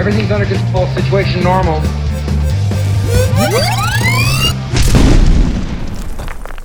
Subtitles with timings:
[0.00, 0.86] Everything's under control.
[0.94, 1.78] Situation normal.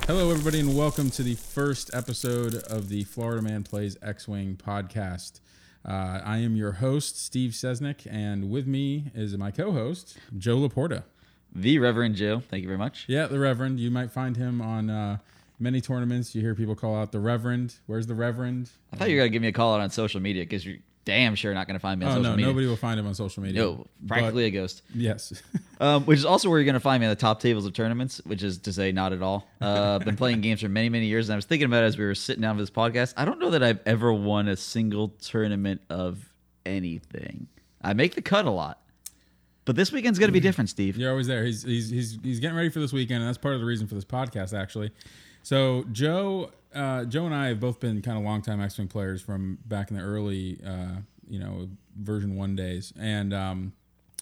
[0.06, 4.56] Hello, everybody, and welcome to the first episode of the Florida Man Plays X Wing
[4.56, 5.40] podcast.
[5.86, 10.56] Uh, I am your host, Steve Sesnick, and with me is my co host, Joe
[10.56, 11.02] Laporta.
[11.54, 12.40] The Reverend Joe.
[12.40, 13.04] Thank you very much.
[13.06, 13.78] Yeah, the Reverend.
[13.80, 15.18] You might find him on uh,
[15.60, 16.34] many tournaments.
[16.34, 17.74] You hear people call out the Reverend.
[17.84, 18.70] Where's the Reverend?
[18.94, 20.78] I thought you were gonna give me a call out on social media because you're
[21.06, 22.46] damn sure not gonna find me on Oh, social no, media.
[22.46, 23.62] nobody will find him on social media.
[23.62, 24.82] No, practically a ghost.
[24.94, 25.42] Yes.
[25.78, 28.22] Um, which is also where you're gonna find me on the top tables of tournaments,
[28.24, 29.46] which is to say, not at all.
[29.60, 31.88] Uh, I've been playing games for many, many years, and I was thinking about it
[31.88, 33.12] as we were sitting down for this podcast.
[33.18, 36.32] I don't know that I've ever won a single tournament of
[36.64, 37.48] anything.
[37.82, 38.80] I make the cut a lot,
[39.66, 40.96] but this weekend's gonna be different, Steve.
[40.96, 41.44] You're always there.
[41.44, 43.86] He's he's he's he's getting ready for this weekend, and that's part of the reason
[43.86, 44.90] for this podcast, actually.
[45.46, 49.58] So Joe, uh, Joe and I have both been kind of longtime X-wing players from
[49.64, 50.96] back in the early, uh,
[51.30, 53.72] you know, version one days, and um,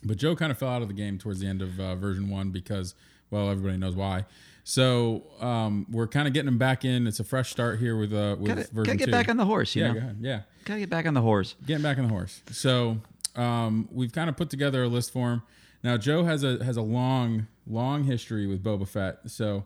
[0.04, 2.28] but Joe kind of fell out of the game towards the end of uh, version
[2.28, 2.94] one because,
[3.30, 4.26] well, everybody knows why.
[4.64, 7.06] So um, we're kind of getting him back in.
[7.06, 9.10] It's a fresh start here with uh, with Gotta, version gotta get two.
[9.10, 10.10] back on the horse, you yeah, know.
[10.20, 11.56] Yeah, Gotta get back on the horse.
[11.64, 12.42] getting back on the horse.
[12.50, 12.98] So
[13.34, 15.42] um, we've kind of put together a list for him.
[15.82, 19.64] Now Joe has a has a long long history with Boba Fett, so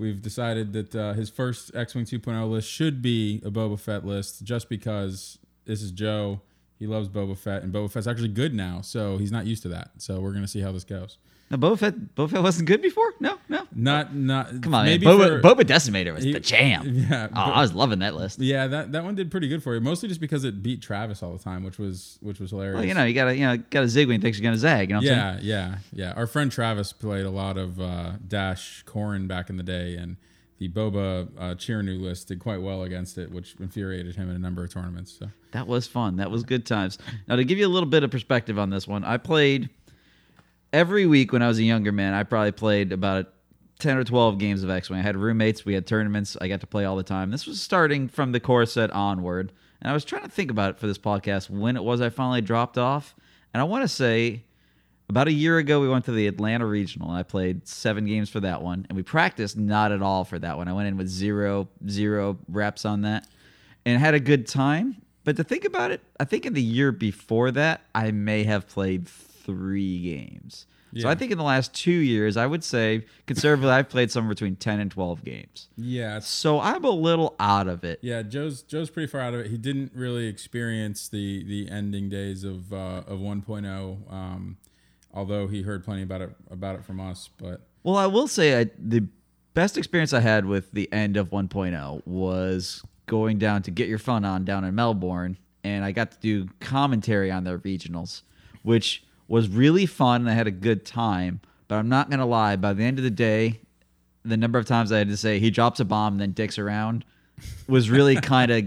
[0.00, 4.04] we've decided that uh, his first X Wing 2.0 list should be a Boba Fett
[4.04, 6.40] list, just because this is Joe.
[6.78, 9.68] He loves Boba Fett, and Boba Fett's actually good now, so he's not used to
[9.68, 9.90] that.
[9.98, 11.18] So we're gonna see how this goes.
[11.50, 13.12] No, Boba Fett, Boba Fett wasn't good before.
[13.18, 13.66] No, no.
[13.74, 15.18] Not not Come on, maybe man.
[15.18, 16.82] Boba, for- Boba Decimator was he- the jam.
[17.10, 18.38] Yeah, Oh, I was loving that list.
[18.38, 19.80] yeah, that, that one did pretty good for you.
[19.80, 22.76] Mostly just because it beat Travis all the time, which was which was hilarious.
[22.76, 24.90] Well, you know, you gotta, you know, gotta zig when you think you're gonna zag.
[24.90, 25.44] You know what I'm saying?
[25.48, 26.12] Yeah, yeah, yeah.
[26.12, 30.18] Our friend Travis played a lot of uh, Dash Corrin back in the day, and
[30.58, 34.38] the Boba uh, Cheernu list did quite well against it, which infuriated him in a
[34.38, 35.10] number of tournaments.
[35.18, 36.16] So That was fun.
[36.16, 36.98] That was good times.
[37.26, 39.70] Now, to give you a little bit of perspective on this one, I played
[40.72, 42.14] every week when I was a younger man.
[42.14, 43.32] I probably played about
[43.78, 45.00] 10 or 12 games of X Wing.
[45.00, 47.30] I had roommates, we had tournaments, I got to play all the time.
[47.30, 49.52] This was starting from the core set onward.
[49.80, 52.10] And I was trying to think about it for this podcast when it was I
[52.10, 53.14] finally dropped off.
[53.54, 54.44] And I want to say
[55.08, 58.28] about a year ago, we went to the Atlanta Regional, and I played seven games
[58.28, 58.86] for that one.
[58.88, 60.68] And we practiced not at all for that one.
[60.68, 63.26] I went in with zero, zero reps on that
[63.84, 65.02] and had a good time.
[65.24, 68.68] But to think about it, I think in the year before that, I may have
[68.68, 69.08] played
[69.44, 70.66] three games.
[70.98, 74.30] So I think in the last two years, I would say conservatively, I've played somewhere
[74.30, 75.68] between 10 and 12 games.
[75.76, 78.00] yeah, So I'm a little out of it.
[78.02, 78.22] yeah.
[78.22, 79.46] Joe's Joe's pretty far out of it.
[79.52, 84.56] He didn't really experience the the ending days of uh, of 1.0, um,
[85.14, 87.30] although he heard plenty about it about it from us.
[87.38, 89.06] But Well, I will say I, the
[89.54, 93.98] best experience I had with the end of 1.0 was going down to Get Your
[93.98, 98.22] Fun On down in Melbourne, and I got to do commentary on their regionals,
[98.64, 101.40] which was really fun, and I had a good time.
[101.68, 103.60] But I'm not gonna lie, by the end of the day,
[104.24, 106.58] the number of times I had to say he drops a bomb and then dicks
[106.58, 107.04] around
[107.68, 108.64] was really kind of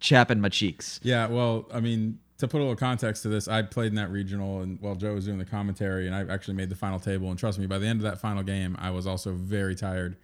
[0.00, 0.98] chapping my cheeks.
[1.02, 4.10] Yeah, well, I mean, to put a little context to this, I played in that
[4.10, 7.30] regional, and while Joe was doing the commentary, and I actually made the final table.
[7.30, 10.16] And trust me, by the end of that final game, I was also very tired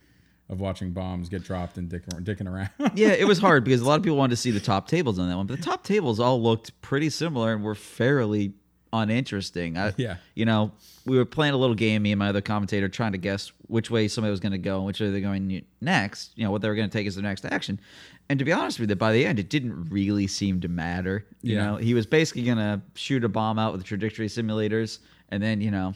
[0.48, 2.70] of watching bombs get dropped and dick, dicking around.
[2.97, 5.20] yeah, it was hard because a lot of people wanted to see the top tables
[5.20, 8.53] on that one, but the top tables all looked pretty similar and were fairly
[8.92, 9.76] uninteresting.
[9.78, 10.16] I, Yeah.
[10.34, 10.72] you know,
[11.04, 13.91] we were playing a little game, me and my other commentator, trying to guess which
[13.91, 16.32] way somebody was going to go and which way they're going next.
[16.36, 17.80] You know, what they were going to take as their next action.
[18.28, 21.26] And to be honest with you, by the end, it didn't really seem to matter.
[21.42, 21.64] You Yeah.
[21.66, 24.98] know, he was basically going to shoot a bomb out with the trajectory simulators,
[25.28, 25.94] and then you know,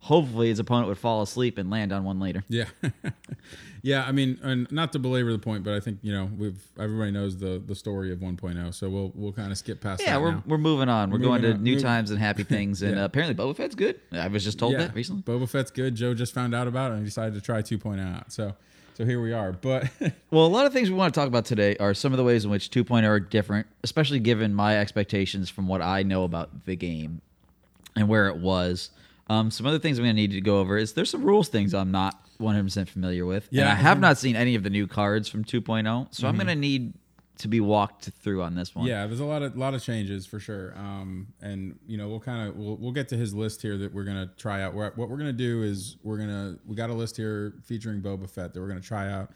[0.00, 2.44] hopefully his opponent would fall asleep and land on one later.
[2.48, 2.64] yeah,
[3.82, 4.04] yeah.
[4.04, 7.10] I mean, and not to belabor the point, but I think you know we've everybody
[7.10, 10.22] knows the the story of 1.0, so we'll we'll kind of skip past Yeah, that
[10.22, 10.42] we're, now.
[10.46, 11.10] we're moving on.
[11.10, 11.62] We're, going moving to on.
[11.62, 13.02] new times and happy things, and Yeah.
[13.02, 14.00] uh, apparently Boba Fett's good.
[14.12, 15.22] I was just told yeah, that recently.
[15.22, 15.94] Boba Fett's good.
[15.94, 18.32] Joe just found out about it and decided to try 2.0 out.
[18.32, 18.54] So
[18.94, 19.52] so here we are.
[19.52, 19.84] But
[20.30, 22.24] Well, a lot of things we want to talk about today are some of the
[22.24, 26.66] ways in which 2.0 are different, especially given my expectations from what I know about
[26.66, 27.20] the game
[27.96, 28.90] and where it was.
[29.30, 31.48] Um, some other things I'm going to need to go over is there's some rules
[31.48, 33.46] things I'm not 100% familiar with.
[33.52, 36.34] Yeah, and I have not seen any of the new cards from 2.0, so I'm
[36.34, 36.94] going to need
[37.38, 38.86] to be walked through on this one.
[38.86, 40.74] Yeah, there's a lot of lot of changes for sure.
[40.76, 43.94] Um, and you know, we'll kind of we'll, we'll get to his list here that
[43.94, 44.74] we're gonna try out.
[44.74, 48.28] What what we're gonna do is we're gonna we got a list here featuring Boba
[48.28, 49.30] Fett that we're gonna try out.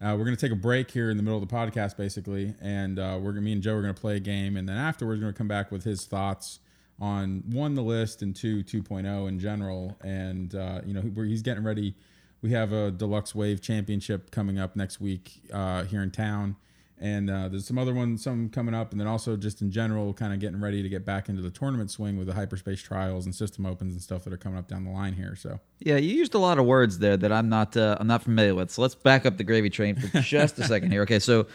[0.00, 3.00] Uh, we're gonna take a break here in the middle of the podcast, basically, and
[3.00, 5.24] uh, we're gonna me and Joe are gonna play a game, and then afterwards we're
[5.24, 6.60] gonna come back with his thoughts
[7.00, 9.96] on one the list and two 2.0 in general.
[10.02, 11.94] And uh, you know, he's getting ready.
[12.42, 16.56] We have a deluxe wave championship coming up next week uh, here in town
[17.02, 20.12] And uh, there's some other ones, some coming up, and then also just in general,
[20.12, 23.24] kind of getting ready to get back into the tournament swing with the hyperspace trials
[23.24, 25.34] and system opens and stuff that are coming up down the line here.
[25.34, 28.22] So Yeah, you used a lot of words there that I'm not uh, I'm not
[28.22, 28.70] familiar with.
[28.70, 31.02] So let's back up the gravy train for just a second here.
[31.02, 31.46] Okay, so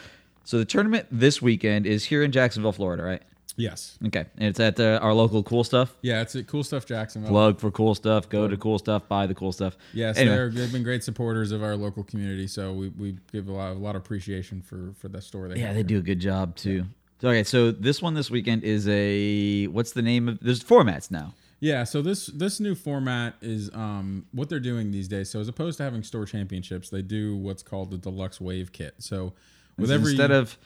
[0.43, 3.21] so the tournament this weekend is here in Jacksonville, Florida, right?
[3.55, 5.95] Yes, Okay, and it's at uh, our local Cool Stuff.
[6.01, 7.29] yeah, it's a cool stuff, Jacksonville.
[7.31, 8.27] Plug for cool stuff.
[8.29, 9.07] Go to cool stuff.
[9.07, 9.77] Buy the cool stuff.
[9.93, 10.35] Yes, Anyway.
[10.35, 13.71] they're, they've been great supporters of our local community, so we, we give a lot,
[13.71, 15.47] a lot of appreciation for for the store.
[15.47, 15.87] They Yeah, have they here.
[15.87, 16.85] do a good job too.
[17.21, 20.39] So, okay, so this one this weekend is a what's the name of?
[20.41, 21.33] There's formats now.
[21.61, 25.29] Yeah, so this this new format is um, what they're doing these days.
[25.29, 28.95] So as opposed to having store championships, they do what's called the deluxe wave kit.
[28.99, 29.33] So
[29.77, 30.57] with every instead of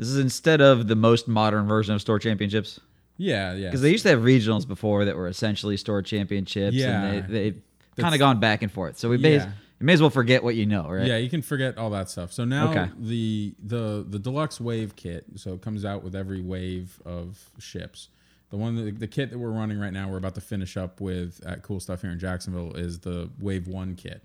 [0.00, 2.80] this is instead of the most modern version of store championships
[3.18, 6.74] yeah yeah because they used to have regionals before that were essentially store championships.
[6.74, 7.02] Yeah.
[7.04, 7.62] and they, they've
[7.98, 8.98] kind of gone back and forth.
[8.98, 9.50] So we may as, Yeah.
[9.78, 11.06] you may as well forget what you know, right?
[11.06, 12.32] Yeah, you can forget all that stuff.
[12.32, 12.90] So now Okay.
[12.98, 18.08] the the the deluxe wave kit, so it comes out with every wave of ships.
[18.48, 21.00] The one that, the kit that we're running right now, we're about to finish up
[21.00, 24.24] with at Cool Stuff here in Jacksonville is the Wave One kit.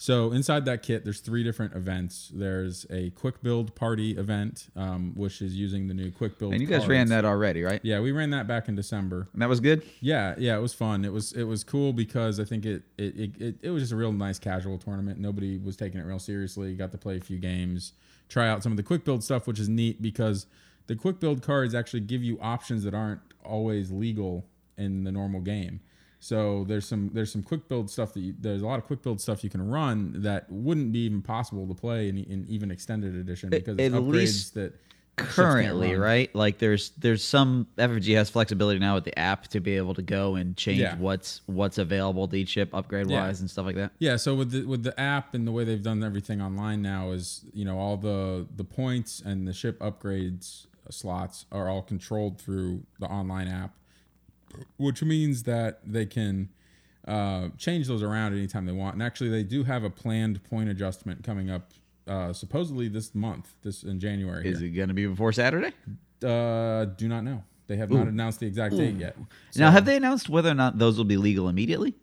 [0.00, 2.32] So inside that kit, there's three different events.
[2.34, 6.54] There's a quick build party event, um, which is using the new quick build.
[6.54, 7.80] And you guys ran that already, right?
[7.82, 9.28] Yeah, we ran that back in December.
[9.34, 9.82] And that was good.
[10.00, 11.04] Yeah, yeah, it was fun.
[11.04, 13.92] It was it was cool because I think it it, it, it it was just
[13.92, 15.18] a real nice casual tournament.
[15.18, 16.74] Nobody was taking it real seriously.
[16.74, 17.92] Got to play a few games,
[18.30, 20.46] try out some of the quick build stuff, which is neat because
[20.86, 24.46] the quick build cards actually give you options that aren't always legal
[24.78, 25.80] in the normal game.
[26.22, 29.02] So there's some there's some quick build stuff that you, there's a lot of quick
[29.02, 32.70] build stuff you can run that wouldn't be even possible to play in, in even
[32.70, 34.74] extended edition because it's at upgrades least that
[35.16, 36.34] Currently, right?
[36.34, 40.02] Like there's there's some FFG has flexibility now with the app to be able to
[40.02, 40.96] go and change Yeah.
[40.96, 43.20] what's what's available to each ship upgrade Yeah.
[43.26, 43.92] wise and stuff like that.
[43.98, 47.10] Yeah, so with the with the app and the way they've done everything online now
[47.10, 52.40] is you know all the the points and the ship upgrades slots are all controlled
[52.40, 53.74] through the online app,
[54.76, 56.48] which means that they can
[57.06, 58.94] uh, change those around anytime they want.
[58.94, 61.72] And actually, they do have a planned point adjustment coming up
[62.06, 64.46] uh, supposedly this month, this in January.
[64.48, 64.68] Is here.
[64.68, 65.72] it going to be before Saturday?
[66.24, 67.44] Uh, do not know.
[67.66, 69.16] They have not announced the exact date yet.
[69.54, 71.94] now, have they announced whether or not those will be legal immediately?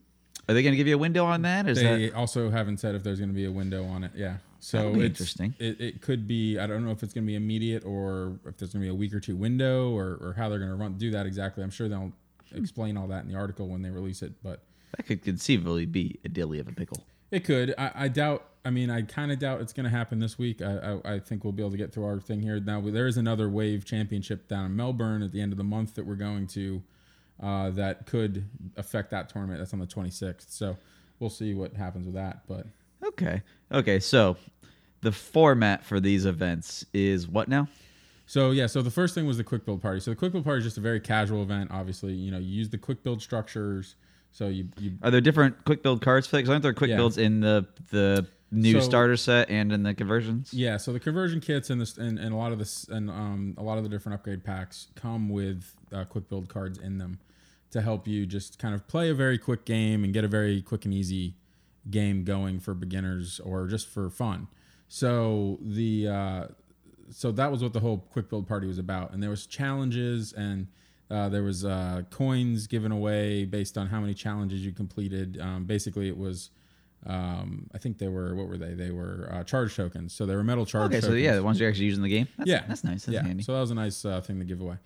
[0.47, 1.67] Are they going to give you a window on that?
[1.67, 4.11] Is They that also haven't said if there's going to be a window on it.
[4.15, 4.37] Yeah.
[4.59, 5.55] So it's, interesting.
[5.59, 6.57] It, it could be.
[6.57, 8.89] I don't know if it's going to be immediate or if there's going to be
[8.89, 11.63] a week or two window or, or how they're going to run do that exactly.
[11.63, 12.13] I'm sure they'll
[12.53, 14.33] explain all that in the article when they release it.
[14.43, 14.63] But
[14.95, 17.03] that could conceivably be a dilly of a pickle?
[17.31, 17.73] it could.
[17.77, 18.45] I, I doubt.
[18.65, 20.61] I mean, I kind of doubt it's going to happen this week.
[20.61, 22.59] I, I, I think we'll be able to get through our thing here.
[22.59, 25.95] Now there is another Wave Championship down in Melbourne at the end of the month
[25.95, 26.83] that we're going to.
[27.41, 28.45] Uh, that could
[28.77, 29.59] affect that tournament.
[29.59, 30.49] That's on the 26th.
[30.49, 30.75] So
[31.19, 32.41] we'll see what happens with that.
[32.47, 32.65] But
[33.05, 33.43] Okay.
[33.71, 33.99] Okay.
[33.99, 34.37] So
[35.01, 37.67] the format for these events is what now?
[38.29, 40.01] So yeah, so the first thing was the quick build party.
[40.01, 41.71] So the quick build party is just a very casual event.
[41.71, 43.95] Obviously, you know, you use the quick build structures.
[44.33, 46.43] So you you Are there different quick build cards for that?
[46.43, 46.97] 'Cause aren't there are quick Yeah.
[46.97, 50.53] builds in the the new So- starter set and in the conversions?
[50.53, 50.75] yeah.
[50.77, 53.63] So the conversion kits and this and, and a lot of this and um a
[53.63, 57.19] lot of the different upgrade packs come with uh, quick build cards in them
[57.71, 60.61] to help you just kind of play a very quick game and get a very
[60.61, 61.35] quick and easy
[61.89, 64.47] game going for beginners or just for fun.
[64.89, 66.47] So the uh,
[67.09, 70.33] so that was what the whole quick build party was about, and there was challenges
[70.33, 70.67] and
[71.09, 75.39] uh, there was uh, coins given away based on how many challenges you completed.
[75.41, 76.49] Um, basically, it was.
[77.05, 78.73] Um, I think they were what were they?
[78.73, 80.13] They were uh, charge tokens.
[80.13, 80.91] So they were metal charge.
[80.91, 81.23] Okay, so tokens.
[81.23, 82.27] yeah, the ones you're actually using in the game.
[82.37, 83.05] That's, Yeah, that's nice.
[83.05, 83.43] That's yeah, handy.
[83.43, 84.77] so that was a nice uh, thing to give away.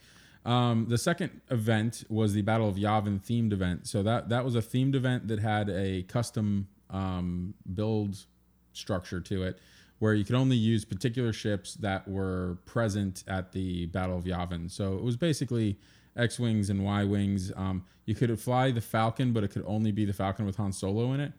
[0.45, 3.87] Um, the second event was the Battle of Yavin themed event.
[3.87, 8.25] So that that was a themed event that had a custom um, build
[8.73, 9.59] structure to it,
[10.01, 14.69] where you could only use particular ships that were present at the Battle of Yavin.
[14.71, 15.77] So it was basically
[16.17, 17.51] X wings and Y wings.
[17.55, 20.71] Um, you could fly the Falcon, but it could only be the Falcon with Han
[20.71, 21.33] Solo in it,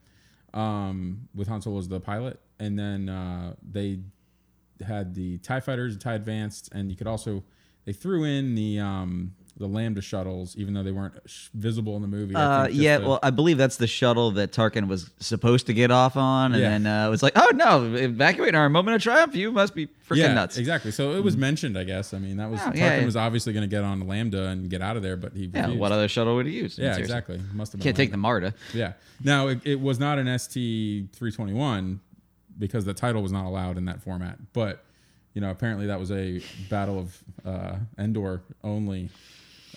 [0.54, 2.38] um, with Han Solo as the pilot.
[2.60, 3.98] And then uh, they
[4.86, 7.42] had the Tie Fighters, Tie Advanced, and you could also
[7.84, 12.02] they threw in the um, the Lambda shuttles, even though they weren't sh- visible in
[12.02, 12.34] the movie.
[12.34, 15.90] Uh, yeah, to- well, I believe that's the shuttle that Tarkin was supposed to get
[15.90, 16.68] off on, and Yeah.
[16.70, 19.34] then uh, it was like, oh no, evacuate our moment of triumph.
[19.34, 20.58] You must be freaking yeah, nuts.
[20.58, 20.90] exactly.
[20.90, 22.12] So it was mentioned, I guess.
[22.12, 24.48] I mean, that was Oh, Tarkin yeah, was obviously going to get on the Lambda
[24.48, 25.80] and get out of there, but he Yeah, refused.
[25.80, 26.76] what other shuttle would he use?
[26.76, 27.02] yeah, Seriously.
[27.02, 27.40] exactly.
[27.54, 28.50] Must have Can't take the Lambda.
[28.50, 28.54] Marta.
[28.74, 28.92] Yeah.
[29.24, 32.00] Now it, it was not an ST three twenty one
[32.58, 34.38] because the title was not allowed in that format.
[34.52, 34.84] But
[35.34, 37.16] you know, apparently that was a Battle of
[37.46, 39.08] uh, Endor only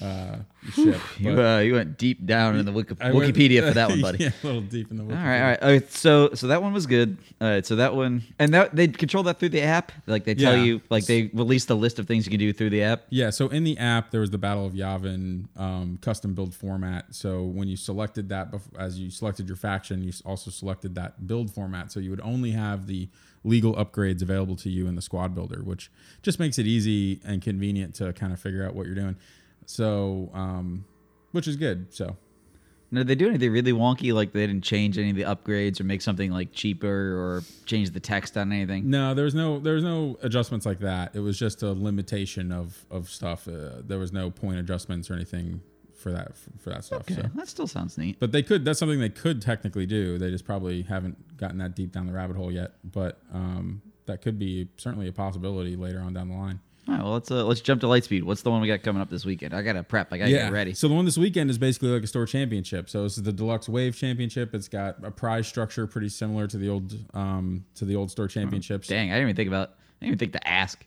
[0.02, 0.38] uh,
[0.74, 1.00] ship.
[1.20, 4.02] You, uh, you went deep down in the Wiki- I went- Wikipedia for that one,
[4.02, 4.24] buddy.
[4.26, 5.04] yeah, a little deep in the.
[5.04, 5.18] Wikipedia.
[5.20, 5.64] All right, all right.
[5.82, 7.18] Okay, so so that one was good.
[7.40, 9.92] All right, so that one and that they control that through the app.
[10.08, 10.64] Like they tell Yeah.
[10.64, 13.04] you, like they released a list of things you can do through the app.
[13.10, 17.06] Yeah, so in the app there was the Battle of Yavin um, custom build format.
[17.12, 21.52] So when you selected that, as you selected your faction, you also selected that build
[21.52, 21.92] format.
[21.92, 23.08] So you would only have the
[23.44, 25.92] legal upgrades available to you in the squad builder, which
[26.24, 29.16] just makes it easy and convenient to kind of figure out what you're doing.
[29.66, 30.86] So, um,
[31.32, 31.94] which is good.
[31.94, 32.16] So
[32.92, 34.14] Now, did they do anything really wonky?
[34.14, 36.88] Like they didn't change any of the upgrades or make something like cheaper
[37.20, 38.90] or change the text on anything?
[38.90, 41.16] no, there's no there's no adjustments like that.
[41.16, 43.48] It was just a limitation of of stuff.
[43.48, 45.62] Uh, there was no point adjustments or anything
[45.98, 47.02] for that for, for that stuff.
[47.02, 47.30] Okay, So.
[47.36, 48.18] that still sounds neat.
[48.20, 48.64] But they could.
[48.64, 50.18] That's something they could technically do.
[50.20, 52.74] They just probably haven't gotten that deep down the rabbit hole yet.
[52.84, 56.60] But um, that could be certainly a possibility later on down the line.
[56.88, 58.24] All right, well let's uh, let's jump to Lightspeed.
[58.24, 59.54] What's the one we got coming up this weekend?
[59.56, 60.14] I gotta prep.
[60.14, 60.74] I gotta get ready.
[60.76, 62.90] So the one this weekend is basically like a store championship.
[62.92, 64.54] So this is the deluxe wave championship.
[64.54, 68.28] It's got a prize structure pretty similar to the old um, to the old store
[68.28, 68.88] championships.
[68.88, 69.70] Dang, I didn't even think about.
[69.70, 70.86] I didn't even think to ask.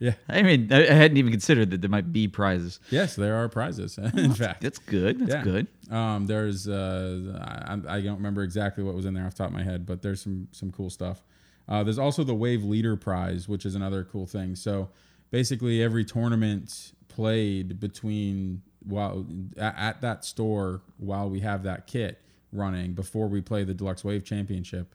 [0.00, 0.14] Yeah.
[0.28, 2.80] I mean, I I hadn't even considered that there might be prizes.
[2.90, 3.98] Yes, there are prizes.
[4.16, 5.20] In fact, That's good.
[5.20, 5.44] That's Yeah.
[5.44, 5.66] good.
[5.88, 9.48] Um, there's uh, I, I don't remember exactly what was in there off the top
[9.48, 11.22] of my head, but there's some some cool stuff.
[11.68, 14.56] Uh, there's also the Wave Leader Prize, which is another cool thing.
[14.56, 14.88] So
[15.32, 22.20] basically, every tournament played between while at, at that store while we have that kit
[22.52, 24.94] running before we play the Deluxe Wave Championship,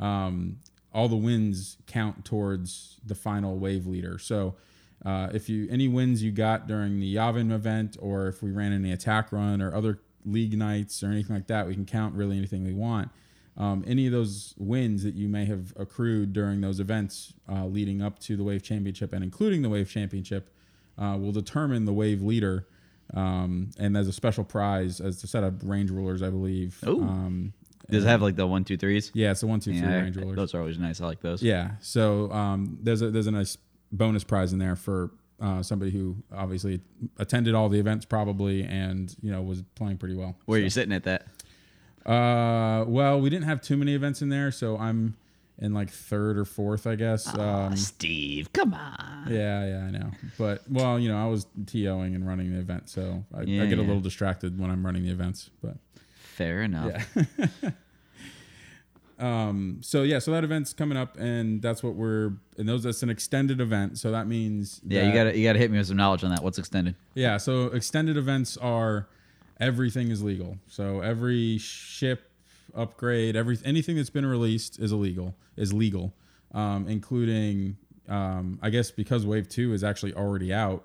[0.00, 0.58] um,
[0.94, 4.18] all the wins count towards the final Wave Leader.
[4.18, 4.54] So
[5.04, 8.72] uh, if you any wins you got during the Yavin event, or if we ran
[8.72, 12.38] any attack run or other league nights or anything like that, we can count really
[12.38, 13.10] anything we want.
[13.56, 18.00] Um, any of those wins that you may have accrued during those events uh, leading
[18.00, 20.48] up to the Wave Championship and including the Wave Championship
[20.98, 22.66] uh, will determine the Wave leader.
[23.14, 26.78] Um, and there's a special prize as a set of range rulers, I believe.
[26.86, 27.02] Ooh.
[27.02, 27.52] Um,
[27.90, 29.10] Does it have like the one, two, threes?
[29.14, 30.36] yeah, it's a one, two, three Yeah, range rulers.
[30.36, 31.00] those are always nice.
[31.02, 31.42] I like those.
[31.42, 31.72] Yeah.
[31.80, 33.58] So um, there's a there's a nice
[33.90, 35.10] bonus prize in there for
[35.42, 36.80] uh, somebody who obviously
[37.18, 40.36] attended all the events probably and you know was playing pretty well.
[40.46, 41.26] Where are you sitting at that?
[42.04, 45.16] Uh, well, we didn't have too many events in there, so I'm
[45.58, 47.32] in like third or fourth, I guess.
[47.38, 49.26] Um, Steve, come on.
[49.30, 50.10] yeah, yeah, I know.
[50.36, 53.66] But well, you know, I was TOing and running the event, so I, Yeah, I
[53.66, 55.50] get a little distracted when I'm running the events.
[55.62, 55.76] But
[56.16, 57.06] Fair enough.
[57.14, 57.70] yeah.
[59.18, 59.78] um.
[59.82, 60.18] So yeah.
[60.18, 62.32] So that event's coming up, and that's what we're.
[62.58, 62.82] And those.
[62.82, 64.80] That's an extended event, so that means.
[64.86, 66.42] Yeah, you gotta you gotta hit me with some knowledge on that.
[66.42, 66.96] What's extended?
[67.14, 69.06] Yeah, so extended events are
[69.60, 70.58] everything is legal.
[70.68, 72.30] So every ship
[72.74, 76.14] upgrade, every anything that's been released is illegal, is legal,
[76.52, 77.76] um, including
[78.08, 80.84] um, I guess because Wave Two is actually already out.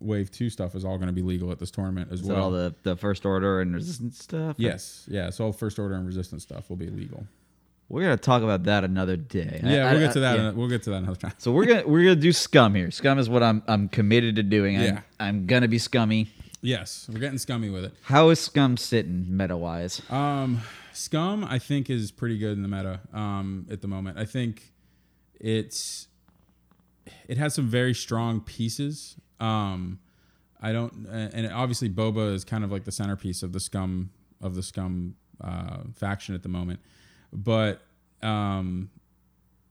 [0.00, 2.40] Wave Two stuff is all going to be legal at this tournament as Is well.
[2.44, 4.54] all the, the first order and resistance stuff?
[4.58, 5.30] yes, yeah.
[5.30, 7.26] So all first order and resistance stuff will be legal.
[7.90, 9.60] We're gonna talk about that another day.
[9.64, 10.38] Yeah, I- we'll I- get to that.
[10.38, 10.50] yeah.
[10.50, 11.32] We'll get to that another time.
[11.38, 12.90] So we're gonna we're gonna do scum here.
[12.90, 14.76] Scum is what I'm I'm committed to doing.
[14.76, 15.00] I'm, Yeah.
[15.18, 16.28] I'm gonna be scummy.
[16.60, 17.94] Yes, we're getting scummy with it.
[18.02, 20.02] How is scum sitting meta wise?
[20.10, 20.62] Um,
[20.98, 24.18] Scum, I think, is pretty good in the meta um, at the moment.
[24.18, 24.72] I think
[25.38, 26.08] it's
[27.28, 29.14] it has some very strong pieces.
[29.38, 30.00] Um,
[30.60, 34.10] I don't, and obviously Boba is kind of like the centerpiece of the Scum
[34.42, 36.80] of the Scum uh, faction at the moment,
[37.32, 37.80] but
[38.20, 38.90] um,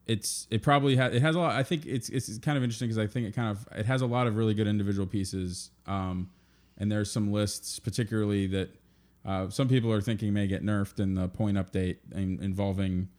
[0.06, 1.56] it's it probably has it has a lot.
[1.58, 4.02] I think it's it's kind of interesting because I think it kind of it has
[4.02, 5.72] a lot of really good individual pieces.
[5.86, 6.30] Um,
[6.78, 8.70] and there's some lists, particularly that
[9.26, 13.10] uh, some people are thinking may get nerfed in the point update in, involving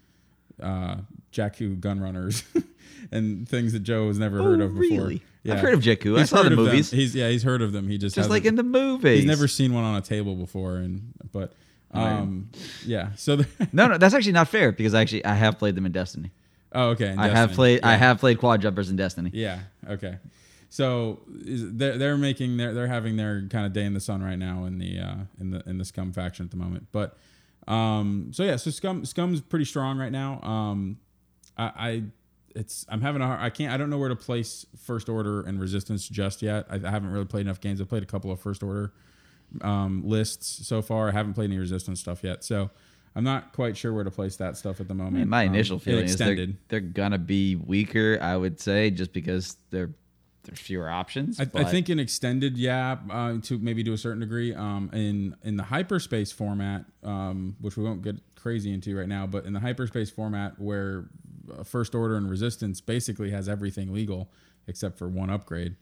[0.62, 0.96] uh,
[1.32, 2.42] Jakku gun runners
[3.12, 4.98] and things that Joe has never heard Oh, of before.
[4.98, 5.22] really?
[5.48, 6.18] I've heard of Jakku.
[6.18, 6.56] I saw the them.
[6.58, 6.90] movies.
[6.90, 7.88] He's yeah, he's heard of them.
[7.88, 9.18] He just Just like in the movies.
[9.20, 11.54] he's never seen one on a table before, and but
[11.92, 12.50] um,
[12.84, 13.10] yeah.
[13.16, 15.92] So the, No, no, that's actually not fair because actually I have played them in
[15.92, 16.32] Destiny.
[16.72, 17.54] oh okay, I have Destiny.
[17.54, 19.30] played I have played quad jumpers in Destiny.
[19.32, 19.60] Yeah.
[19.88, 20.18] Okay.
[20.70, 24.22] So is, they're they're making their they're having their kind of day in the sun
[24.22, 26.88] right now in the uh, in the in the Scum faction at the moment.
[26.92, 27.16] But
[27.66, 30.40] um, so yeah, so Scum Scum's pretty strong right now.
[30.42, 30.98] Um,
[31.56, 32.02] I, I
[32.54, 35.40] it's I'm having a hard, I can't I don't know where to place First Order
[35.42, 36.66] and Resistance just yet.
[36.70, 37.80] I, I haven't really played enough games.
[37.80, 38.92] I've played a couple of First Order
[39.62, 41.08] um, lists so far.
[41.08, 42.44] I haven't played any Resistance stuff yet.
[42.44, 42.70] So.
[43.16, 45.16] I'm not quite sure where to place that stuff at the I moment.
[45.16, 48.16] mean, my Um, initial and feeling is they're, they're gonna be weaker.
[48.22, 49.90] I would say just because they're
[50.48, 51.38] there's fewer options.
[51.40, 54.54] I, I think in extended, yeah, uh, to maybe to a certain degree.
[54.54, 59.26] Um, in in the hyperspace format, um, which we won't get crazy into right now,
[59.26, 61.08] but in the hyperspace format where
[61.56, 64.30] uh, first order and resistance basically has everything legal
[64.66, 65.76] except for one upgrade.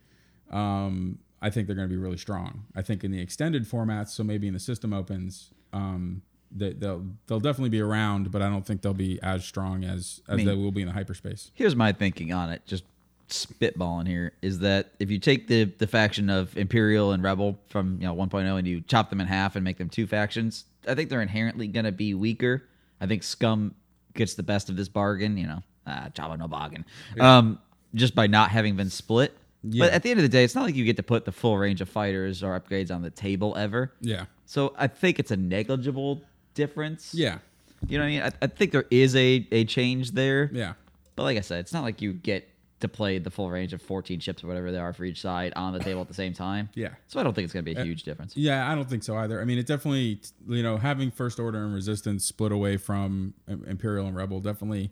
[0.51, 2.65] Um, I think they're going to be really strong.
[2.75, 6.21] I think in the extended formats, so maybe in the system opens, um,
[6.51, 10.21] they, they'll they'll definitely be around, but I don't think they'll be as strong as
[10.27, 11.51] as mean- they will be in the hyperspace.
[11.53, 12.83] Here's my thinking on it, just
[13.29, 17.97] spitballing here, is that if you take the the faction of Imperial and Rebel from
[17.99, 20.95] you know 1.0 and you chop them in half and make them two factions, I
[20.95, 22.63] think they're inherently going to be weaker.
[23.01, 23.75] I think Scum
[24.15, 26.85] gets the best of this bargain, you know, ah, Java no bargain,
[27.19, 27.59] um,
[27.93, 29.37] just by not having been split.
[29.63, 29.85] Yeah.
[29.85, 31.31] But at the end of the day, it's not like you get to put the
[31.31, 33.91] full range of fighters or upgrades on the table ever.
[33.99, 36.21] Yeah, So I think it's a negligible
[36.53, 37.13] difference.
[37.13, 37.39] yeah,
[37.87, 38.21] You know what I mean?
[38.21, 40.49] I, I think there is a, a change there.
[40.53, 40.73] yeah,
[41.15, 42.47] But like I said, it's not like you get
[42.79, 45.51] to play the full range of 14 ships or whatever they are for each side
[45.55, 46.69] on the table at the same time.
[46.75, 46.89] yeah.
[47.07, 48.37] So I don't think it's going to be a huge difference.
[48.37, 49.41] Yeah, I don't think so either.
[49.41, 54.05] I mean, it definitely, you know, having First Order and Resistance split away from Imperial
[54.05, 54.91] and Rebel definitely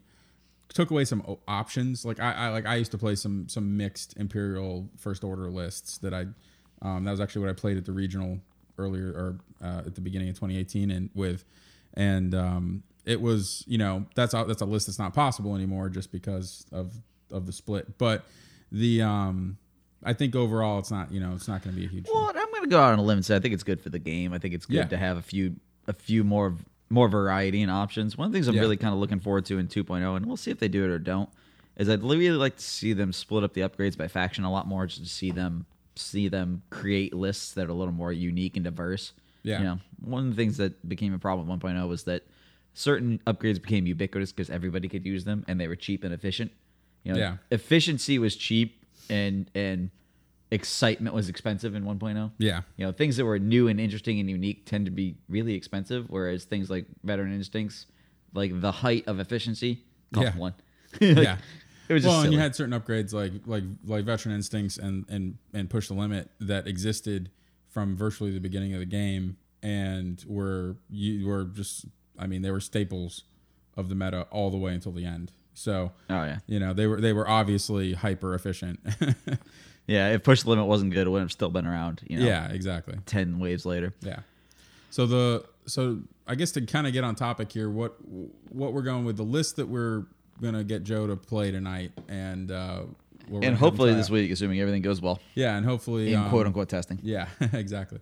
[0.69, 2.05] took away some options.
[2.05, 5.99] Like I, I like I used to play some some mixed Imperial First Order lists
[5.99, 6.25] that I,
[6.81, 8.39] um, that was actually what I played at the regional
[8.77, 11.45] earlier or uh, at the beginning of 2018 and with,
[11.93, 15.89] and um, it was you know that's a, that's a list that's not possible anymore
[15.89, 16.93] just because of
[17.31, 17.97] of the split.
[17.97, 18.25] But
[18.71, 19.57] the um,
[20.03, 22.07] I think overall it's not you know it's not going to be a huge.
[22.13, 23.81] Well, I'm going to go out on a limb and say I think it's good
[23.81, 24.33] for the game.
[24.33, 24.83] I think it's good Yeah.
[24.87, 25.55] to have a few
[25.87, 26.55] a few more
[26.89, 28.17] more variety and options.
[28.17, 28.61] One of the things I'm Yeah.
[28.61, 30.89] really kind of looking forward to in 2.0, and we'll see if they do it
[30.89, 31.29] or don't,
[31.77, 34.67] is I'd really like to see them split up the upgrades by faction a lot
[34.67, 35.65] more, just to see them
[35.95, 39.13] see them create lists that are a little more unique and diverse.
[39.43, 39.59] Yeah.
[39.59, 42.23] You know, one of the things that became a problem with 1.0 was that
[42.73, 46.51] certain upgrades became ubiquitous because everybody could use them and they were cheap and efficient.
[47.05, 47.37] You know, Yeah.
[47.51, 49.89] efficiency was cheap and and
[50.51, 52.31] excitement was expensive in 1.0.
[52.37, 52.61] Yeah.
[52.77, 56.05] You know, things that were new and interesting and unique tend to be really expensive,
[56.09, 57.87] whereas things like veteran instincts,
[58.33, 59.83] like the height of efficiency,
[60.13, 60.37] cost Yeah.
[60.37, 60.53] one.
[61.01, 61.37] yeah.
[61.87, 65.05] It was just well, and you had certain upgrades like like like veteran instincts and
[65.09, 67.29] and and push the limit that existed
[67.69, 71.85] from virtually the beginning of the game and were you were just
[72.17, 73.23] I mean they were staples
[73.77, 75.31] of the meta all the way until the end.
[75.55, 78.79] So Oh yeah, you know they were they were obviously hyper efficient.
[79.87, 80.09] yeah.
[80.13, 82.01] If push the limit wasn't good, it would have still been around.
[82.07, 82.97] You know, yeah, exactly.
[83.05, 83.93] ten waves later.
[84.01, 84.19] Yeah.
[84.91, 87.95] So the so I guess to kind of get on topic here, what
[88.49, 90.05] what we're going with the list that we're
[90.41, 92.81] gonna get Joe to play tonight, and uh,
[93.27, 94.13] we're And hopefully this out.
[94.13, 96.99] week, assuming everything goes well, Yeah, and hopefully in um, quote unquote testing.
[97.01, 97.99] Yeah, exactly.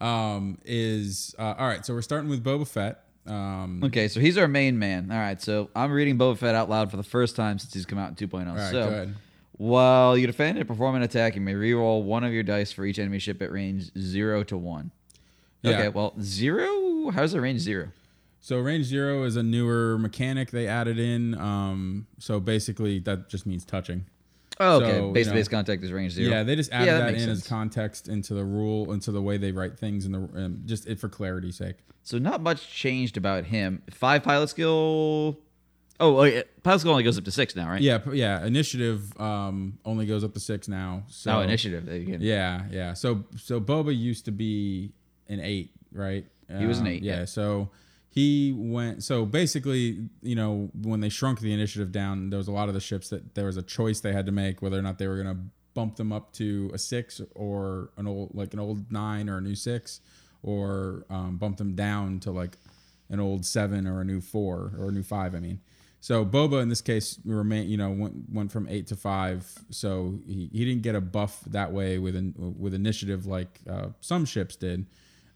[0.00, 1.84] Um, is uh, all right.
[1.84, 3.04] So we're starting with Boba Fett.
[3.28, 5.10] Um, Okay, so he's our main man.
[5.10, 7.86] All right, so I'm reading Boba Fett out loud for the first time since he's
[7.86, 8.48] come out in 2.0.
[8.48, 9.10] all right, so.
[9.58, 12.84] While you defend and perform an attack, you may reroll one of your dice for
[12.84, 14.92] each enemy ship at range zero to one.
[15.62, 15.70] Yeah.
[15.72, 17.10] Okay, well, zero?
[17.10, 17.88] How's the range zero?
[18.40, 21.34] So range zero is a newer mechanic they added in.
[21.36, 24.06] Um, so basically that just means touching.
[24.60, 24.92] Oh, okay.
[24.98, 26.30] So, Base to know- base contact is range zero.
[26.30, 29.22] Yeah, they just added Yeah, that that, in as context into the rule, into the
[29.22, 31.76] way they write things, and the um, just it for clarity's sake.
[32.02, 33.82] So not much changed about him.
[33.90, 35.38] Five pilot skill.
[36.00, 36.42] Oh, yeah.
[36.62, 37.80] pilot skill only goes up to six now, right?
[37.80, 38.44] Yeah, yeah.
[38.46, 41.02] Initiative um, only goes up to six now.
[41.08, 41.86] So Oh, initiative.
[41.86, 42.24] There you go.
[42.24, 42.92] Yeah, yeah.
[42.94, 44.92] So so Boba used to be
[45.28, 46.24] an eight, right?
[46.56, 47.18] He was an Um, eight, Yeah.
[47.20, 47.24] yeah.
[47.26, 47.70] So
[48.10, 49.04] he went.
[49.04, 52.74] So basically, you know, when they shrunk the initiative down, there was a lot of
[52.74, 55.06] the ships that there was a choice they had to make whether or not they
[55.06, 55.42] were going to
[55.74, 59.40] bump them up to a six or an old like an old nine or a
[59.40, 60.00] new six,
[60.42, 62.56] or um, bump them down to like
[63.10, 65.34] an old seven or a new four or a new five.
[65.34, 65.60] I mean.
[66.00, 69.52] So Boba in this case remain, you know, went went from eight to five.
[69.70, 73.88] So he, he didn't get a buff that way with in, with initiative like uh,
[74.00, 74.86] some ships did.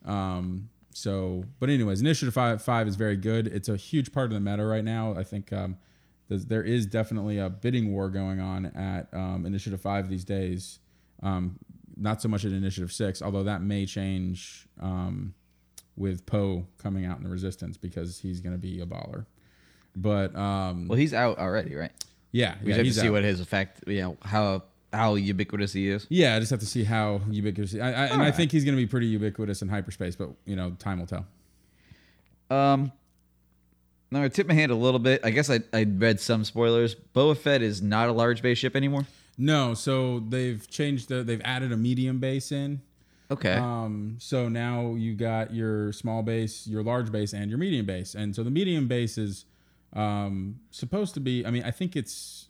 [0.04, 3.46] Um, so, but anyways, initiative five five is very good.
[3.46, 5.14] It's a huge part of the meta right now.
[5.16, 5.76] I think um,
[6.28, 10.78] there's, definitely a bidding war going on at um, initiative five these days.
[11.22, 11.58] Um,
[11.96, 15.34] not so much at initiative six, although that may change um,
[15.96, 19.26] with Poe coming out in the resistance because he's going to be a baller.
[19.94, 21.92] But um, Well, he's out already, right?
[22.32, 23.12] yeah, We yeah, have to see out.
[23.12, 26.06] what his effect, you know, how how ubiquitous he is.
[26.08, 27.74] Yeah, I just have to see how ubiquitous.
[27.74, 30.56] I, I, and I think he's going to be pretty ubiquitous in hyperspace, but you
[30.56, 31.26] know, time will tell.
[32.50, 32.92] Um,
[34.10, 35.22] now I tip my hand a little bit.
[35.24, 36.94] I guess I I read some spoilers.
[36.94, 39.06] Boba Fett is not a large base ship anymore.
[39.38, 41.22] No, so they've changed the.
[41.22, 42.82] They've added a medium base in.
[43.30, 43.54] Okay.
[43.54, 48.14] Um, so now you got your small base, your large base, and your medium base.
[48.14, 49.46] And so the medium base is
[49.94, 51.46] um, supposed to be.
[51.46, 52.48] I mean, I think it's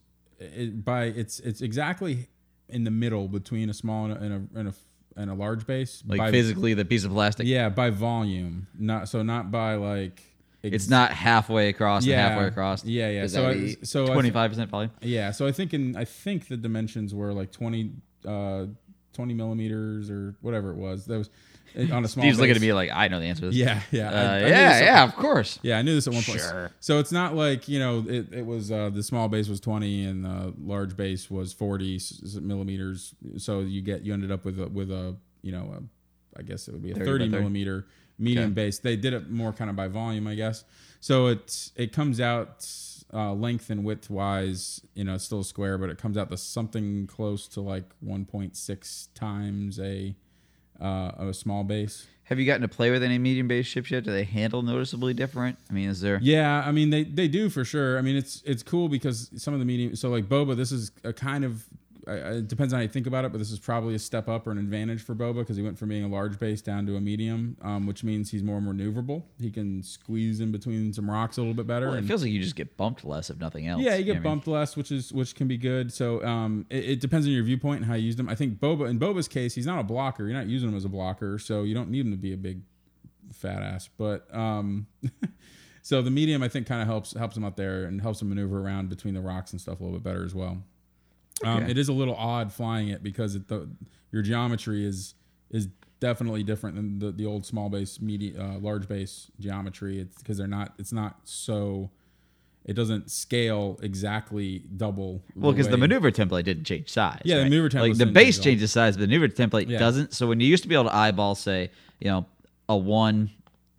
[0.54, 2.28] it, by it's it's exactly
[2.68, 4.74] in the middle between a small and a and a, and a,
[5.20, 6.02] and a large base.
[6.06, 7.46] like by, physically, the piece of plastic.
[7.46, 10.22] Yeah, by volume, not so not by like.
[10.64, 12.20] ex- It's not halfway across Yeah.
[12.24, 12.84] and halfway across.
[12.84, 13.22] Yeah, yeah.
[13.24, 14.90] Is So I- so 25% volume.
[15.02, 17.92] Yeah, so I think in I think the dimensions were like twenty
[18.26, 18.66] uh
[19.12, 21.04] twenty millimeters or whatever it was.
[21.06, 21.28] That was
[21.92, 22.22] on a small.
[22.24, 23.56] Steve's looking at me like I know the answer to this.
[23.56, 25.58] Yeah, yeah, Uh, I- I yeah, yeah, of course.
[25.62, 26.40] Yeah, I knew this at one point.
[26.40, 26.70] Sure.
[26.80, 30.04] So it's not like you know it, it was uh, the small base was twenty
[30.04, 32.00] and the large base was forty
[32.40, 33.14] millimeters.
[33.38, 36.68] So you get you ended up with a, with a you know a, I guess
[36.68, 37.30] it would be a 30 by thirty 30.
[37.38, 37.86] millimeter
[38.18, 38.52] medium Okay.
[38.54, 38.78] base.
[38.78, 40.64] They did it more kind of by volume, I guess.
[41.00, 42.66] So it's it comes out
[43.14, 46.30] uh, length and width wise, you know, it's still a square, but it comes out
[46.30, 50.14] to something close to like one point six times a
[50.80, 52.06] uh, a small base.
[52.24, 54.04] Have you gotten to play with any medium based ships yet?
[54.04, 55.58] Do they handle noticeably different?
[55.68, 56.18] I mean, is there?
[56.22, 57.98] Yeah, I mean they they do for sure.
[57.98, 59.94] I mean it's it's cool because some of the medium.
[59.96, 61.64] So like Boba, this is a kind of.
[62.08, 64.28] I- It depends on how you think about it, but this is probably a step
[64.28, 66.84] up or an advantage for Boba because he went from being a large base down
[66.86, 69.22] to a medium, um, which means he's more maneuverable.
[69.40, 71.86] He can squeeze in between some rocks a little bit better.
[71.86, 73.82] Well, it feels like you just get bumped less, if nothing else.
[73.82, 74.22] yeah, you know get what I mean?
[74.24, 75.92] bumped less, which is which can be good.
[75.92, 78.28] So um, it, it depends on your viewpoint and how you use them.
[78.28, 80.24] I think Boba in Boba's case, he's not a blocker.
[80.24, 82.36] You're not using him as a blocker, so you don't need him to be a
[82.36, 82.62] big
[83.32, 83.88] fat ass.
[83.96, 84.86] But um,
[85.82, 88.28] so the medium I think kind of helps helps him out there and helps him
[88.28, 90.62] maneuver around between the rocks and stuff a little bit better as well.
[91.44, 91.70] Um, Okay.
[91.72, 93.68] it is a little odd flying it because it, the
[94.12, 95.14] your geometry is
[95.50, 95.68] is
[96.00, 100.00] definitely different than the, the old small base, medi uh, large base geometry.
[100.00, 100.74] It's because they're not.
[100.78, 101.90] It's not so.
[102.64, 105.20] It doesn't scale exactly double.
[105.34, 107.20] Well, because the way- maneuver template didn't change size.
[107.24, 109.78] Yeah, the maneuver template like the base change changes size, but the maneuver template Yeah.
[109.80, 110.14] doesn't.
[110.14, 112.26] So when you used to be able to eyeball, say, you know,
[112.68, 113.30] a one,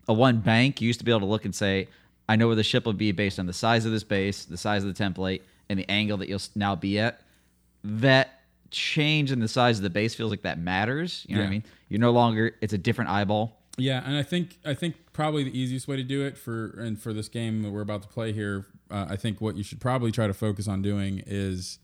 [0.06, 1.88] a one bank, you used to be able to look and say,
[2.28, 4.58] I know where the ship will be based on the size of this base, the
[4.58, 5.40] size of the template,
[5.70, 7.22] and the angle that you'll now be at.
[7.84, 11.24] That change in the size of the base feels like that matters.
[11.28, 11.64] You know what I mean?
[11.88, 12.56] You're no longer.
[12.60, 13.60] It's a different eyeball.
[13.76, 16.98] Yeah, and I think I think probably the easiest way to do it for and
[17.00, 19.80] for this game that we're about to play here, uh, I think what you should
[19.80, 21.78] probably try to focus on doing is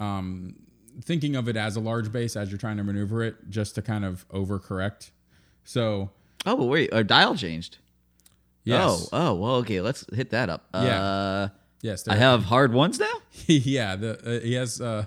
[0.00, 0.56] um,
[1.02, 3.82] thinking of it as a large base as you're trying to maneuver it, just to
[3.82, 5.10] kind of overcorrect.
[5.64, 6.10] So
[6.46, 7.78] Oh, but wait, our dial changed.
[8.64, 9.80] yes, Oh, oh, well, okay.
[9.80, 10.66] Let's hit that up.
[10.74, 11.02] Yeah.
[11.02, 11.48] Uh,
[11.82, 13.12] yes, I have hard ones now.
[13.46, 15.06] yeah, the uh, he has uh,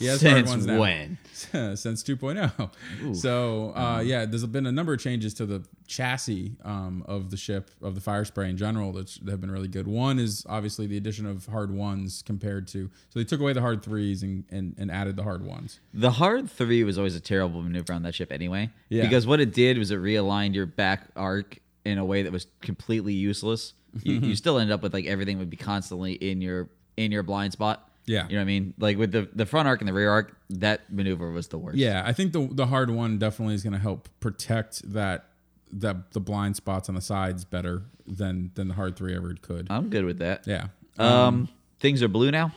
[0.00, 0.80] he has hard Since ones now.
[0.80, 1.18] when?
[1.32, 3.16] since 2.0.
[3.16, 7.36] So uh, yeah, there's been a number of changes to the chassis um, of the
[7.36, 9.86] ship of the Firespray in general that that have been really good.
[9.86, 13.60] One is obviously the addition of hard ones compared to so they took away the
[13.60, 15.80] hard threes and and, and added the hard ones.
[15.94, 18.70] The hard three was always a terrible maneuver on that ship anyway.
[18.88, 19.02] Yeah.
[19.02, 22.46] Because what it did was it realigned your back arc in a way that was
[22.60, 23.74] completely useless.
[24.02, 27.22] You, you still end up with like everything would be constantly in your in your
[27.22, 27.89] blind spot.
[28.10, 28.24] Yeah.
[28.26, 28.74] You know what I mean?
[28.78, 31.78] Like with the the front arc and the rear arc, that maneuver was the worst.
[31.78, 35.26] Yeah, I think the the hard one definitely is going to help protect that
[35.72, 39.68] that the blind spots on the sides better than than the hard three ever could.
[39.70, 40.46] I'm good with that.
[40.46, 40.66] Yeah.
[40.98, 42.52] Um, things are blue now.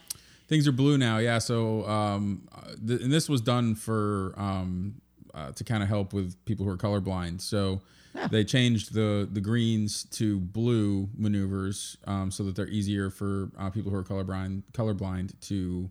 [0.48, 1.38] Things are blue now, yeah.
[1.38, 2.48] So, um,
[2.86, 4.96] th- and this was done for um,
[5.34, 7.42] uh, to kind of help with people who are colorblind.
[7.42, 7.82] So
[8.32, 13.70] they changed the the greens to blue maneuvers um, so that they're easier for uh,
[13.70, 15.90] people who are colorblind colorblind to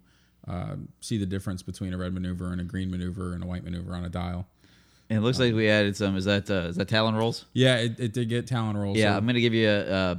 [0.48, 3.64] uh, see the difference between a red maneuver and a green maneuver and a white
[3.64, 4.46] maneuver on a dial.
[5.10, 6.16] And it looks like we added some.
[6.16, 7.44] Is that uh, is that Talon rolls?
[7.52, 8.96] Yeah, it, it did get Talon rolls.
[8.96, 10.14] Yeah, so- I'm gonna give you a uh,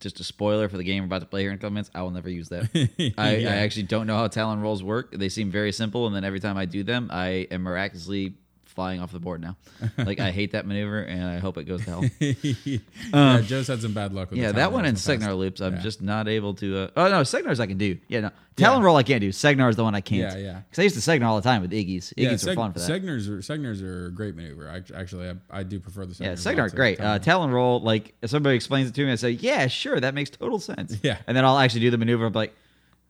[0.00, 1.90] just a spoiler for the game we're about to play here in a couple minutes.
[1.94, 2.64] I will never use that.
[3.18, 3.50] I, Yeah.
[3.52, 5.12] I actually don't know how Talon rolls work.
[5.16, 8.34] They seem very simple, and then every time I do them, I am miraculously
[8.72, 9.56] flying off the board now.
[9.98, 12.04] like I hate that maneuver, and I hope it goes to hell.
[12.64, 15.06] yeah, Joe's had some bad luck with the Um, yeah, that one in past.
[15.06, 15.80] Segnor loops, I'm Yeah.
[15.80, 16.78] just not able to.
[16.78, 17.98] Uh, oh no, Segnors I can do.
[18.08, 19.30] Yeah, no, Talon roll I can't do.
[19.30, 20.36] Segnor is the one I can't.
[20.38, 20.60] Yeah, yeah.
[20.68, 22.12] Because I used to Segnor all the time with Iggy's.
[22.16, 22.84] Iggy's Yeah, are Seg- fun for that.
[22.86, 24.68] Segnors are Segnors are a great maneuver.
[24.68, 26.20] I, actually, I, I do prefer the Segnor.
[26.26, 27.00] Yeah, Segnor are great.
[27.00, 27.18] Uh.
[27.18, 30.30] Talon roll, like if somebody explains it to me, I say, "Yeah, sure, that makes
[30.30, 31.18] total sense." Yeah.
[31.26, 32.26] and then I'll actually do the maneuver.
[32.26, 32.54] I'm like,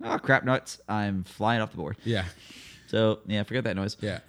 [0.02, 0.80] "Oh crap, nuts!
[0.88, 2.24] I'm flying off the board." yeah,
[2.88, 3.96] So yeah, forget that noise.
[4.00, 4.20] yeah.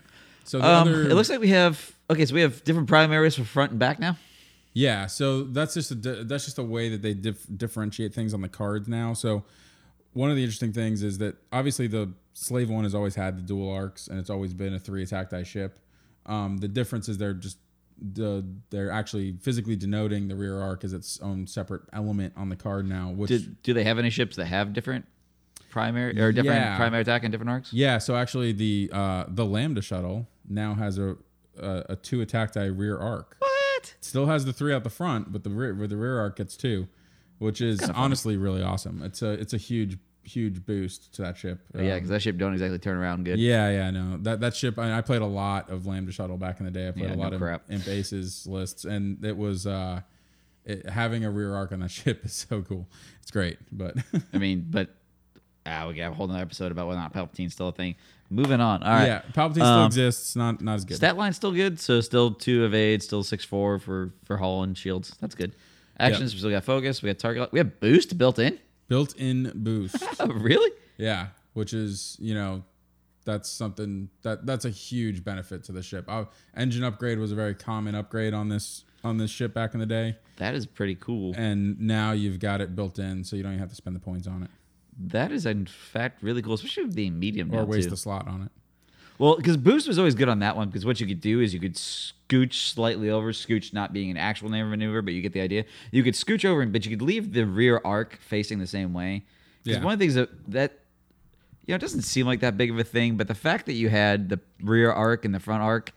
[0.45, 3.35] So the Um, other, it looks like we have okay, so we have different primaries
[3.35, 4.17] for front and back now.
[4.73, 5.05] yeah.
[5.07, 8.41] So that's just a di- that's just a way that they dif- differentiate things on
[8.41, 9.13] the cards now.
[9.13, 9.43] So
[10.13, 13.41] one of the interesting things is that obviously the slave one has always had the
[13.41, 15.79] dual arcs and it's always been a three attack die ship.
[16.25, 17.57] Um, the difference is they're just
[18.01, 22.55] the they're actually physically denoting the rear arc as its own separate element on the
[22.55, 23.11] card now.
[23.11, 25.05] Which Do, do they have any ships that have different
[25.69, 26.75] primary or different Yeah.
[26.75, 27.71] primary attack and different arcs?
[27.71, 31.15] Yeah, so actually the uh, the Lambda shuttle now has a
[31.59, 33.35] a, a two attack die rear arc.
[33.39, 33.95] What?
[34.01, 36.55] Still has the three out the front, but the rear with the rear arc gets
[36.57, 36.87] two,
[37.39, 39.01] which is honestly really awesome.
[39.03, 41.59] It's a it's a huge huge boost to that ship.
[41.75, 43.37] yeah, Um, because that ship don't exactly turn around good.
[43.39, 44.17] yeah, yeah, no.
[44.17, 44.79] That that ship.
[44.79, 46.87] I, I played a lot of Lambda shuttle back in the day.
[46.87, 47.63] I played Yeah, a no lot of crap.
[47.69, 49.99] Imp Aces lists, and it was uh,
[50.65, 52.87] it, having a rear arc on that ship is so cool.
[53.21, 53.97] It's great, but
[54.33, 54.89] I mean, but
[55.65, 57.95] ah, we got a whole other episode about whether or not Palpatine's still a thing.
[58.33, 58.83] Moving on.
[58.83, 59.05] All right.
[59.05, 60.35] Yeah, Palpatine still Um, exists.
[60.35, 60.97] Not not as good.
[60.97, 64.77] Stat line's still good, so still two evade, still six four for for Hull and
[64.77, 65.15] shields.
[65.21, 65.55] That's good.
[65.99, 67.01] Actions we still got focus.
[67.03, 67.51] We got target.
[67.51, 68.59] We have boost built in.
[68.89, 70.03] Built-in boost.
[70.19, 70.71] Oh, really?
[70.97, 72.63] yeah, which is you know,
[73.25, 76.05] that's something that that's a huge benefit to the ship.
[76.07, 79.79] Uh, engine upgrade was a very common upgrade on this on this ship back in
[79.79, 81.33] the day, That is pretty cool.
[81.35, 83.99] and now you've got it built in, so you don't even have to spend the
[83.99, 84.49] points on it
[84.99, 87.93] That is in fact really cool, especially with the medium or now waste too.
[87.93, 88.51] a slot on it.
[89.19, 90.67] Well, because boost was always good on that one.
[90.69, 93.31] Because what you could do is you could scooch slightly over.
[93.31, 95.65] Scooch not being an actual name maneuver, but you get the idea.
[95.91, 99.23] You could scooch over, but you could leave the rear arc facing the same way.
[99.63, 99.83] Because Yeah.
[99.83, 100.79] one of the things that that
[101.65, 103.73] you know it doesn't seem like that big of a thing, but the fact that
[103.73, 105.93] you had the rear arc and the front arc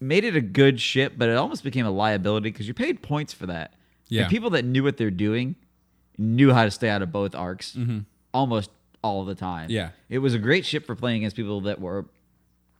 [0.00, 3.32] made it a good ship, but it almost became a liability because you paid points
[3.32, 3.74] for that.
[4.08, 4.22] Yeah.
[4.22, 5.56] And people that knew what they're doing
[6.18, 7.76] knew how to stay out of both arcs
[8.34, 8.70] almost
[9.02, 9.64] all the time.
[9.68, 9.72] Mm-hmm.
[9.76, 9.90] Yeah.
[10.08, 12.06] It was a great ship for playing against people that were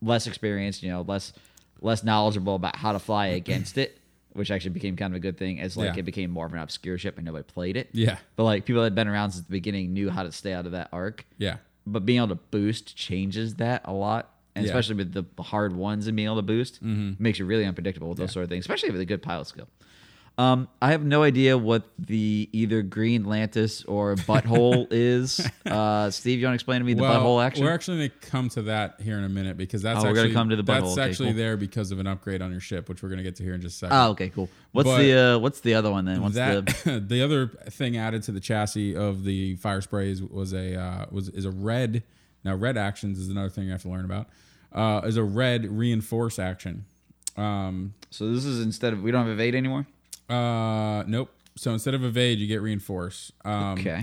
[0.03, 1.33] less experienced, you know, less
[1.81, 3.99] less knowledgeable about how to fly against it,
[4.33, 6.01] which actually became kind of a good thing as like Yeah.
[6.01, 7.89] it became more of an obscure ship and nobody played it.
[7.93, 10.53] Yeah, But like people that had been around since the beginning knew how to stay
[10.53, 11.25] out of that arc.
[11.39, 14.35] yeah, But being able to boost changes that a lot.
[14.57, 14.71] And Yeah.
[14.73, 18.19] especially with the hard ones and being able to boost, makes you really unpredictable with
[18.19, 19.69] those sort of things, especially with a good pilot skill.
[20.39, 25.45] Um, I have no idea what the either Green Lantis or butthole is.
[25.67, 27.65] Uh, Steve, you want to explain to me the well, butthole action?
[27.65, 30.11] We're actually going to come to that here in a minute because that's Oh, we're
[30.11, 30.93] actually come to the that's butthole.
[30.93, 31.39] Okay, actually cool.
[31.39, 33.55] there because of an upgrade on your ship, which we're going to get to here
[33.55, 33.97] in just a second.
[33.97, 34.49] Oh, okay, cool.
[34.71, 36.23] What's But the uh, what's the other one then?
[36.23, 41.07] What's the the other thing added to the chassis of the Firesprays was a uh,
[41.11, 42.05] was is a red.
[42.45, 44.29] Now red actions is another thing you have to learn about.
[44.73, 46.85] Uh, is a red reinforce action.
[47.37, 49.87] Um, so this is instead of we don't have evade anymore?
[50.29, 51.31] Uh, nope.
[51.57, 53.33] So instead of evade, you get reinforce.
[53.45, 54.03] Um, Okay.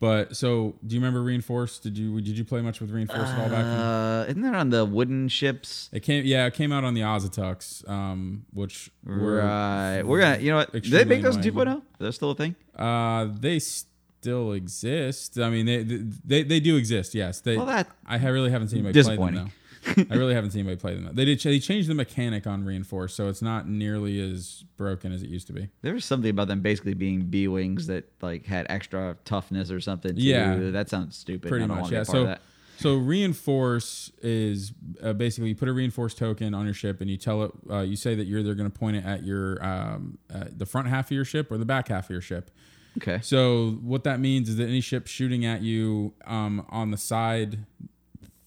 [0.00, 1.78] But so, do you remember reinforce?
[1.78, 3.64] Did you did you play much with reinforce at all back?
[3.64, 5.88] Uh, isn't that on the wooden ships?
[5.92, 10.02] It came, yeah, it came out on the Auzitucks, um, which were Right.
[10.02, 10.72] We're gonna you know what?
[10.72, 11.66] Did they make those in annoying.
[11.78, 11.82] 2.0?
[12.00, 12.56] They're still a thing?
[12.74, 15.38] Uh, they still exist.
[15.38, 17.14] I mean, they they, they do exist.
[17.14, 17.56] Yes, they.
[17.56, 19.50] Well, that- I really haven't seen anybody play them though.
[19.84, 21.08] I really haven't seen anybody play them.
[21.12, 21.40] They did.
[21.40, 25.48] They changed the mechanic on reinforce, so it's not nearly as broken as it used
[25.48, 25.70] to be.
[25.82, 29.80] There was something about them basically being B wings that like had extra toughness or
[29.80, 30.14] something.
[30.14, 30.22] Too.
[30.22, 30.70] Yeah.
[30.70, 31.48] that sounds stupid.
[31.48, 32.04] Pretty I don't much, yeah.
[32.04, 32.38] be a of So,
[32.76, 37.16] so reinforce is uh, basically you put a reinforce token on your ship, and you
[37.16, 37.52] tell it.
[37.68, 40.66] Uh, you say that you're either going to point it at your um, uh, the
[40.66, 42.52] front half of your ship or the back half of your ship.
[42.98, 43.20] Okay.
[43.22, 47.64] So what that means is that any ship shooting at you um, on the side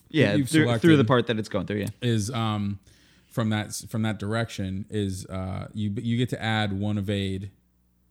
[0.09, 1.79] Yeah, you've through, through the part that it's going through.
[1.81, 1.87] Yeah.
[2.01, 2.79] is um,
[3.27, 7.51] from that from that direction is uh, you you get to add one evade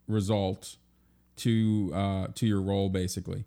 [0.07, 0.77] result
[1.37, 3.45] to uh, to your roll basically.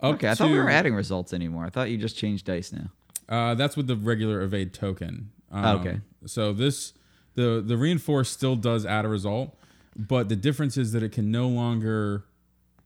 [0.00, 1.64] Up Okay, I thought we were adding results anymore.
[1.64, 2.90] I thought you just changed dice now.
[3.28, 5.30] Uh, that's with the regular evade token.
[5.50, 6.00] Um, Okay.
[6.26, 6.94] So this
[7.34, 9.56] the the reinforce still does add a result,
[9.96, 12.24] but the difference is that it can no longer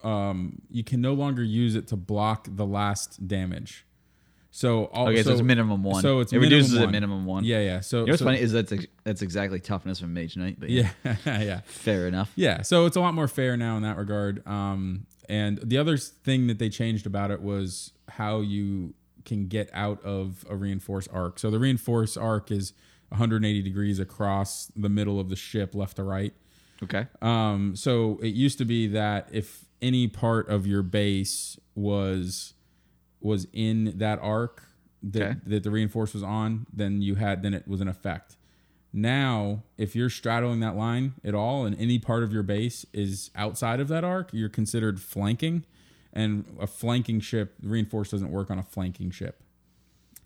[0.05, 3.85] um, you can no longer use it to block the last damage.
[4.51, 6.01] So all, Okay, so, it's minimum one.
[6.03, 6.91] So it's it reduces one.
[6.91, 7.45] minimum one.
[7.45, 7.81] Yeah, yeah.
[7.81, 10.59] So You know what's so- funny is that's ex- that's exactly toughness from Mage Knight.
[10.59, 11.61] But yeah, Yeah, yeah.
[11.67, 12.33] fair enough.
[12.35, 14.47] Yeah, so it's a lot more fair now in that regard.
[14.47, 18.95] Um, and the other thing that they changed about it was how you
[19.27, 21.39] can get out of a reinforced arc.
[21.39, 22.73] So the reinforced arc is
[23.11, 26.33] 180 degrees across the middle of the ship, left to right.
[26.83, 27.07] Okay.
[27.21, 32.55] Um, so it used to be that if any part of your base was
[33.21, 34.63] was in that arc
[35.03, 35.37] that, Okay.
[35.47, 38.37] that the reinforce was on, then you had then it was an effect.
[38.93, 43.31] Now, if you're straddling that line at all and any part of your base is
[43.37, 45.65] outside of that arc, you're considered flanking.
[46.13, 49.43] And a flanking ship, reinforce doesn't work on a flanking ship.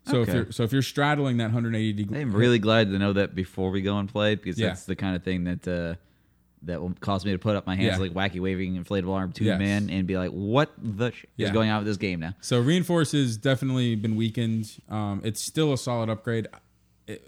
[0.05, 3.13] So if you're so if you're straddling that 180 degree, I'm really glad to know
[3.13, 4.67] that before we go and play because Yeah.
[4.69, 5.95] that's the kind of thing that uh,
[6.65, 8.09] that will cause me to put up my hands Yeah.
[8.09, 9.59] like wacky waving inflatable arm two Yes.
[9.59, 11.47] man and be like, "What the sh- Yeah.
[11.47, 14.77] is going on with this game now?" So reinforce has definitely been weakened.
[14.89, 16.47] Um, it's still a solid upgrade.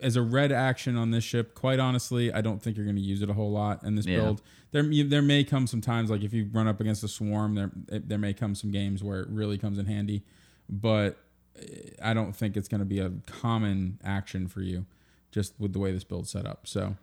[0.01, 3.01] As a red action on this ship, quite honestly, I don't think you're going to
[3.01, 4.17] use it a whole lot in this Yeah.
[4.21, 4.41] build.
[4.71, 7.71] There, there may come some times, like if you run up against a swarm, there
[7.89, 10.23] there may come some games where it really comes in handy,
[10.69, 11.17] but
[11.59, 14.85] eh, I don't think it's going to be a common action for you,
[15.31, 16.67] just with the way this build's set up.
[16.67, 16.95] So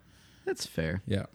[0.45, 1.01] That's fair.
[1.07, 1.25] yeah,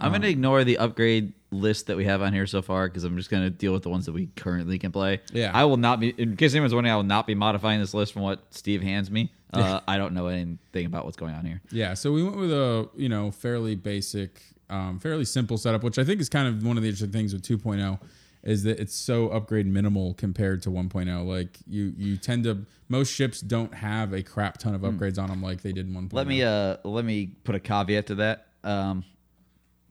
[0.00, 3.16] I'm gonna ignore the upgrade list that we have on here so far because I'm
[3.16, 5.20] just gonna deal with the ones that we currently can play.
[5.32, 5.50] Yeah.
[5.54, 6.10] I will not be.
[6.10, 9.10] In case anyone's wondering, I will not be modifying this list from what Steve hands
[9.10, 9.32] me.
[9.52, 11.62] Uh, I don't know anything about what's going on here.
[11.70, 15.98] Yeah, so we went with a you know fairly basic, um, fairly simple setup, which
[15.98, 17.98] I think is kind of one of the interesting things with 2.0
[18.42, 21.26] is that it's so upgrade minimal compared to 1.0.
[21.26, 25.28] Like you you tend to most ships don't have a crap ton of upgrades on
[25.28, 26.12] them like they did in 1.0.
[26.12, 28.46] Let me uh let me put a caveat to that.
[28.64, 29.04] Um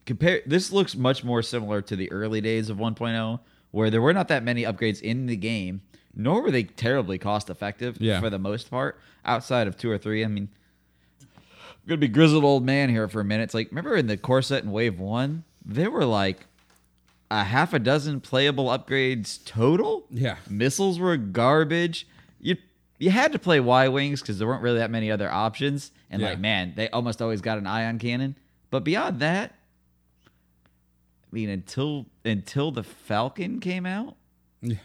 [0.06, 3.40] compare this looks much more similar to the early days of 1.0
[3.72, 5.82] where there were not that many upgrades in the game,
[6.16, 8.20] nor were they terribly cost effective Yeah.
[8.22, 10.24] for the most part outside of two or three.
[10.24, 10.50] I mean
[11.22, 13.44] I'm to be grizzled old man here for a minute.
[13.44, 16.46] It's like remember in the Core Set and Wave 1, there were like
[17.32, 20.06] a half a dozen playable upgrades total.
[20.10, 20.38] Yeah.
[20.50, 22.08] Missiles were garbage.
[22.40, 22.58] You
[22.98, 25.92] you had to play Y wings because there weren't really that many other options.
[26.10, 26.30] And Yeah.
[26.30, 28.36] like, man, they almost always got an ion cannon.
[28.76, 29.54] But beyond that,
[30.28, 34.18] I mean, until until the Falcon came out,
[34.62, 34.76] Yeah.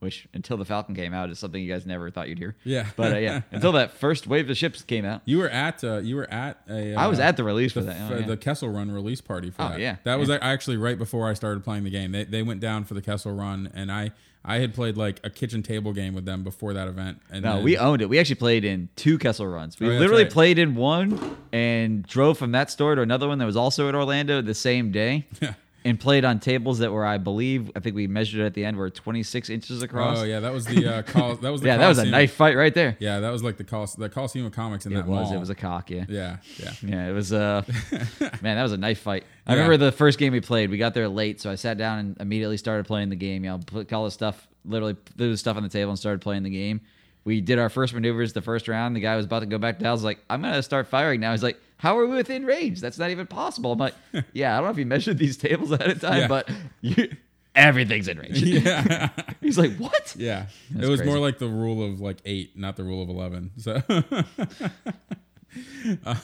[0.00, 2.54] Which until the Falcon came out is something you guys never thought you'd hear.
[2.64, 2.86] Yeah.
[2.96, 5.98] But uh, yeah, until that first wave of ships came out, You were at uh,
[5.98, 6.94] you were at a.
[6.94, 8.10] Uh, I was at the release for that.
[8.12, 8.26] Oh, yeah.
[8.26, 9.80] the Kessel Run release party for Oh, that.
[9.80, 9.96] yeah.
[10.04, 10.38] that was Yeah.
[10.40, 12.12] actually right before I started playing the game.
[12.12, 14.12] They they went down for the Kessel Run, and I
[14.44, 17.18] I had played like a kitchen table game with them before that event.
[17.30, 18.08] And No, then- we owned it.
[18.08, 19.78] We actually played in two Kessel runs.
[19.80, 20.32] We Oh, yeah, literally right.
[20.32, 23.94] played in one and drove from that store to another one that was also in
[23.96, 25.26] Orlando the same day.
[25.88, 28.76] And played on tables that were, I believe, I think we measured at the end
[28.76, 30.18] were 26 inches across.
[30.18, 32.34] Oh yeah, that was the uh, col- that was the yeah, that was a knife
[32.34, 32.96] fight right there.
[33.00, 35.28] Yeah, that was like the Col- the Coliseum of Comics in It that was.
[35.28, 35.36] mall.
[35.36, 35.90] It was a cock.
[35.90, 36.04] Yeah.
[36.08, 36.72] yeah, yeah.
[36.82, 37.62] Yeah, it was uh
[38.42, 39.24] man, that was a knife fight.
[39.46, 39.62] I Yeah.
[39.62, 40.70] remember the first game we played.
[40.70, 43.44] We got there late, so I sat down and immediately started playing the game.
[43.44, 46.20] You know, put all the stuff, literally threw the stuff on the table and started
[46.20, 46.80] playing the game.
[47.24, 48.96] We did our first maneuvers the first round.
[48.96, 49.88] The guy was about to go back down.
[49.88, 51.32] I was like, I'm gonna start firing now.
[51.32, 52.80] He's like, How are we within range?
[52.80, 53.72] That's not even possible.
[53.72, 53.94] I'm like,
[54.32, 56.26] Yeah, I don't know if you measured these tables ahead of time, Yeah.
[56.28, 57.08] but you,
[57.54, 58.42] everything's in range.
[58.42, 59.08] yeah,
[59.40, 60.14] He's like, What?
[60.18, 60.46] yeah.
[60.70, 61.10] It was crazy.
[61.10, 63.50] more like the rule of like eight, not the rule of eleven.
[63.58, 63.80] So,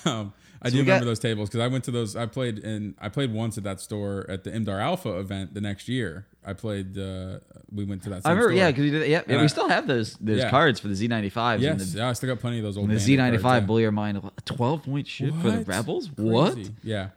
[0.05, 2.17] um, I do remember got- those tables because I went to those.
[2.17, 2.95] I played in.
[3.01, 6.27] I played once at that store at the Imdaar Alpha event the next year.
[6.47, 6.99] I played.
[6.99, 7.39] Uh,
[7.73, 8.23] we went to that.
[8.25, 8.53] I remember, store.
[8.59, 10.51] yeah, because yeah, yeah, And we I- still have those those Yeah.
[10.51, 11.61] cards for the Z95s.
[11.61, 12.89] Yes, and the, yeah, I still got plenty of those old.
[12.91, 13.09] the Bandit
[13.41, 13.67] Z95 cards, yeah.
[13.67, 14.19] blew your mind.
[14.19, 16.09] A 12 point ship for the Rebels?
[16.15, 16.29] Crazy.
[16.31, 16.59] What?
[16.83, 17.09] Yeah.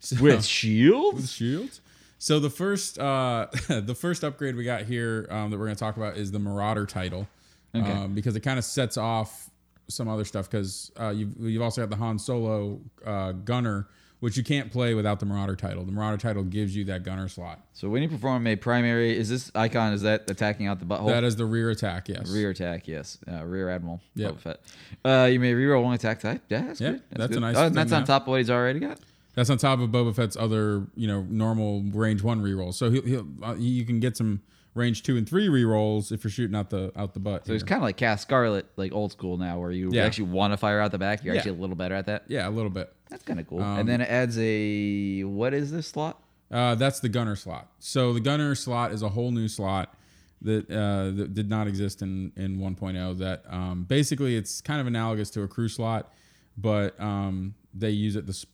[0.00, 1.16] So- With shields?
[1.16, 1.80] with shields.
[2.20, 5.80] So the first uh, the first upgrade we got here um, that we're going to
[5.80, 7.26] talk about is the Marauder title,
[7.74, 7.90] Okay.
[7.90, 9.50] um, because it kind of sets off
[9.88, 10.50] some other stuff.
[10.50, 13.86] Because uh, you've you've also got the Han Solo uh, Gunner,
[14.20, 15.84] which you can't play without the Marauder title.
[15.84, 17.60] The Marauder title gives you that Gunner slot.
[17.72, 19.92] So when you perform a primary, is this icon?
[19.92, 21.08] Is that attacking out the butthole?
[21.08, 22.08] That is the rear attack.
[22.08, 22.28] Yes.
[22.30, 22.88] rear attack.
[22.88, 24.00] Yes, uh, rear admiral.
[24.38, 24.60] Fett.
[25.04, 26.42] Uh, you may reroll one attack type.
[26.48, 27.02] Yeah, that's Yeah, good.
[27.10, 27.40] that's a good.
[27.40, 28.98] nice Oh, that's on top of what he's already got.
[29.34, 32.74] That's on top of Boba Fett's other, you know, normal range one rerolls.
[32.74, 34.40] So he'll, he'll uh, you can get some
[34.78, 37.46] range two and three rerolls if you're shooting out the out the butt.
[37.46, 37.60] So here.
[37.60, 40.04] kind of like Kath Scarlet, like old school now, where you Yeah.
[40.06, 41.24] actually want to fire out the back.
[41.24, 41.40] You're Yeah.
[41.40, 42.24] actually a little better at that.
[42.28, 42.92] yeah, a little bit.
[43.10, 43.60] That's kind of cool.
[43.62, 46.22] Um, and then it adds a what is this slot?
[46.50, 47.70] Uh, that's the gunner slot.
[47.78, 49.94] So the gunner slot is a whole new slot
[50.40, 53.18] that uh, that did not exist in in 1.0.
[53.18, 56.12] That um, basically it's kind of analogous to a crew slot,
[56.56, 58.48] but um, they use it to sp-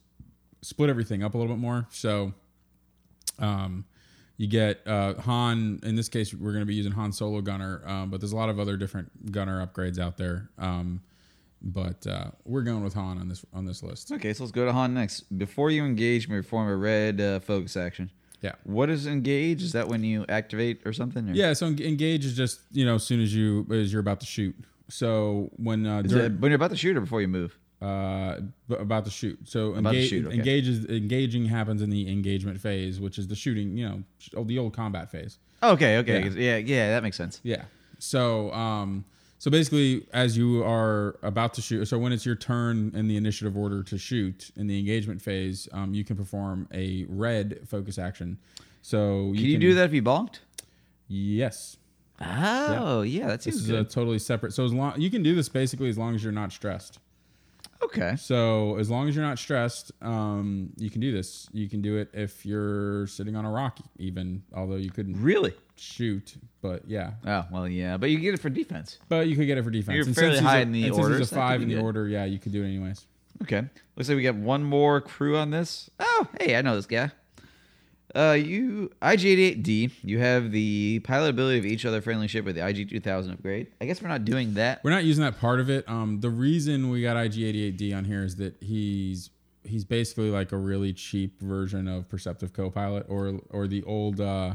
[0.63, 1.87] split everything up a little bit more.
[1.91, 2.33] So
[3.39, 3.85] um,
[4.37, 5.81] you get uh, Han.
[5.83, 8.37] In this case, we're going to be using Han Solo gunner, um, but there's a
[8.37, 10.51] lot of other different gunner upgrades out there.
[10.59, 11.01] Um,
[11.63, 14.13] but uh, we're going with Han on this on this list.
[14.13, 15.23] Okay, so let's go to Han next.
[15.39, 18.11] Before you engage, may perform a red uh, focus action.
[18.43, 18.53] Yeah.
[18.65, 19.63] What is engage?
[19.63, 21.31] Is that when you activate or something?
[21.31, 24.21] or- Yeah, so engage is just you know as soon as you as you're about
[24.21, 24.55] to shoot.
[24.91, 27.57] So when uh, Is dur- it when you're about to shoot or before you move?
[27.85, 29.39] Uh about to shoot.
[29.45, 30.35] So engage, shoot, okay.
[30.35, 33.77] engage is engaging happens in the engagement phase, which is the shooting.
[33.77, 34.03] You know,
[34.37, 35.39] oh, the old combat phase.
[35.63, 36.57] Okay, okay, Yeah.
[36.57, 37.41] yeah, yeah, that makes sense.
[37.43, 37.65] Yeah.
[37.99, 39.05] So um
[39.39, 43.17] so basically as you are about to shoot, so when it's your turn in the
[43.17, 47.99] initiative order to shoot in the engagement phase, um you can perform a red focus
[47.99, 48.39] action.
[48.83, 50.41] So Can you do that if you bonked?
[51.09, 51.77] Yes.
[52.21, 54.53] Oh, yeah, that This seems is a totally separate.
[54.53, 56.99] So as long you can do this basically as long as you're not stressed.
[57.83, 58.17] Okay.
[58.17, 61.49] So as long as you're not stressed, um, you can do this.
[61.53, 65.55] You can do it if you're sitting on a rock, even although you couldn't Really?
[65.77, 66.35] shoot.
[66.63, 68.99] But yeah, Oh, well, yeah, but you get it for defense.
[69.09, 69.97] but you could get it for defense.
[69.97, 71.43] You're And fairly he's high a- in the and since orders, He's that a could
[71.43, 71.83] five be in the good.
[71.85, 72.09] order.
[72.09, 73.07] Yeah, you could do it anyways.
[73.43, 73.65] Okay.
[73.97, 75.91] Looks like we got one more crew on this.
[75.99, 77.11] Oh, hey, I know this guy.
[78.15, 79.91] Uh, you IG88D.
[80.05, 83.69] You have the pilot ability of each other friendly ship with the IG2000 upgrade.
[83.81, 84.83] I guess we're not doing that.
[84.85, 85.89] We're not using that part of it.
[85.89, 89.31] Um, the reason we got IG88D on here is that he's
[89.65, 94.55] he's basically like a really cheap version of Perceptive Copilot or or the old uh,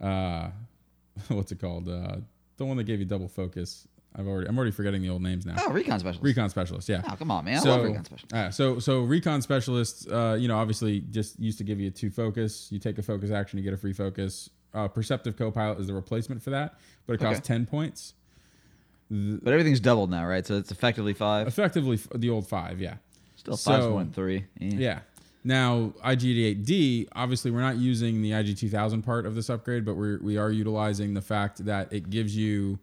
[0.00, 0.50] uh,
[1.28, 1.88] what's it called?
[1.88, 2.16] Uh,
[2.56, 3.86] the one that gave you double focus.
[4.16, 5.54] I've already I'm already forgetting the old names now.
[5.58, 6.22] Oh, recon specialist.
[6.24, 7.02] Recon specialist, yeah.
[7.08, 7.58] Oh, come on, man.
[7.58, 8.34] I so, love recon specialist.
[8.34, 12.10] uh, so so recon specialists, uh, you know, obviously just used to give you two
[12.10, 12.68] focus.
[12.72, 14.50] You take a focus action, you get a free focus.
[14.74, 16.74] uh, Perceptive Copilot is the replacement for that,
[17.06, 17.46] but it costs Okay.
[17.46, 18.14] ten points.
[19.10, 20.46] But everything's doubled now, right?
[20.46, 21.48] So it's effectively five.
[21.48, 22.96] Effectively, f- the old five, yeah.
[23.36, 24.44] Still five so- point three.
[24.58, 24.78] Yeah.
[24.78, 24.98] Yeah.
[25.42, 30.36] Now, IG88D, obviously, we're not using the IG2000 part of this upgrade, but we're, we
[30.36, 32.78] are utilizing the fact that it gives you,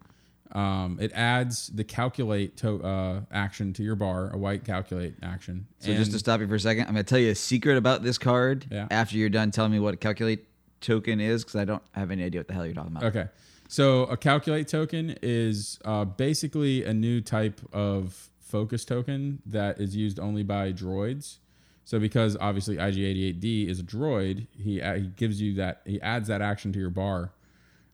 [0.52, 5.66] um, it adds the calculate to, uh, action to your bar, a white calculate action.
[5.80, 7.76] So just to stop you for a second, I'm going to tell you a secret
[7.76, 8.66] about this card.
[8.70, 8.86] Yeah.
[8.90, 10.46] After you're done telling me what a calculate
[10.80, 13.04] token is, because I don't have any idea what the hell you're talking about.
[13.04, 13.26] Okay.
[13.68, 19.94] So a calculate token is uh, basically a new type of focus token that is
[19.94, 21.38] used only by droids.
[21.84, 26.28] So because obviously IG88D is a droid, he uh, he gives you that he adds
[26.28, 27.32] that action to your bar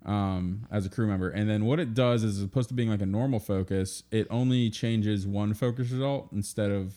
[0.05, 2.91] um, as a crew member, and then what it does is, as opposed to being
[2.91, 6.95] like a normal focus, it only changes one focus result instead of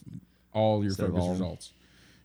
[0.53, 1.31] all your Instead focus all.
[1.31, 1.73] results.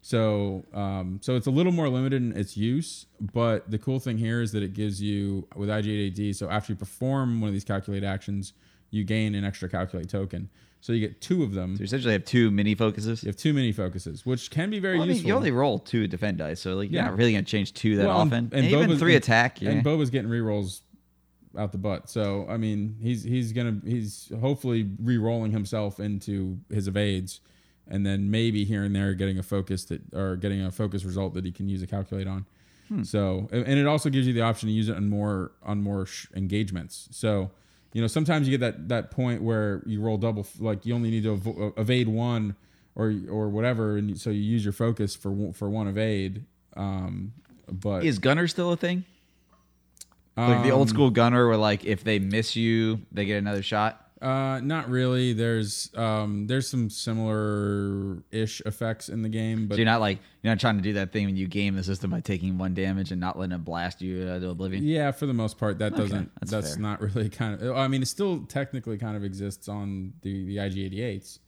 [0.04, 4.18] So, um, so it's a little more limited in its use, but the cool thing
[4.18, 6.34] here is that it gives you with IG88D.
[6.34, 8.52] So after you perform one of these calculate actions,
[8.90, 10.50] you gain an extra calculate token.
[10.82, 11.76] So you get two of them.
[11.76, 13.22] So you essentially have two mini focuses.
[13.22, 15.28] You have two mini focuses, which can be very Well, I mean, useful.
[15.28, 17.08] you only roll two defend dice, so like you're Yeah.
[17.08, 18.50] not really going to change two that Well, often.
[18.52, 19.62] and And even three attack.
[19.62, 19.70] Yeah.
[19.70, 20.80] And Boba's getting rerolls
[21.56, 22.10] out the butt.
[22.10, 27.40] So I mean, he's he's gonna he's hopefully re-rolling himself into his evades,
[27.86, 31.34] and then maybe here and there getting a focus that or getting a focus result
[31.34, 32.44] that he can use a calculate on.
[32.88, 33.04] Hmm.
[33.04, 35.80] So and and it also gives you the option to use it on more on
[35.80, 37.08] more sh- engagements.
[37.12, 37.52] So
[37.92, 41.10] you know sometimes you get that that point where you roll double like you only
[41.10, 42.56] need to avo- evade one
[42.94, 46.44] or or whatever, and so you use your focus for one- for one evade.
[46.76, 47.32] Um,
[47.70, 49.04] but Is gunner still a thing?
[50.36, 53.62] Like the old Um, school gunner, where like if they miss you, they get another
[53.62, 54.01] shot.
[54.22, 55.32] Uh, not really.
[55.32, 60.18] There's um, there's some similar ish effects in the game, but So you're not like
[60.42, 62.72] you're not trying to do that thing when you game the system by taking one
[62.74, 64.84] damage and not letting it blast you uh, to oblivion.
[64.84, 66.30] yeah, for the most part, that doesn't.
[66.40, 67.76] that's That's, not really kind of.
[67.76, 71.38] I mean, it still technically kind of exists on the the IG88s.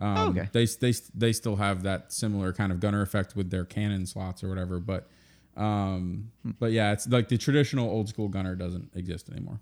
[0.00, 0.48] Um, Oh, okay.
[0.52, 4.44] They they they still have that similar kind of gunner effect with their cannon slots
[4.44, 5.08] or whatever, but
[5.56, 6.50] um, Hmm.
[6.60, 9.60] but yeah, it's like the traditional old school gunner doesn't exist anymore.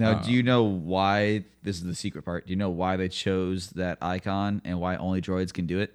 [0.00, 2.46] Now, Uh, do you know why this is the secret part?
[2.46, 5.94] Do you know why they chose that icon and why only droids can do it?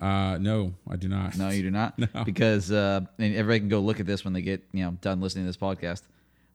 [0.00, 1.36] Uh, no, I do not.
[1.36, 1.98] No, you do not.
[2.14, 2.24] No.
[2.24, 5.20] Because uh, and everybody can go look at this when they get you know done
[5.20, 6.02] listening to this podcast.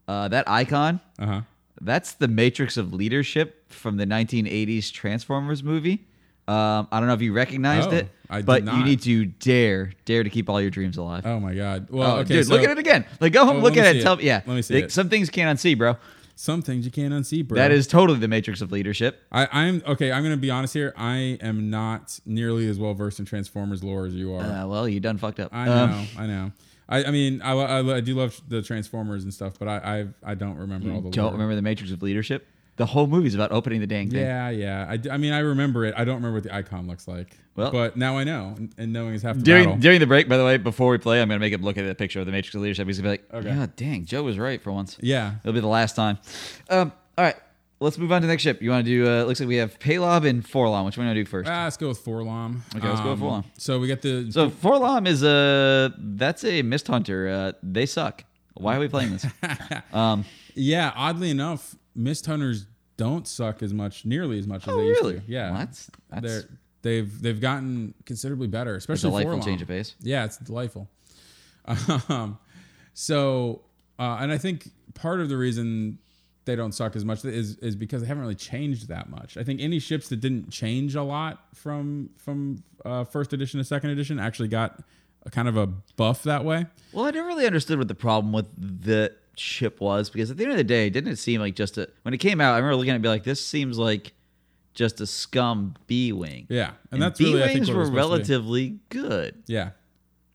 [0.07, 1.41] Uh, that icon, Uh huh.
[1.81, 6.05] that's the Matrix of Leadership from the 1980s Transformers movie.
[6.47, 9.93] Um, I don't know if you recognized Oh, it, I but you need to dare,
[10.05, 11.25] dare to keep all your dreams alive.
[11.25, 11.87] Oh my god.
[11.89, 13.05] Well, Oh, okay, dude, so look at it again.
[13.19, 14.03] Like, go home, Oh, look at see it.
[14.03, 14.41] Tell me, yeah.
[14.45, 14.91] Let me see Like, it.
[14.91, 15.97] Some things can't unsee, bro.
[16.35, 17.55] Some things you can't unsee, bro.
[17.55, 19.23] That is totally the Matrix of leadership.
[19.31, 20.11] I, I'm okay.
[20.11, 20.93] I'm gonna be honest here.
[20.97, 24.41] I am not nearly as well versed in Transformers lore as you are.
[24.43, 25.53] Uh, well, you done fucked up.
[25.53, 25.83] I know.
[25.85, 26.51] Um, I know.
[26.89, 29.77] I, I mean, I, I, I do love the Transformers and stuff, but I
[30.25, 31.09] I, I don't remember all the.
[31.09, 31.31] don't lore.
[31.33, 32.45] remember the Matrix of leadership?
[32.77, 34.19] The whole movie's about opening the dang thing.
[34.19, 34.97] Yeah, yeah.
[35.09, 35.93] I mean, I remember it.
[35.95, 37.37] I don't remember what the icon looks like.
[37.55, 39.79] Well- but now I know, and- knowing is half the During battle.
[39.79, 41.85] during the break, by the way, before we play, I'm gonna make him look at
[41.87, 42.85] the picture of the Matrix of leadership.
[42.87, 43.47] He's gonna be like, Okay.
[43.55, 45.35] "Yeah, dang, Joe was right for once." yeah.
[45.43, 46.17] It'll be the last time.
[46.69, 47.35] Um, all right,
[47.79, 48.61] let's move on to the next ship.
[48.61, 49.09] You want to do?
[49.09, 50.85] Uh, looks like we have Palob and 4-LOM.
[50.85, 51.49] Which one do you want to do first?
[51.49, 52.61] Ah, let's go with 4-LOM.
[52.75, 53.45] Okay, let's go with 4-LOM.
[53.57, 57.29] So we get the so 4-LOM is a that's a mist hunter.
[57.29, 58.25] Uh, they suck.
[58.55, 59.25] Why are we playing this?
[59.93, 60.91] um, yeah.
[60.95, 62.67] Oddly enough, Mist Hunters
[62.97, 65.21] don't suck as much, nearly as much as oh, they used to.
[65.27, 65.49] Yeah.
[65.51, 66.43] Well, that's that's They're
[66.81, 69.45] they've they've gotten considerably better, a especially delightful 4-LOM.
[69.45, 69.95] change of pace.
[70.01, 70.89] Yeah, it's delightful.
[72.09, 72.37] Um,
[72.93, 73.61] so,
[73.97, 75.97] uh, and I think part of the reason
[76.45, 79.35] they don't suck as much is is because they haven't really changed that much.
[79.35, 83.63] I think any ships that didn't change a lot from from uh, first edition to
[83.63, 84.79] second edition actually got
[85.25, 86.67] a kind of a buff that way.
[86.93, 90.43] Well, I never really understood what the problem with the ship was because at the
[90.43, 92.53] end of the day, didn't it seem like just a when it came out?
[92.53, 94.13] I remember looking at it and be like, "This seems like
[94.73, 97.77] just a scum B wing." Yeah, and, and that's B really I think wings were
[97.79, 98.11] was supposed to be.
[98.15, 99.43] relatively good.
[99.47, 99.69] Yeah,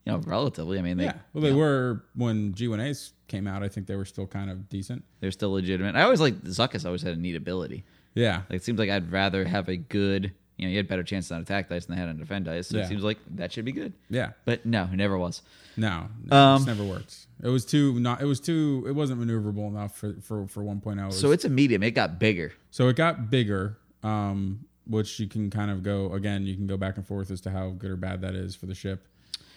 [0.05, 0.79] You know, relatively.
[0.79, 1.13] I mean, they yeah.
[1.33, 3.63] Well, they were when G1As came out.
[3.63, 5.03] I think they were still kind of decent.
[5.19, 5.95] they're still legitimate.
[5.95, 6.85] I always like Zuckuss.
[6.85, 7.83] Always had a neat ability.
[8.13, 10.33] Yeah, Like it seems like I'd rather have a good.
[10.57, 12.67] You know, you had better chances on attack dice than they had on defend dice.
[12.67, 12.83] So Yeah.
[12.83, 13.93] it seems like that should be good.
[14.09, 14.31] yeah.
[14.45, 15.41] But no, it never was.
[15.77, 17.25] No, no Um, never worked.
[17.43, 18.21] It was too not.
[18.21, 18.85] It was too.
[18.87, 21.01] It wasn't maneuverable enough for for for 1.0.
[21.03, 21.83] It was- So it's a medium.
[21.83, 22.53] It got bigger.
[22.69, 26.45] so it got bigger, um, which you can kind of go again.
[26.45, 28.65] You can go back and forth as to how good or bad that is for
[28.67, 29.07] the ship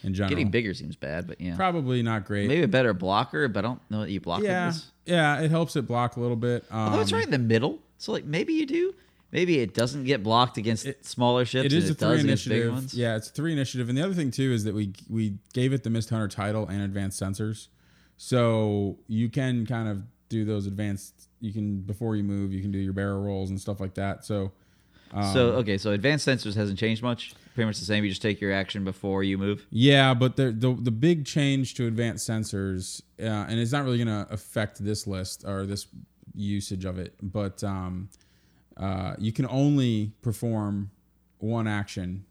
[0.02, 0.30] in general.
[0.30, 1.56] Getting bigger seems bad, but yeah.
[1.56, 2.48] Probably not great.
[2.48, 4.90] Maybe a better blocker, but I don't know that you block with yeah, this.
[5.06, 5.40] yeah.
[5.40, 6.64] It helps it block a little bit.
[6.70, 8.94] Um, Although it's right in the middle, so like maybe you do.
[9.32, 11.66] Maybe it doesn't get blocked against smaller ships.
[11.66, 12.72] It is and a it three does against bigger initiative.
[12.74, 12.94] ones.
[12.94, 13.88] Yeah, it's a three initiative.
[13.88, 16.68] And the other thing too is that we we gave it the Mist Hunter title
[16.68, 17.66] and advanced sensors.
[18.16, 21.28] So you can kind of do those advanced.
[21.40, 24.24] You can before you move, you can do your barrel rolls and stuff like that.
[24.24, 24.52] So
[25.14, 27.34] um, so okay, so advanced sensors hasn't changed much.
[27.54, 28.02] Pretty much the same.
[28.02, 29.64] You just take your action before you move.
[29.70, 34.02] Yeah, but the the, the big change to advanced sensors, uh, and it's not really
[34.02, 35.86] going to affect this list or this
[36.34, 38.08] usage of it, but um,
[38.76, 40.90] uh, you can only perform
[41.38, 42.24] one action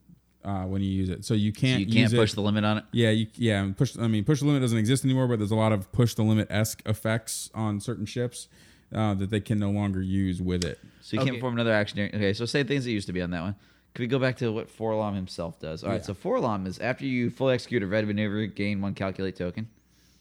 [0.44, 1.26] uh, when you use it.
[1.26, 2.36] So you can't you can't use push it.
[2.36, 2.84] the limit on it.
[2.92, 3.70] yeah, you, yeah.
[3.78, 3.98] Push.
[4.00, 6.24] I mean, push the limit doesn't exist anymore, but there's a lot of push the
[6.24, 8.48] limit esque effects on certain ships
[8.94, 10.80] uh, that they can no longer use with it.
[11.02, 11.30] So you Okay.
[11.32, 11.98] can't perform another action.
[11.98, 13.56] During, okay, so same things that used to be on that one.
[13.94, 15.84] Could we go back to what 4-LOM himself does?
[15.84, 16.02] All right, Yeah.
[16.02, 19.68] so 4-LOM is after you fully execute a red maneuver, gain one calculate token.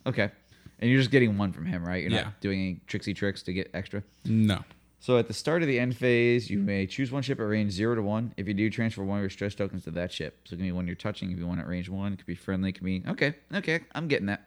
[0.06, 0.30] Okay,
[0.78, 2.02] and you're just getting one from him, right?
[2.02, 2.22] You're Yeah.
[2.24, 4.02] not doing any tricksy tricks to get extra.
[4.26, 4.62] No.
[5.02, 7.72] So at the start of the end phase, you may choose one ship at range
[7.72, 8.32] zero to one.
[8.36, 10.38] If you do, transfer one of your stress tokens to that ship.
[10.44, 12.12] So it can be one you're touching if you want at range one.
[12.12, 12.68] It could be friendly.
[12.68, 13.80] It could be okay, okay.
[13.96, 14.44] I'm getting that.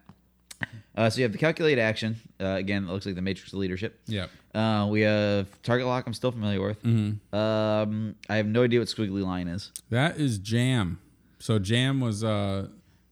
[0.95, 2.15] Uh, so you have the calculate action.
[2.39, 3.99] Uh, again, it looks like the Matrix of leadership.
[4.05, 4.29] Yep.
[4.53, 6.07] Uh, we have target lock.
[6.07, 6.81] I'm still familiar with.
[6.83, 7.35] Mm-hmm.
[7.35, 9.73] Um, I have no idea what squiggly line is.
[9.89, 11.01] That is Jam.
[11.37, 12.69] So Jam was uh,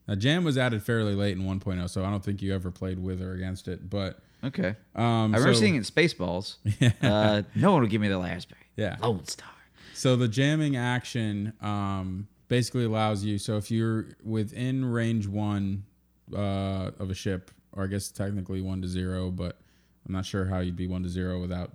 [0.08, 3.00] uh, Jam was added fairly late in 1.0, so I don't think you ever played
[3.00, 3.90] with or against it.
[3.90, 4.76] But Okay.
[4.96, 6.58] um, I remember so- seeing it in Spaceballs.
[7.02, 8.60] uh, no one would give me the raspberry.
[8.76, 8.98] Yeah.
[9.02, 9.50] Lone Starr.
[9.94, 13.38] So the jamming action um, basically allows you.
[13.38, 15.86] So if you're within range one
[16.36, 19.60] uh, of a ship, or I guess technically one to zero, but
[20.06, 21.72] I'm not sure how you'd be one to zero without.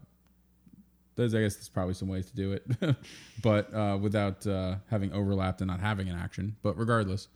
[1.16, 2.96] There's, I guess, there's probably some ways to do it,
[3.42, 6.54] but uh, without uh, having overlapped and not having an action.
[6.62, 7.26] But regardless,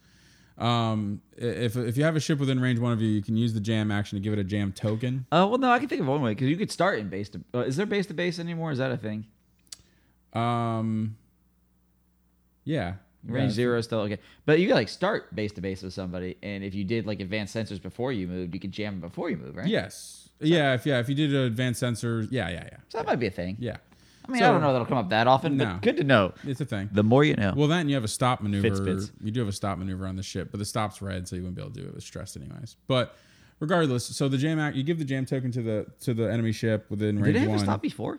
[0.59, 3.55] um, if if you have a ship within range one of you, you can use
[3.55, 5.27] the jam action to give it a jam token.
[5.33, 7.29] Uh, well, no, I can think of one way because you could start in base
[7.31, 7.41] to.
[7.55, 8.71] Uh, is there base to base anymore?
[8.73, 9.27] Is that a thing?
[10.33, 11.17] Um,
[12.65, 12.95] yeah,
[13.27, 13.55] Range Yeah.
[13.55, 16.65] zero is still okay, but you could like start base to base with somebody, and
[16.65, 19.37] if you did like advanced sensors before you moved, you could jam them before you
[19.37, 19.67] move, right?
[19.67, 20.29] Yes.
[20.41, 20.75] Yeah.
[20.75, 23.27] If yeah, if you did an advanced sensor, yeah, yeah, yeah, So that might be
[23.27, 23.57] a thing.
[23.61, 23.77] yeah.
[24.33, 25.65] I mean, So- I don't know that'll come up that often, No.
[25.67, 26.33] but good to know.
[26.45, 26.89] It's a thing.
[26.93, 27.53] The more you know.
[27.57, 28.67] Well, then you have a stop maneuver.
[29.23, 31.43] You do have a stop maneuver on the ship, but the stop's red, so you
[31.43, 32.77] wouldn't be able to do it with stress anyways.
[32.89, 33.15] But
[33.61, 36.53] regardless, so the jam act, you give the jam token to the to the enemy
[36.53, 37.59] ship within did range Did it ever one.
[37.61, 38.19] stop before?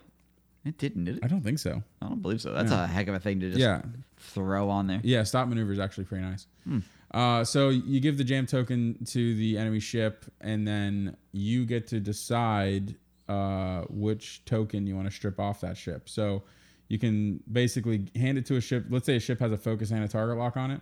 [0.66, 1.24] It didn't, did it?
[1.26, 1.84] I don't think so.
[2.02, 2.54] I don't believe so.
[2.54, 3.82] That's a heck of a thing to just Yeah.
[4.18, 5.02] throw on there.
[5.04, 6.48] Yeah, stop maneuver is actually pretty nice.
[6.64, 6.80] Hmm.
[7.12, 11.88] Uh, so you give the jam token to the enemy ship, and then you get
[11.88, 12.96] to decide
[13.30, 16.10] uh, which token you want to strip off that ship.
[16.10, 16.44] So
[16.90, 18.86] you can basically hand it to a ship.
[18.90, 20.82] Let's say a ship has a focus and a target lock on it.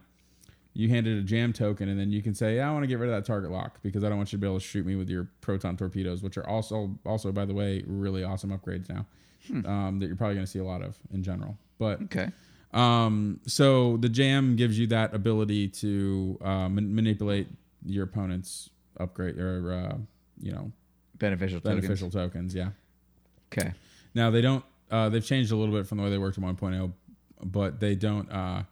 [0.73, 2.87] You hand it a jam token, and then you can say, yeah, "I want to
[2.87, 4.65] get rid of that target lock because I don't want you to be able to
[4.65, 8.51] shoot me with your proton torpedoes, which are also, also by the way, really awesome
[8.57, 9.05] upgrades now
[9.69, 12.29] um, that you're probably going to see a lot of in general." But Okay.
[12.73, 17.47] um, so the jam gives you that ability to uh, man- manipulate
[17.85, 19.97] your opponent's upgrade or uh,
[20.39, 20.71] you know
[21.21, 21.81] Beneficial tokens.
[21.81, 22.53] beneficial tokens.
[22.55, 22.69] Yeah.
[23.53, 23.71] Okay.
[24.13, 24.63] Now they don't.
[24.89, 26.91] Uh, they've changed a little bit from the way they worked in 1.0,
[27.43, 28.29] but they don't.
[28.29, 28.63] Uh,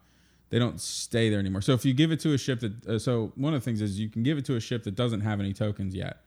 [0.50, 1.62] they don't stay there anymore.
[1.62, 3.82] So if you give it to a ship that, uh, so one of the things
[3.82, 6.24] is you can give it to a ship that doesn't have any tokens yet,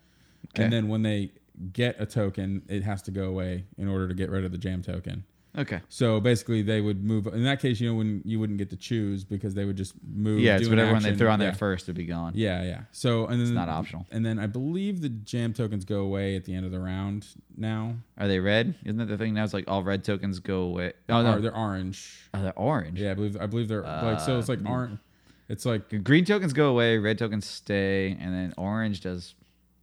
[0.51, 0.63] Okay.
[0.65, 1.33] and then when they
[1.73, 4.59] get a token, it has to go away in order to get rid of the
[4.59, 5.25] jam token.
[5.57, 5.81] Okay.
[5.91, 7.27] So basically, they would move.
[7.27, 9.95] In that case, you know, when you wouldn't get to choose because they would just
[10.03, 10.41] move.
[10.41, 11.49] Yeah, it's whatever one they throw on yeah.
[11.49, 12.33] there first would be gone.
[12.35, 12.83] Yeah, yeah.
[12.93, 14.07] So and then it's not optional.
[14.11, 17.27] And then I believe the jam tokens go away at the end of the round.
[17.57, 18.77] Now, Are they red?
[18.85, 19.45] Isn't that the thing now?
[19.45, 20.95] It's like all red tokens go away.
[21.11, 22.31] Oh no, they're orange.
[22.33, 22.99] oh, they're orange.
[23.01, 24.39] Yeah, I believe I believe they're like so.
[24.39, 24.99] It's Uh, like orange.
[25.49, 29.35] It's like Green tokens go away, red tokens stay, and then orange does.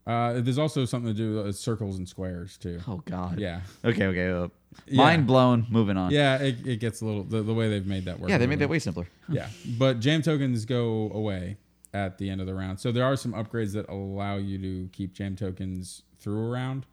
[0.10, 2.80] Uh, there's also something to do with circles and squares too.
[2.88, 3.40] Oh God.
[3.40, 4.06] Yeah, Okay.
[4.08, 4.30] Okay.
[4.32, 4.48] Uh,
[4.86, 4.98] Yeah.
[4.98, 5.66] Mind blown.
[5.70, 6.12] Moving on.
[6.12, 6.38] yeah.
[6.38, 8.30] It, it gets a little the, the way they've made that work.
[8.30, 9.08] Yeah, they made that way simpler.
[9.30, 9.48] Yeah,
[9.78, 11.58] but jam tokens go away
[11.94, 12.80] at the end of the round.
[12.80, 16.86] So there are some upgrades that allow you to keep jam tokens through a round.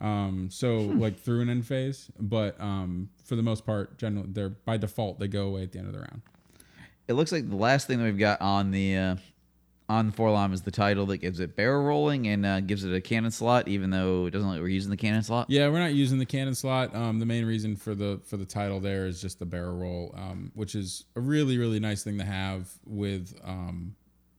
[0.00, 4.48] Um, so like through an end phase, but um, for the most part, generally they're
[4.48, 6.22] by default they go away at the end of the round.
[7.06, 9.16] It looks like the last thing that we've got on the uh,
[9.90, 13.00] on 4-LOM is the title that gives it barrel rolling and uh, gives it a
[13.00, 15.46] cannon slot, even though it doesn't look like we're using the cannon slot.
[15.50, 16.94] Yeah, we're not using the cannon slot.
[16.94, 20.14] Um, the main reason for the for the title there is just the barrel roll,
[20.16, 23.96] um, which is a really really nice thing to have with um,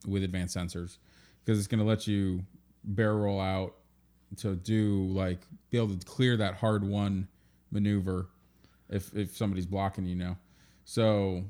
[0.07, 0.97] with advanced sensors
[1.43, 2.45] because it's going to let you
[2.85, 3.75] barrel roll out
[4.37, 7.27] to do like be able to clear that hard one
[7.71, 8.29] maneuver
[8.89, 10.37] if if somebody's blocking you know.
[10.85, 11.43] So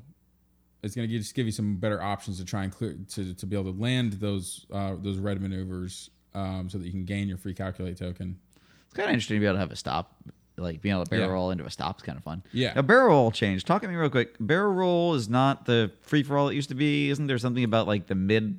[0.82, 3.46] it's going to just give you some better options to try and clear to, to
[3.46, 7.28] be able to land those uh, those red maneuvers um, so that you can gain
[7.28, 8.38] your free calculate token.
[8.86, 10.14] It's kind of interesting to be able to have a stop,
[10.56, 11.32] like being able to barrel Yeah.
[11.32, 12.42] roll into a stop is kind of fun.
[12.52, 12.72] Yeah.
[12.74, 13.66] Now, barrel roll changed.
[13.66, 14.34] Talk to me real quick.
[14.40, 17.10] Barrel roll is not the free for all it used to be.
[17.10, 18.58] Isn't there something about like the mid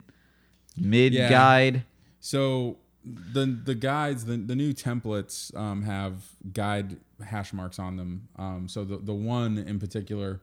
[0.78, 1.30] mid Yeah.
[1.30, 1.84] guide?
[2.20, 8.28] So the the guides, the, the new templates um, have guide hash marks on them.
[8.38, 10.42] Um, so the the one in particular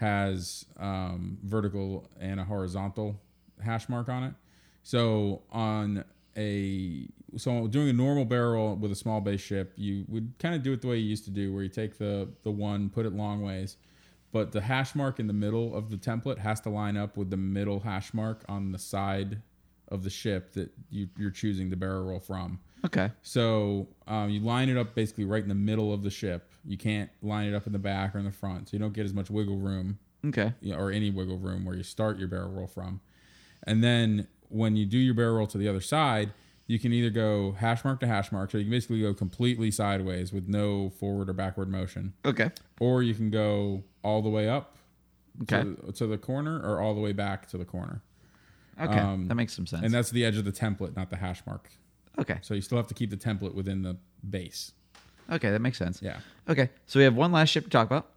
[0.00, 3.20] has um, vertical and a horizontal
[3.62, 4.34] hash mark on it.
[4.82, 6.04] So on
[6.38, 10.62] a so doing a normal barrel with a small base ship, you would kind of
[10.62, 13.04] do it the way you used to do, where you take the the one, put
[13.04, 13.76] it long ways,
[14.32, 17.28] but the hash mark in the middle of the template has to line up with
[17.28, 19.42] the middle hash mark on the side
[19.88, 22.58] of the ship that you, you're choosing the barrel roll from.
[22.86, 23.10] Okay.
[23.20, 26.49] So um, you line it up basically right in the middle of the ship.
[26.64, 28.92] You can't line it up in the back or in the front, so you don't
[28.92, 30.52] get as much wiggle room Okay.
[30.60, 33.00] you know, or any wiggle room where you start your barrel roll from.
[33.64, 36.32] And then when you do your barrel roll to the other side,
[36.66, 39.70] you can either go hash mark to hash mark, so you can basically go completely
[39.70, 42.50] sideways with no forward or backward motion, Okay.
[42.78, 44.76] or you can go all the way up
[45.42, 45.62] Okay.
[45.62, 48.02] to, the, to the corner or all the way back to the corner.
[48.80, 48.98] Okay.
[48.98, 49.82] Um, that makes some sense.
[49.84, 51.70] And that's the edge of the template, not the hash mark.
[52.18, 52.38] okay.
[52.42, 53.96] So you still have to keep the template within the
[54.28, 54.72] base.
[55.30, 56.00] Okay, that makes sense.
[56.02, 56.18] Yeah.
[56.48, 58.08] Okay, so we have one last ship to talk about.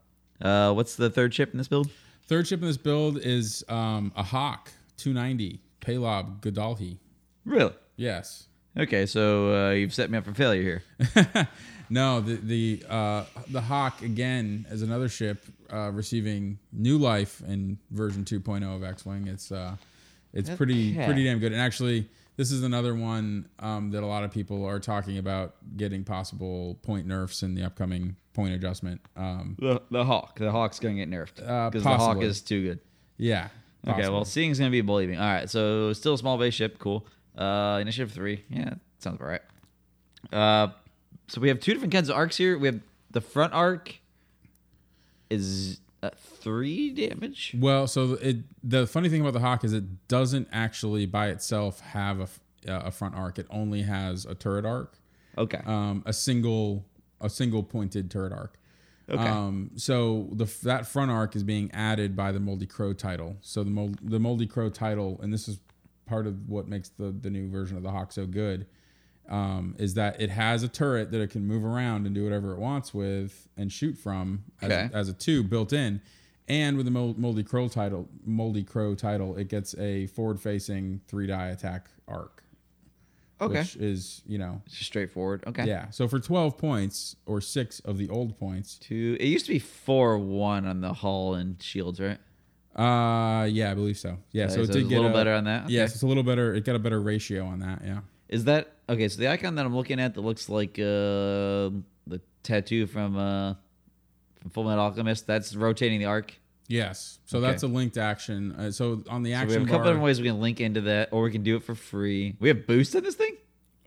[0.41, 1.89] Uh, what's the third ship in this build?
[2.27, 6.97] Third ship in this build is um, a Hawk 290 Palob Godalhi.
[7.45, 7.73] Really?
[7.97, 8.47] Yes.
[8.77, 11.47] Okay, so uh, you've set me up for failure here.
[11.89, 17.77] no, the the uh, the Hawk again is another ship uh, receiving new life in
[17.91, 19.27] version 2.0 of X-wing.
[19.27, 19.75] It's uh,
[20.33, 21.05] it's pretty Okay.
[21.05, 21.51] pretty damn good.
[21.51, 25.55] And actually, this is another one um, that a lot of people are talking about
[25.77, 29.01] getting possible point nerfs in the upcoming point adjustment.
[29.15, 30.39] Um, The, the hawk.
[30.39, 32.79] The hawk's gonna get nerfed Uh, because the hawk is too good.
[33.17, 33.49] yeah.
[33.85, 34.15] Okay, possible.
[34.15, 35.19] well, seeing's gonna be a bully beam.
[35.19, 36.79] All right, so still a small base ship.
[36.79, 37.05] Cool.
[37.37, 38.43] Uh, initiative three.
[38.49, 39.41] Yeah, sounds about right.
[40.31, 40.71] Uh,
[41.27, 42.57] so we have two different kinds of arcs here.
[42.57, 42.79] We have
[43.11, 43.99] the front arc
[45.29, 47.55] is uh, three damage.
[47.57, 51.79] Well, so it the funny thing about the Hawk is it doesn't actually by itself
[51.79, 52.27] have a,
[52.71, 53.39] uh, a front arc.
[53.39, 54.97] It only has a turret arc,
[55.37, 55.61] Okay.
[55.65, 56.85] um, a single
[57.21, 58.59] a single pointed turret arc.
[59.09, 59.21] Okay.
[59.21, 63.37] Um, so the that front arc is being added by the Moldy Crow title.
[63.41, 65.59] So the Mold, the Moldy Crow title, and this is
[66.05, 68.65] part of what makes the the new version of the Hawk so good,
[69.29, 72.51] um, is that it has a turret that it can move around and do whatever
[72.53, 74.89] it wants with and shoot from as, Okay.
[74.93, 76.01] as a two built in.
[76.49, 80.99] And with the Mol- Moldy Crow title, Moldy Crow title, it gets a forward facing
[81.07, 82.43] three die attack arc,
[83.39, 83.59] okay.
[83.59, 85.45] which is you know Just straightforward.
[85.47, 85.65] Okay.
[85.65, 85.89] yeah.
[85.91, 89.15] So for twelve points or six of the old points, Two.
[89.21, 92.19] It used to be four one on the hull and shields, right?
[92.75, 94.17] Uh, yeah, I believe so.
[94.31, 95.65] Yeah, so Okay, it so did it's a get little better on that?
[95.65, 95.73] Okay.
[95.75, 96.53] Yes, it's a little better.
[96.55, 97.81] It got a better ratio on that.
[97.85, 97.99] Yeah.
[98.33, 99.07] Is that okay?
[99.07, 101.69] So the icon that I'm looking at that looks like uh,
[102.07, 103.53] the tattoo from uh,
[104.41, 105.27] from Full Metal Alchemist.
[105.27, 106.33] That's rotating the arc.
[106.67, 107.19] Yes.
[107.25, 107.47] So Okay.
[107.47, 108.53] that's a linked action.
[108.53, 110.39] Uh, so on the So we action have a couple bar, different ways we can
[110.41, 112.35] link into that, or we can do it for free.
[112.39, 113.35] We have boost in this thing.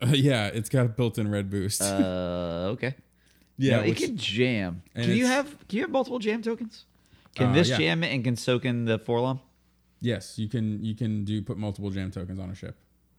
[0.07, 1.81] yeah, it's got a built-in red boost.
[1.81, 2.95] Uh, okay.
[3.57, 4.83] yeah, Now, it which- can jam.
[4.95, 6.85] Can you have can you have multiple jam tokens?
[7.35, 7.77] Can Uh, this yeah.
[7.79, 9.41] jam it and can soak in the 4-LOM?
[9.99, 12.75] yes, you can you can do put multiple jam tokens on a ship.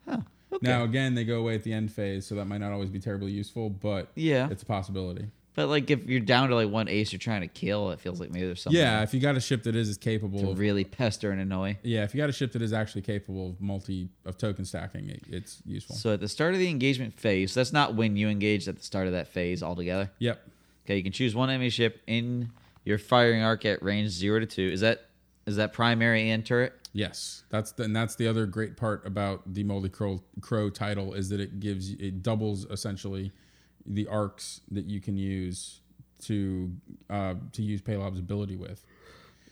[0.08, 0.20] Huh.
[0.52, 0.66] Okay.
[0.66, 2.98] Now again, they go away at the end phase, so that might not always be
[3.00, 4.48] terribly useful, but Yeah.
[4.50, 5.26] it's a possibility.
[5.54, 8.20] But like if you're down to like one ace you're trying to kill, it feels
[8.20, 10.50] like maybe there's something Yeah, if you got a ship that is as capable to
[10.50, 11.78] of really pester and annoy.
[11.82, 15.08] yeah, if you got a ship that is actually capable of multi of token stacking,
[15.10, 15.96] it, it's useful.
[15.96, 18.82] So at the start of the engagement phase, that's not when you engage at the
[18.84, 20.10] start of that phase altogether.
[20.20, 20.40] yep.
[20.86, 22.50] Okay, you can choose one enemy ship in
[22.84, 24.62] your firing arc at range zero to two.
[24.72, 25.06] Is that
[25.48, 26.72] is that primary and turret?
[26.92, 31.14] Yes, that's the, and that's the other great part about the Moldy Crow, Crow title
[31.14, 33.32] is that it gives it doubles essentially
[33.86, 35.80] the arcs that you can use
[36.24, 36.72] to
[37.10, 38.84] uh, to use Palob's ability with.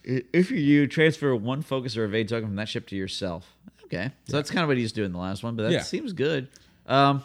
[0.04, 3.56] If you, transfer one focus or evade token from that ship to yourself.
[3.86, 5.82] Okay, so that's kind of what he's doing in the last one, but that Yeah.
[5.82, 6.48] seems good.
[6.86, 7.22] Um,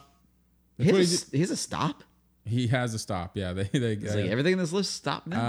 [0.77, 2.03] he has, a, he has a stop.
[2.43, 3.37] He has a stop.
[3.37, 5.39] Yeah, they they It's like everything in this list stop now.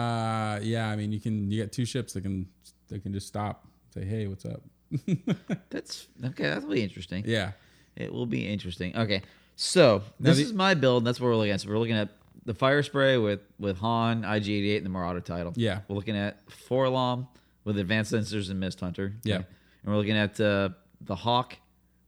[0.57, 0.89] uh, yeah.
[0.89, 2.49] I mean, you can you get two ships that can
[2.93, 4.63] they can just stop say hey what's up
[5.71, 6.45] that's okay.
[6.45, 7.25] That'll be interesting.
[7.27, 7.53] yeah
[7.97, 8.95] It will be interesting.
[8.97, 9.23] Okay,
[9.57, 11.05] so Now this the- is my build.
[11.05, 11.61] That's what we're looking at.
[11.63, 12.11] So we're looking at
[12.45, 15.53] the Firespray with with Han, IG88, and the Marauder title.
[15.57, 15.81] Yeah.
[15.89, 17.29] We're looking at 4-LOM
[17.65, 19.15] with advanced sensors and Mist Hunter.
[19.25, 19.37] Yeah.
[19.37, 19.45] And
[19.87, 20.71] we're looking at uh,
[21.01, 21.57] the Hawk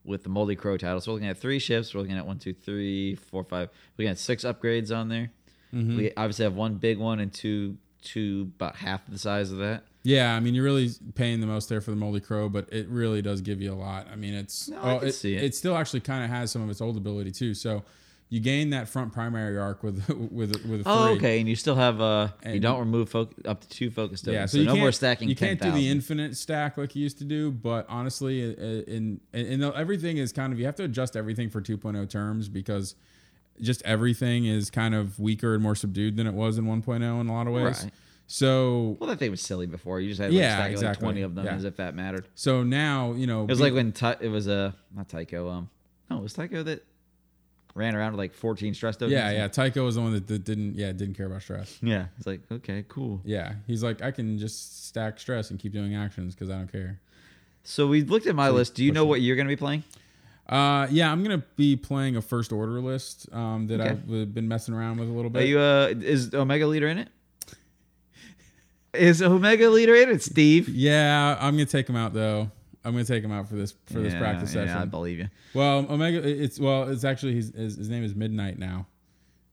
[0.04, 1.00] with the Moldy Crow title.
[1.00, 1.94] So we're looking at three ships.
[1.94, 3.68] We're looking at one, two, three, four, five.
[3.96, 5.30] We're looking at six upgrades on there.
[5.72, 5.96] Mm-hmm.
[5.96, 9.84] We obviously have one big one and two two about half the size of that.
[10.02, 10.34] yeah.
[10.34, 13.22] I mean, you're really paying the most there for the Moldy Crow, but it really
[13.22, 14.06] does give you a lot.
[14.12, 15.54] I mean, it's No, I can it, see it.
[15.54, 17.54] still actually kind of has some of its old ability too.
[17.54, 17.82] So
[18.30, 20.82] you gain that front primary arc with with with a three.
[20.86, 21.38] Oh, okay.
[21.40, 24.34] And you still have uh, you don't remove foc- up to two focus tokens.
[24.34, 25.28] Yeah, so, so, you no more stacking.
[25.28, 25.80] You can't do 10,000.
[25.84, 30.16] the infinite stack like you used to do, but honestly, uh, in in, in everything
[30.18, 32.94] is kind of you have to adjust everything for 2.0 terms because
[33.60, 37.28] just everything is kind of weaker and more subdued than it was in 1.0 in
[37.28, 37.84] a lot of ways.
[37.84, 37.92] Right.
[38.26, 40.00] So Well, that thing was silly before.
[40.00, 41.54] You just had like, Yeah, stack, like twenty of them Yeah.
[41.54, 42.26] as if that mattered.
[42.34, 45.48] so now you know It was like when Ty- it was uh, not Tycho.
[45.48, 45.70] Um,
[46.10, 46.84] no, it was Tycho that
[47.74, 49.12] ran around with like fourteen stress tokens.
[49.12, 51.78] yeah yeah Tycho was the one that, that didn't yeah didn't care about stress.
[51.82, 52.06] yeah.
[52.16, 53.20] It's like okay, cool.
[53.24, 56.72] Yeah, he's like I can just stack stress and keep doing actions because I don't
[56.72, 57.00] care.
[57.62, 58.74] So we looked at my list.
[58.74, 59.84] Do you know what you're going to be playing?
[60.48, 63.90] Uh, yeah, I'm gonna be playing a first order list um, that Okay.
[63.90, 65.42] I've uh, been messing around with a little bit.
[65.42, 67.08] Are you uh, is Omega Leader in it?
[68.92, 70.68] Is Omega Leader in it, Steve?
[70.68, 72.50] Yeah, I'm gonna take him out though.
[72.84, 74.78] I'm gonna take him out for this for this Yeah, practice yeah, session.
[74.82, 75.28] I believe you.
[75.54, 78.86] well, Omega, it's well, it's actually his his, his name is Midnight now.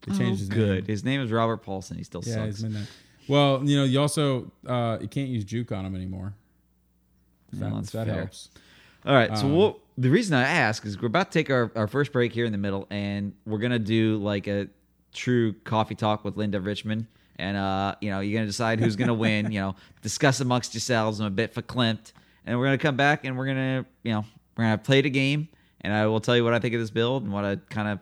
[0.06, 0.76] They changed his Oh, good.
[0.84, 0.86] name.
[0.86, 1.98] His name is Robert Paulson.
[1.98, 2.46] He still Yeah, sucks.
[2.58, 2.88] he's Midnight.
[3.28, 6.34] Well, you know, you also uh, you can't use juke on him anymore.
[7.54, 8.50] If Well, that, that helps.
[9.06, 9.36] All right.
[9.38, 12.12] So Um, what, the reason I ask is we're about to take our, our first
[12.12, 14.68] break here in the middle, and we're gonna do like a
[15.14, 19.14] true coffee talk with Linda Richman, and uh, you know, you're gonna decide who's gonna
[19.14, 19.52] win.
[19.52, 21.20] You know, discuss amongst yourselves.
[21.20, 22.14] I'm a bit verklempt,
[22.46, 24.26] and we're gonna come back and we're gonna, you know,
[24.58, 25.50] we're gonna play the game,
[25.82, 27.88] and I will tell you what I think of this build and what I kind
[27.88, 28.00] of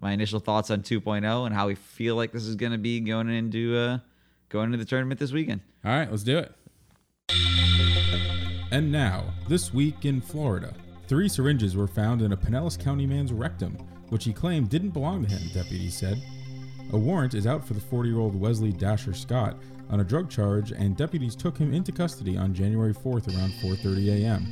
[0.00, 3.28] my initial thoughts on 2.0 and how we feel like this is gonna be going
[3.28, 3.98] into uh
[4.50, 5.62] going into the tournament this weekend.
[5.84, 6.54] All right, let's do it.
[8.72, 10.72] And now, this week in Florida,
[11.10, 13.76] three syringes were found in a Pinellas County man's rectum,
[14.10, 16.22] which he claimed didn't belong to him, deputies said.
[16.92, 19.56] A warrant is out for the 40 year old Wesley Dasher Scott
[19.88, 24.22] on a drug charge, and deputies took him into custody on January 4th around 4:30
[24.22, 24.46] a.m.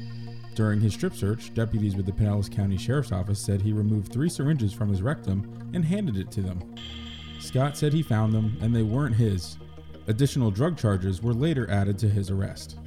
[0.56, 4.28] During his strip search, deputies with the Pinellas County Sheriff's Office said he removed three
[4.28, 6.74] syringes from his rectum and handed it to them.
[7.38, 9.58] Scott said he found them and they weren't his.
[10.08, 12.78] Additional drug charges were later added to his arrest.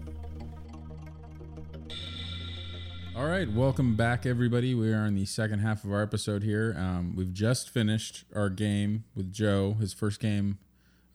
[3.14, 4.74] All right, welcome back, everybody.
[4.74, 6.74] We are in the second half of our episode here.
[6.78, 10.60] Um, we've just finished our game with Joe, his first game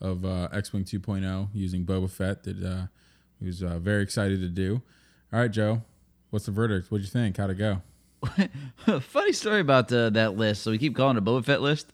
[0.01, 2.87] of uh, X Wing 2.0 using Boba Fett that uh,
[3.41, 4.83] he was uh, very excited to do.
[5.33, 5.83] All right, Joe,
[6.29, 6.91] what's the verdict?
[6.91, 7.39] What'd you think?
[7.39, 7.81] How'd it go?
[9.01, 10.63] Funny story about uh, that list.
[10.65, 11.93] So we keep calling it Boba Fett list.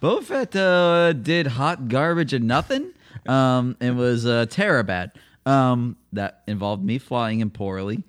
[0.00, 2.92] Boba Fett uh, did hot garbage and nothing.
[3.26, 4.46] Um, and was uh,
[4.86, 5.12] bad.
[5.44, 8.04] Um, that involved me flying him poorly,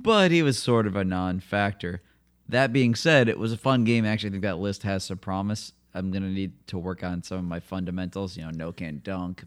[0.00, 2.02] but he was sort of a non-factor.
[2.48, 4.04] That being said, it was a fun game.
[4.04, 5.72] Actually, I think that list has some promise.
[5.94, 8.36] I'm gonna need to work on some of my fundamentals.
[8.36, 9.44] You know, no can dunk,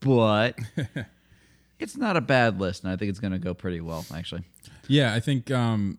[0.00, 0.58] but
[1.78, 4.04] it's not a bad list, and I think it's gonna go pretty well.
[4.14, 4.44] Actually,
[4.86, 5.98] Yeah, I think um,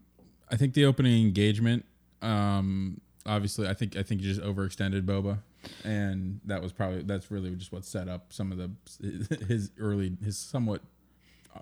[0.50, 1.86] I think the opening engagement.
[2.22, 5.40] Um, obviously, I think I think you just overextended Boba,
[5.84, 8.72] and that was probably that's really just what set up some of the
[9.48, 10.82] his early his somewhat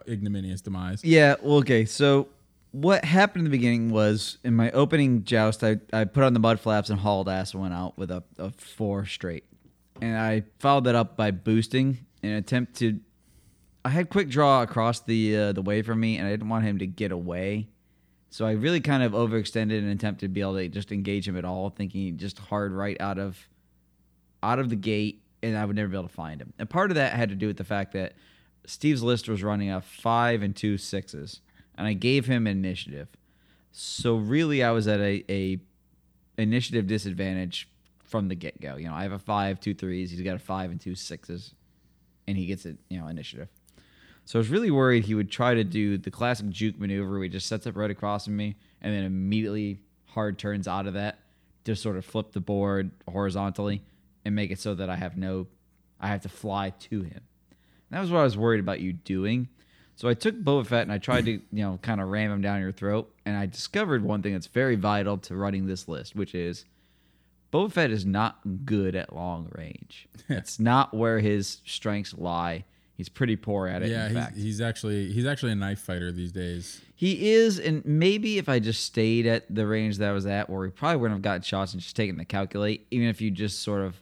[0.08, 1.04] ignominious demise.
[1.04, 1.86] Yeah, well, okay.
[1.86, 2.28] So
[2.72, 6.40] what happened in the beginning was in my opening joust, I, I put on the
[6.40, 9.44] mud flaps and hauled ass and went out with a, a four straight.
[10.02, 13.00] And I followed that up by boosting in an attempt to.
[13.84, 16.66] I had quick draw across the uh, the way from me, and I didn't want
[16.66, 17.68] him to get away.
[18.30, 21.28] So I really kind of overextended in an attempt to be able to just engage
[21.28, 23.38] him at all, thinking just hard right out of
[24.42, 26.54] out of the gate, and I would never be able to find him.
[26.58, 28.14] And part of that had to do with the fact that
[28.66, 31.42] Steve's list was running a five and two sixes,
[31.76, 33.08] and I gave him initiative.
[33.72, 35.60] So really, I was at a, a
[36.38, 37.70] initiative disadvantage
[38.04, 38.76] from the get go.
[38.76, 40.12] You know, I have a five, two threes.
[40.12, 41.54] He's got a five and two sixes,
[42.28, 42.78] and he gets it.
[42.90, 43.48] You know, initiative.
[44.26, 47.24] So I was really worried he would try to do the classic juke maneuver where
[47.24, 50.94] he just sets up right across from me and then immediately hard turns out of
[50.94, 51.20] that
[51.66, 53.82] to sort of flip the board horizontally
[54.24, 55.48] and make it so that I have no,
[56.00, 57.22] I have to fly to him.
[57.92, 59.50] And that was what I was worried about you doing.
[59.98, 62.42] So I took Boba Fett and I tried to, you know, kind of ram him
[62.42, 63.14] down your throat.
[63.26, 66.66] And I discovered one thing that's very vital to running this list, which is
[67.52, 70.08] Boba Fett is not good at long range.
[70.30, 72.64] it's not where his strengths lie.
[72.96, 73.90] He's pretty poor at it.
[73.90, 74.38] Yeah, in he's, fact.
[74.38, 76.82] he's actually he's actually a knife fighter these days.
[76.96, 80.50] He is, and maybe if I just stayed at the range that I was at,
[80.50, 83.32] where we probably wouldn't have gotten shots and just taken the calculate, even if you
[83.32, 84.00] just sort of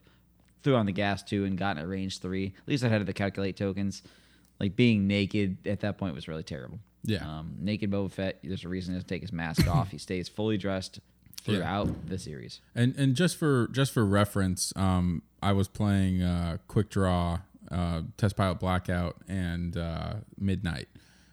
[0.64, 3.14] threw on the gas two and gotten at range three, at least I had the
[3.14, 4.04] calculate tokens.
[4.60, 6.80] Like being naked at that point was really terrible.
[7.04, 7.26] Yeah.
[7.26, 9.92] Um, naked Boba Fett, there's a reason to take his mask off.
[9.92, 11.00] He stays fully dressed
[11.44, 12.60] throughout the series.
[12.76, 17.40] And and just for just for reference, um, I was playing uh, Quick Draw,
[17.72, 20.90] uh, Test Pilot Blackout, and uh, Midnight.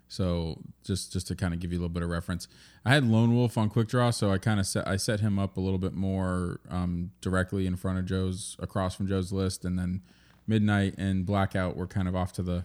[0.08, 2.46] So just just to kind of give you a little bit of reference,
[2.84, 5.38] I had Lone Wolf on quick draw, so I kind of set I set him
[5.38, 9.64] up a little bit more um, directly in front of Joe's, across from Joe's list,
[9.64, 10.02] and then
[10.46, 12.64] Midnight and Blackout were kind of off to the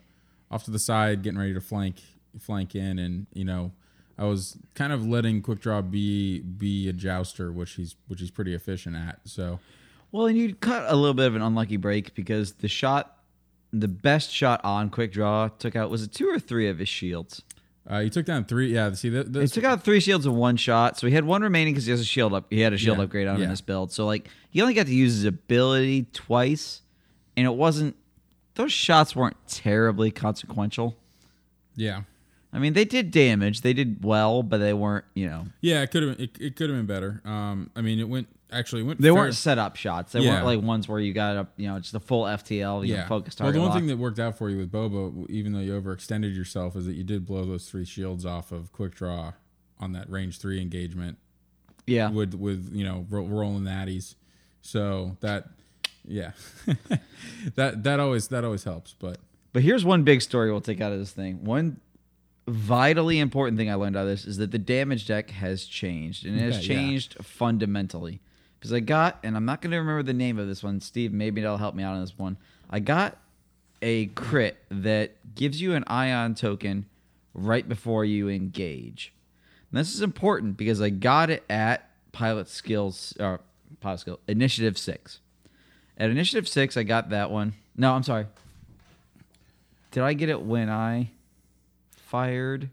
[0.51, 1.95] off to the side, getting ready to flank
[2.39, 3.71] flank in, and you know
[4.17, 8.31] I was kind of letting quick draw be be a jouster, which he's which he's
[8.31, 9.19] pretty efficient at.
[9.25, 9.59] So
[10.11, 13.17] Well, and you cut a little bit of an unlucky break because the shot,
[13.73, 16.89] the best shot on quick draw took out was it two or three of his
[16.89, 17.41] shields.
[17.87, 18.73] uh, he took down three.
[18.73, 19.09] Yeah, see.
[19.09, 21.91] He took out three shields in one shot, so he had one remaining because he
[21.91, 22.45] has a shield up.
[22.49, 23.47] He had a shield Yeah, upgrade on in yeah.
[23.47, 26.81] this build, so like he only got to use his ability twice,
[27.37, 27.95] and it wasn't.
[28.55, 30.95] Those shots weren't terribly consequential.
[31.75, 32.01] yeah.
[32.53, 33.61] I mean, they did damage.
[33.61, 35.05] They did well, but they weren't.
[35.13, 37.21] You know, Yeah, it could have it, it could have been better.
[37.25, 38.99] Um, I mean, it went actually it went.
[39.01, 40.11] they fair- weren't set up shots.
[40.11, 40.31] They Yeah.
[40.33, 43.05] weren't like ones where you got a you know just a full FTL, you know,
[43.07, 43.77] focus Well, the one lock.
[43.77, 46.93] thing that worked out for you with Bobo, even though you overextended yourself, is that
[46.95, 49.33] you did blow those three shields off of quick draw
[49.79, 51.17] on that range three engagement
[51.87, 54.15] yeah, with with you know ro- rolling natties.
[54.61, 55.47] So that
[56.05, 56.31] yeah,
[57.55, 58.93] that that always that always helps.
[58.99, 59.17] But
[59.53, 61.43] But here's one big story we'll take out of this thing.
[61.43, 61.79] One
[62.47, 66.25] vitally important thing I learned out of this is that the damage deck has changed,
[66.25, 66.75] and it has yeah.
[66.75, 68.21] changed fundamentally.
[68.59, 70.79] Because I got, and I'm not going to remember the name of this one.
[70.81, 72.37] Steve, maybe that'll help me out on this one.
[72.69, 73.17] I got
[73.81, 76.85] a crit that gives you an ion token
[77.33, 79.13] right before you engage.
[79.71, 83.41] And this is important because I got it at pilot skills or
[83.79, 85.19] pilot skill initiative six.
[85.97, 87.53] At initiative six, I got that one.
[87.75, 88.27] No, I'm sorry.
[89.91, 91.11] Did I get it when I
[92.11, 92.69] fired?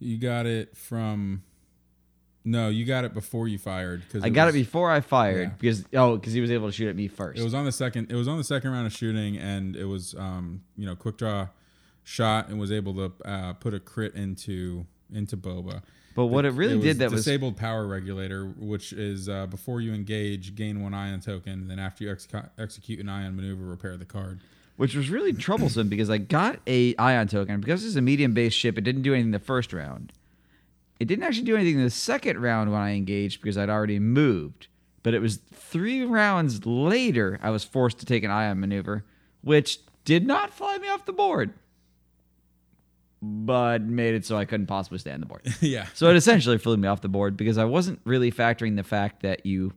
[0.00, 1.42] you got it from
[2.44, 5.54] no, you got it before you fired because I got it before I fired Yeah.
[5.58, 7.38] because oh, because he was able to shoot at me first.
[7.38, 8.10] It was on the second.
[8.10, 11.18] It was on the second round of shooting, and it was um, you know quick
[11.18, 11.48] draw
[12.04, 15.82] shot and was able to uh, put a crit into into Boba.
[16.14, 19.80] but what it really was did that was disabled power regulator, which is uh, before
[19.82, 21.68] you engage, gain one ion token.
[21.68, 24.40] Then after you exec- execute an ion maneuver, repair the card.
[24.78, 28.56] Which was really troublesome because I got a ion token because it's a medium based
[28.56, 28.78] ship.
[28.78, 30.12] It didn't do anything the first round.
[31.00, 34.68] It didn't actually do anything the second round when I engaged because I'd already moved.
[35.02, 39.04] But it was three rounds later I was forced to take an ion maneuver,
[39.42, 41.54] which did not fly me off the board,
[43.20, 45.42] but made it so I couldn't possibly stay on the board.
[45.60, 48.84] yeah, So it essentially flew me off the board because I wasn't really factoring the
[48.84, 49.72] fact that you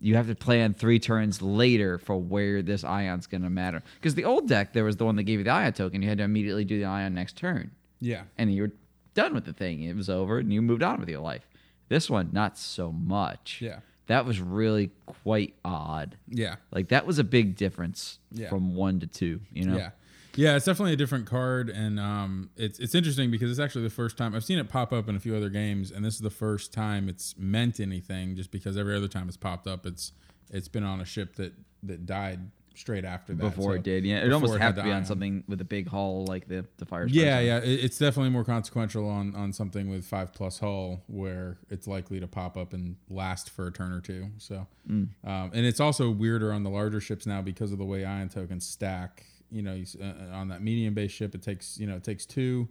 [0.00, 3.82] you have to plan three turns later for where this ion's going to matter.
[3.96, 6.02] Because the old deck, there was the one that gave you the ion token.
[6.02, 8.72] You had to immediately do the ion next turn, yeah, and you were
[9.14, 9.82] done with the thing.
[9.82, 11.48] It was over, and you moved on with your life.
[11.88, 13.60] This one, not so much.
[13.62, 13.80] Yeah.
[14.06, 16.16] that was really quite odd.
[16.28, 16.56] yeah.
[16.70, 18.48] Like that was a big difference Yeah.
[18.48, 19.40] from one to two.
[19.52, 19.76] You know.
[19.76, 19.90] Yeah.
[20.36, 23.90] Yeah, it's definitely a different card, and um, it's it's interesting because it's actually the
[23.90, 26.20] first time I've seen it pop up in a few other games, and this is
[26.20, 28.36] the first time it's meant anything.
[28.36, 30.12] Just because every other time it's popped up, it's
[30.50, 31.52] it's been on a ship that
[31.84, 33.56] that died straight after that.
[33.56, 35.64] Before So it did, yeah, it almost had had to be on something with a
[35.64, 37.08] big hull like the the fire.
[37.08, 41.58] Yeah, yeah, it, it's definitely more consequential on on something with five plus hull where
[41.68, 44.26] it's likely to pop up and last for a turn or two.
[44.38, 45.08] So, Mm.
[45.24, 48.28] um, and it's also weirder on the larger ships now because of the way ion
[48.28, 49.24] tokens stack.
[49.50, 52.26] You know, you, uh, on that medium base ship, it takes you know it takes
[52.26, 52.68] two,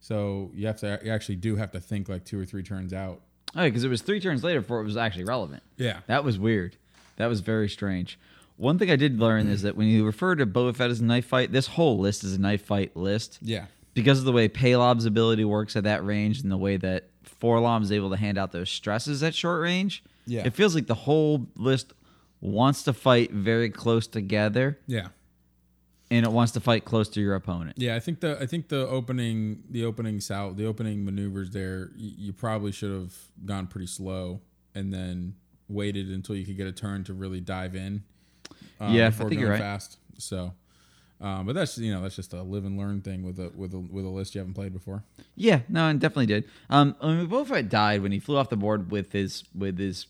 [0.00, 2.92] so you have to you actually do have to think like two or three turns
[2.92, 3.20] out.
[3.56, 5.62] Oh, because it was three turns later before it was actually relevant.
[5.76, 6.76] Yeah, That was weird.
[7.16, 8.18] That was very strange.
[8.56, 11.04] One thing I did learn is that when you refer to Boba Fett as a
[11.04, 14.48] knife fight, this whole list is a knife fight list yeah, because of the way
[14.48, 17.04] Palob's ability works at that range and the way that
[17.40, 20.02] 4-LOM is able to hand out those stresses at short range.
[20.26, 20.42] Yeah.
[20.44, 21.92] It feels like the whole list
[22.40, 25.08] wants to fight very close together yeah.
[26.10, 27.76] And it wants to fight close to your opponent.
[27.78, 31.90] Yeah, I think the I think the opening the opening sal the opening maneuvers there
[31.96, 34.40] you, you probably should have gone pretty slow
[34.74, 35.34] and then
[35.68, 38.02] waited until you could get a turn to really dive in.
[38.80, 39.66] um, Yeah, I before think you're going right.
[39.66, 39.98] fast.
[40.18, 40.52] So,
[41.20, 43.74] um, but that's you know that's just a live and learn thing with a with
[43.74, 45.04] a with a list you haven't played before.
[45.36, 46.44] Yeah, no, and definitely did.
[46.70, 50.06] Um, I mean, Boba died when he flew off the board with his with his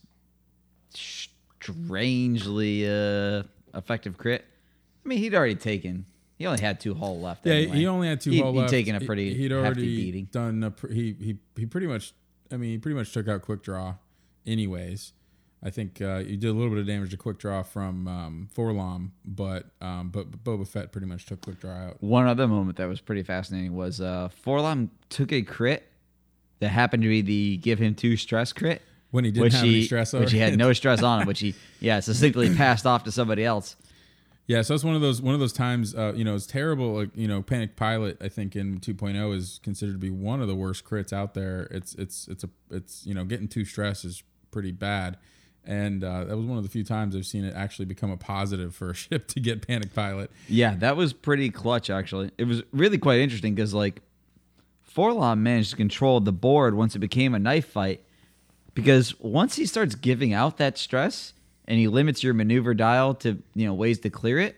[1.61, 3.42] strangely uh,
[3.74, 4.44] effective crit.
[5.05, 6.05] I mean, he'd already taken.
[6.38, 7.44] He only had two hull left.
[7.46, 7.76] Yeah, anyway.
[7.78, 8.70] he only had two He'd- hull he'd left.
[8.70, 10.28] taken a pretty He- He'd hefty already beating.
[10.30, 10.62] done.
[10.62, 12.12] A, pr- he he he pretty much.
[12.53, 13.94] I mean, he pretty much took out quick draw,
[14.46, 15.12] anyways.
[15.62, 18.49] I think uh, you did a little bit of damage to quick draw from um,
[18.57, 21.96] 4-LOM, but um, but Boba Fett pretty much took quick draw out.
[22.01, 25.84] One other moment that was pretty fascinating was uh, 4-LOM took a crit
[26.61, 29.76] that happened to be the give him two stress crit, When he didn't have he
[29.78, 33.03] any stress which he had no stress on him, which he yeah succinctly passed off
[33.05, 33.74] to somebody else.
[34.49, 35.94] Yeah, so it's one of those one of those times.
[35.94, 36.94] Uh, you know, it's terrible.
[36.94, 40.49] Like you know, Panic Pilot, I think in 2.0 is considered to be one of
[40.49, 41.68] the worst crits out there.
[41.70, 45.18] It's it's it's a it's you know getting too stressed is pretty bad,
[45.66, 48.16] and uh, that was one of the few times I've seen it actually become a
[48.16, 50.30] positive for a ship to get Panic Pilot.
[50.49, 52.30] Yeah, that was pretty clutch actually.
[52.38, 54.01] It was really quite interesting because like
[54.90, 58.03] 4-LOM managed to control the board once it became a knife fight.
[58.74, 61.34] Because once he starts giving out that stress
[61.69, 64.57] and he limits your maneuver dial to you know ways to clear it,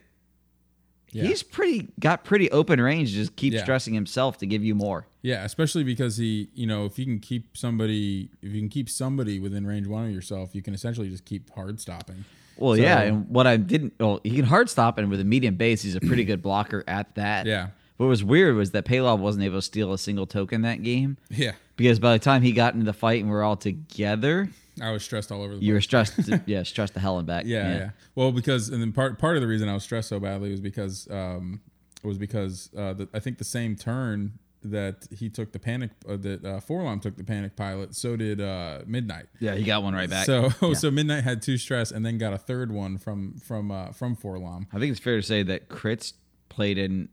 [1.12, 1.24] Yeah.
[1.24, 3.10] he's pretty got pretty open range.
[3.12, 3.62] Just keep Yeah.
[3.62, 5.06] stressing himself to give you more.
[5.22, 8.88] Yeah, especially because he, you know, if you can keep somebody, if you can keep
[8.88, 12.24] somebody within range one of yourself, you can essentially just keep hard stopping.
[12.56, 15.24] Well, So- yeah, and what I didn't, well, he can hard stop, and with a
[15.24, 17.44] medium base, he's a pretty good blocker at that.
[17.46, 17.68] Yeah.
[17.98, 21.18] What was weird was that Palob wasn't able to steal a single token that game
[21.28, 24.48] Yeah, because by the time he got into the fight and we're all together,
[24.82, 25.66] I was stressed all over the place.
[25.66, 26.18] you were stressed.
[26.46, 27.44] Yeah, stressed the hell and back.
[27.46, 30.18] Yeah, yeah, Well, because and then part part of the reason I was stressed so
[30.20, 31.60] badly was because um
[32.02, 35.90] it was because uh the, I think the same turn that he took the panic
[36.06, 39.26] uh, that uh, 4-LOM took the panic pilot, so did uh Midnight.
[39.38, 40.26] Yeah, he got one right back.
[40.26, 40.74] So Yeah.
[40.74, 44.16] so Midnight had two stress and then got a third one from from uh from
[44.16, 44.66] 4-LOM.
[44.72, 46.12] I think it's fair to say that crits
[46.50, 47.08] played an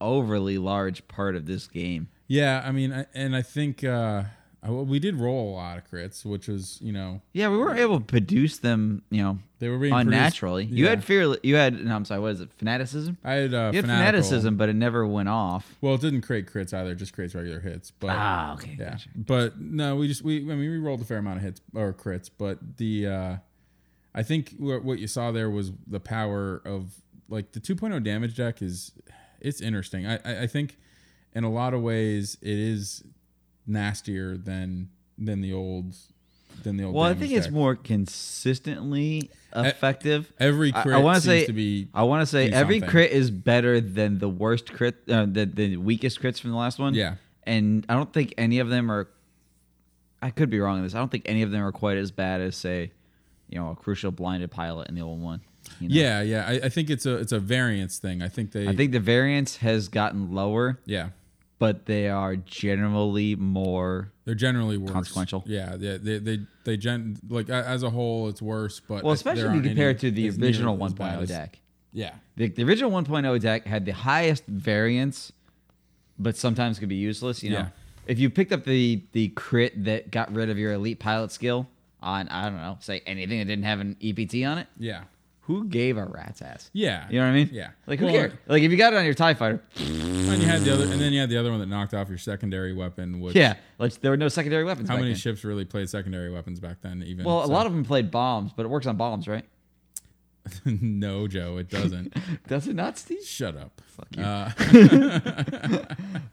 [0.00, 2.08] overly large part of this game.
[2.26, 4.24] Yeah, I mean, I, and I think uh
[4.62, 7.58] I, well, we did roll a lot of crits, which was you know Yeah, we
[7.58, 10.64] weren't able to produce them, you know, they were being produced- unnaturally.
[10.64, 11.36] You had fear.
[11.42, 11.84] You had.
[11.84, 12.20] No, I'm sorry.
[12.20, 12.52] What is it?
[12.54, 13.18] Fanaticism.
[13.24, 13.86] I had uh, You had fanatical.
[13.96, 15.76] fanaticism, but it never went off.
[15.80, 17.90] Well, it didn't create crits either; it just creates regular hits.
[17.92, 18.76] But Ah, okay.
[18.78, 19.08] yeah, gotcha.
[19.16, 21.92] but no, we just we I mean we rolled a fair amount of hits or
[21.92, 23.36] crits, but the uh
[24.14, 26.94] I think what what you saw there was the power of
[27.28, 28.92] like the 2.0 damage deck is
[29.40, 30.06] it's interesting.
[30.06, 30.76] I I, I think
[31.34, 33.04] in a lot of ways it is
[33.68, 35.94] nastier than than the old
[36.62, 36.94] than the old.
[36.94, 40.32] Well, I think it's more consistently effective.
[40.38, 42.90] every crit I, want to seems say to be I want to say every something.
[42.90, 46.78] crit is better than the worst crit, uh, the the weakest crits from the last
[46.78, 46.94] one.
[46.94, 47.16] Yeah.
[47.44, 49.08] and I don't think any of them are.
[50.20, 50.94] I could be wrong on this.
[50.94, 52.90] I don't think any of them are quite as bad as say,
[53.48, 55.42] you know, a crucial blinded pilot in the old one.
[55.80, 55.94] you know?
[55.94, 56.44] Yeah, yeah.
[56.44, 58.20] I, I think it's a it's a variance thing.
[58.20, 61.10] I think they I think the variance has gotten lower, yeah.
[61.58, 64.12] But they are generally more.
[64.24, 64.92] They're generally worse.
[64.92, 65.44] Consequential.
[65.46, 69.42] Yeah, they they they, they gen like as a whole it's worse, but Well, especially
[69.42, 71.58] there if you compare any it to the original as bad 1.0 deck.
[71.92, 72.14] Yeah.
[72.36, 75.32] The, the original 1.0 deck had the highest variance,
[76.18, 77.42] but sometimes could be useless.
[77.42, 77.68] You know, Yeah.
[78.06, 81.66] if you picked up the the crit that got rid of your elite pilot skill
[82.00, 85.04] on I don't know, say anything that didn't have an EPT on it, Yeah.
[85.48, 86.70] Who gave a rat's ass?
[86.72, 87.06] Yeah.
[87.10, 87.48] You know what I mean?
[87.52, 87.70] Yeah.
[87.88, 88.32] Like who Well, cares?
[88.46, 91.00] Like if you got it on your Tie Fighter, And you had the other, and
[91.00, 93.18] then you had the other one that knocked off your secondary weapon.
[93.20, 94.88] Which yeah, like there were no secondary weapons.
[94.88, 95.16] How many then.
[95.16, 97.02] ships really played secondary weapons back then?
[97.04, 99.44] Even Well, a lot of them played bombs, but it works on bombs, right?
[100.64, 102.14] no, Joe, it doesn't.
[102.48, 103.22] Does it not, Steve?
[103.24, 103.80] Shut up.
[103.86, 104.22] Fuck you.
[104.22, 104.50] Uh,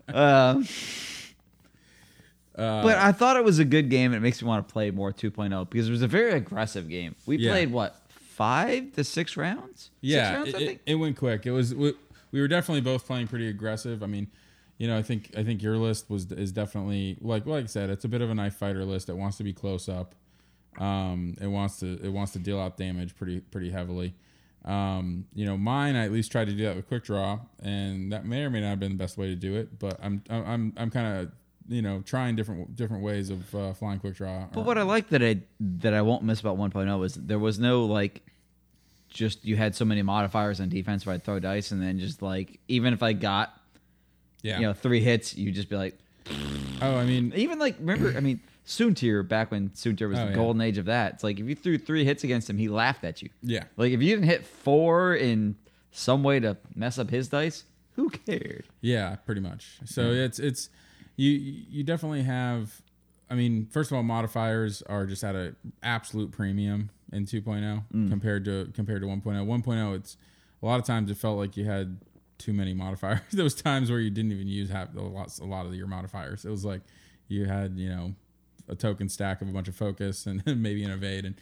[0.14, 0.62] Uh,
[2.58, 4.14] uh, but I thought it was a good game.
[4.14, 6.88] and It makes me want to play more 2.0 because it was a very aggressive
[6.88, 7.16] game.
[7.26, 7.52] We Yeah.
[7.52, 8.00] played what
[8.36, 9.92] five to six rounds?
[10.02, 11.46] yeah, six rounds, it, I it, it went quick.
[11.46, 11.94] It was we,
[12.32, 14.04] we were definitely both playing pretty aggressive.
[14.04, 14.28] I mean,
[14.78, 17.90] you know, I think I think your list was is definitely like like I said,
[17.90, 19.10] it's a bit of a knife fighter list.
[19.10, 20.16] It wants to be close up.
[20.78, 24.14] Um, it wants to it wants to deal out damage pretty pretty heavily.
[24.66, 28.26] Um, you know, mine I at least tried to do that with Quickdraw, and that
[28.26, 29.80] may or may not have been the best way to do it.
[29.80, 31.32] But I'm I'm I'm kind of
[31.68, 34.52] you know trying different different ways of uh, flying Quickdraw.
[34.52, 37.60] But what I like that I that I won't miss about 1.0 is there was
[37.60, 38.22] no like
[39.10, 42.22] just you had so many modifiers on defense where I'd throw dice and then just
[42.22, 43.58] like even if I got
[44.42, 44.60] yeah.
[44.60, 45.98] you know three hits, you'd just be like
[46.82, 50.32] oh, I mean, even like remember I mean Soontir back when Soontir was Oh, the
[50.32, 50.36] yeah.
[50.36, 51.14] golden age of that.
[51.14, 53.30] It's like if you threw three hits against him, he laughed at you.
[53.42, 53.64] yeah.
[53.78, 55.56] Like if you didn't hit four in
[55.92, 57.64] some way to mess up his dice,
[57.96, 58.66] who cared?
[58.82, 59.80] Yeah, pretty much.
[59.86, 60.70] So it's it's
[61.16, 62.82] you you definitely have
[63.30, 68.10] I mean, first of all, modifiers are just at an absolute premium in 2.0 mm.
[68.10, 69.24] compared to compared to 1.0.
[69.24, 70.18] 1.0 it's
[70.62, 72.00] a lot of times it felt like you had
[72.38, 73.20] too many modifiers.
[73.32, 75.88] there was times where you didn't even use half a lot a lot of your
[75.88, 76.46] modifiers.
[76.46, 76.82] It was like
[77.28, 78.14] you had, you know,
[78.68, 81.36] a token stack of a bunch of focus and maybe an evade and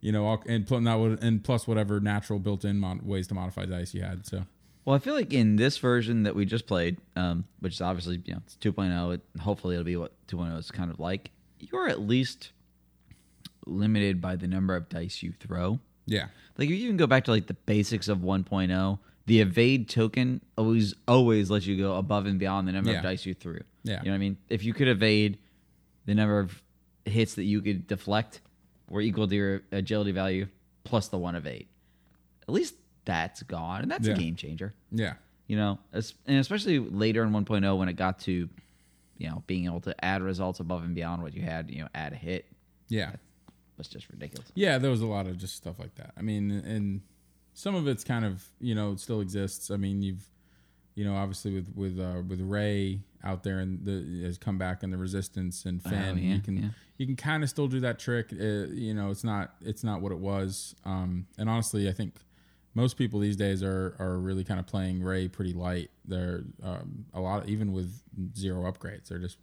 [0.00, 3.34] you know, all, and pl- not what- and plus whatever natural built-in mod- ways to
[3.34, 4.24] modify dice you had.
[4.26, 4.44] So
[4.88, 8.22] Well, I feel like in this version that we just played, um, which is obviously
[8.24, 11.30] you know it's 2.0, it, hopefully it'll be what 2.0 is kind of like.
[11.60, 12.52] You're at least
[13.66, 15.78] limited by the number of dice you throw.
[16.06, 19.90] yeah, Like if you even go back to like the basics of 1.0, the evade
[19.90, 22.96] token always always lets you go above and beyond the number Yeah.
[22.96, 23.60] of dice you threw.
[23.82, 23.98] Yeah.
[23.98, 24.38] You know what I mean?
[24.48, 25.36] If you could evade
[26.06, 26.62] the number of
[27.04, 28.40] hits that you could deflect
[28.88, 30.46] were equal to your agility value
[30.84, 31.66] plus the one evade.
[32.48, 32.74] At least
[33.08, 34.12] that's gone, and that's Yeah.
[34.14, 34.74] a game changer.
[34.92, 35.14] Yeah.
[35.46, 38.48] You know, and especially later in 1.0 when it got to,
[39.16, 41.70] you know, being able to add results above and beyond what you had.
[41.70, 42.44] You know, add a hit
[42.88, 43.12] Yeah.
[43.78, 44.52] was just ridiculous.
[44.54, 46.12] Yeah, there was a lot of just stuff like that.
[46.18, 47.00] I mean, and
[47.54, 49.70] some of it's kind of you know it still exists.
[49.70, 50.28] I mean, you've
[50.94, 54.82] you know obviously with with uh, with Rey out there and the has come back
[54.82, 56.68] and the resistance and Finn, Oh, yeah, you can yeah.
[56.98, 58.32] you can kind of still do that trick.
[58.32, 60.74] Uh, you know, it's not it's not what it was.
[60.84, 62.14] Um, and honestly, I think
[62.74, 65.90] most people these days are are really kind of playing Rey pretty light.
[66.04, 67.92] They're um, a lot even with
[68.36, 69.08] zero upgrades.
[69.08, 69.38] They're just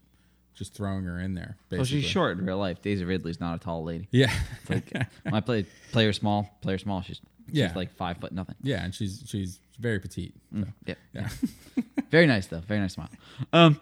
[0.54, 1.58] just throwing her in there.
[1.70, 1.78] Basically.
[1.78, 2.82] Well, she's short in real life.
[2.82, 4.08] Daisy Ridley's not a tall lady.
[4.12, 4.32] Yeah.
[4.70, 4.90] Like
[5.24, 7.74] when I play player small, player small, she's she's Yeah.
[7.76, 8.56] like five foot nothing.
[8.62, 10.34] yeah, and she's she's very petite.
[10.54, 10.96] so, Yeah.
[11.14, 11.30] yeah.
[12.10, 12.60] Very nice though.
[12.62, 13.10] Very nice smile.
[13.52, 13.82] Um,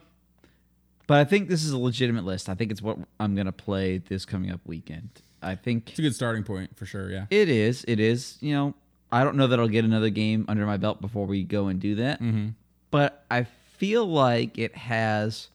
[1.06, 2.50] but I think this is a legitimate list.
[2.50, 5.10] I think it's what I'm gonna play this coming up weekend.
[5.44, 7.12] I think It's a good starting point for sure.
[7.12, 7.26] Yeah.
[7.30, 7.86] it is.
[7.88, 8.38] It is.
[8.42, 8.74] You know,
[9.14, 11.80] I don't know that I'll get another game under my belt before we go and
[11.80, 12.20] do that.
[12.20, 12.50] Mm-hmm.
[12.90, 13.44] But I
[13.78, 15.50] feel like it has.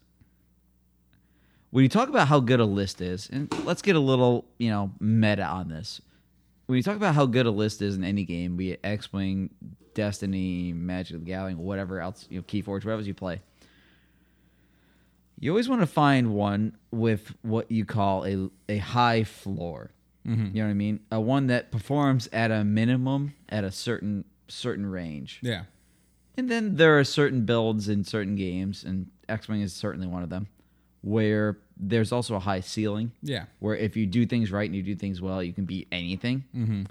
[1.71, 4.71] When you talk about how good a list is, and let's get a little, you
[4.71, 6.01] know, meta on this.
[6.67, 9.13] When you talk about how good a list is in any game, be it X
[9.13, 9.51] Wing,
[9.93, 13.41] Destiny, Magic the Gathering, whatever else, you know, Keyforge, whatever you play,
[15.41, 19.91] you always want to find one with what you call a a high floor.
[20.29, 21.01] You know what I mean?
[21.11, 25.39] A one that performs at a minimum at a certain certain range.
[25.43, 25.63] Yeah.
[26.37, 30.23] And then there are certain builds in certain games, and X Wing is certainly one
[30.23, 30.47] of them,
[31.01, 33.13] where there's also a high ceiling.
[33.23, 33.45] Yeah.
[33.59, 36.45] Where if you do things right and you do things well, you can beat anything.
[36.55, 36.83] Mm-hmm.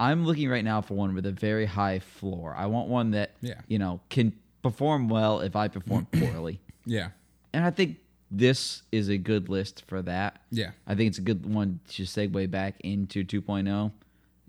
[0.00, 2.54] I'm looking right now for one with a very high floor.
[2.56, 3.60] I want one that Yeah.
[3.68, 6.60] you know can perform well if I perform poorly.
[6.84, 7.10] Yeah.
[7.52, 7.98] And I think
[8.34, 10.40] this is a good list for that.
[10.50, 10.70] Yeah.
[10.86, 13.92] I think it's a good one to segue back into 2.0.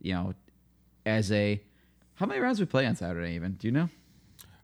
[0.02, 0.34] You know,
[1.06, 1.62] as a
[2.16, 3.36] how many rounds we play on Saturday?
[3.36, 3.90] Even do you know?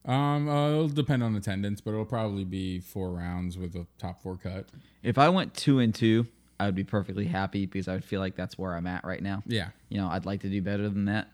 [0.06, 4.24] Um, uh, it'll depend on attendance, but it'll probably be four rounds with a top
[4.24, 4.66] four cut.
[5.04, 6.26] If I went two and two,
[6.60, 9.22] I would be perfectly happy because I would feel like that's where I'm at right
[9.22, 9.44] now.
[9.46, 9.70] Yeah.
[9.90, 11.28] You know, I'd like to do better than that,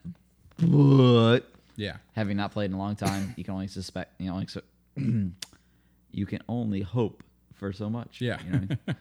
[0.58, 1.40] but
[1.76, 1.96] Yeah.
[2.14, 4.20] having not played in a long time, you can only suspect.
[4.20, 4.60] You know, like so,
[4.96, 7.22] you can only hope
[7.56, 8.20] for so much.
[8.20, 8.38] Yeah.
[8.44, 8.78] You know I mean?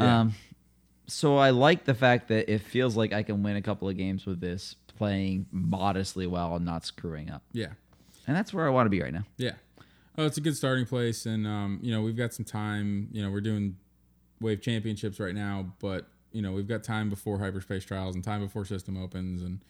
[0.00, 0.20] Yeah.
[0.20, 0.34] Um,
[1.08, 3.96] so I like the fact that it feels like I can win a couple of
[3.96, 7.68] games with this, playing modestly well and not screwing up, Yeah.
[8.26, 9.24] and that's where I want to be right now.
[9.38, 9.52] Yeah.
[10.16, 13.08] Oh, it's a good starting place, and um, you know we've got some time.
[13.10, 13.76] You know we're doing
[14.40, 18.40] wave championships right now, but you know we've got time before hyperspace trials and time
[18.42, 19.64] before system opens, and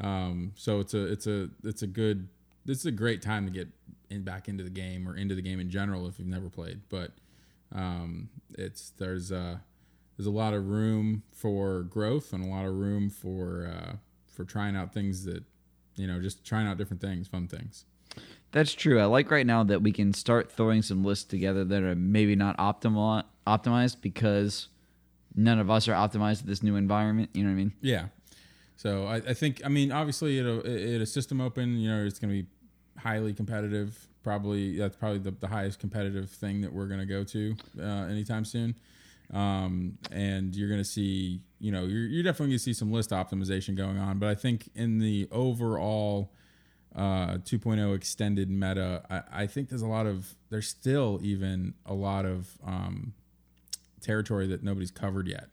[0.00, 2.28] um, so it's a it's a it's a good
[2.66, 3.68] is a great time to get
[4.10, 6.80] in back into the game or into the game in general if you've never played.
[6.88, 7.10] But
[7.74, 9.58] um, it's there's uh
[10.16, 13.96] there's a lot of room for growth and a lot of room for uh,
[14.26, 15.42] for trying out things that
[15.96, 17.84] you know just trying out different things, fun things.
[18.52, 19.00] That's true.
[19.00, 22.34] I like right now that we can start throwing some lists together that are maybe
[22.36, 24.68] not optimal optimized because
[25.34, 27.30] none of us are optimized to this new environment.
[27.32, 27.72] You know what I mean?
[27.80, 28.06] Yeah.
[28.76, 32.04] So I, I think I mean obviously at a, at a system open, you know,
[32.04, 32.48] it's going to be
[32.98, 34.06] highly competitive.
[34.22, 38.06] Probably that's probably the, the highest competitive thing that we're going to go to uh,
[38.06, 38.74] anytime soon.
[39.32, 42.90] Um, and you're going to see, you know, you're, you're definitely going to see some
[42.90, 44.18] list optimization going on.
[44.18, 46.32] But I think in the overall
[46.94, 51.94] uh, 2.0 extended meta, I, I think there's a lot of there's still even a
[51.94, 53.14] lot of um,
[54.00, 55.48] territory that nobody's covered yet.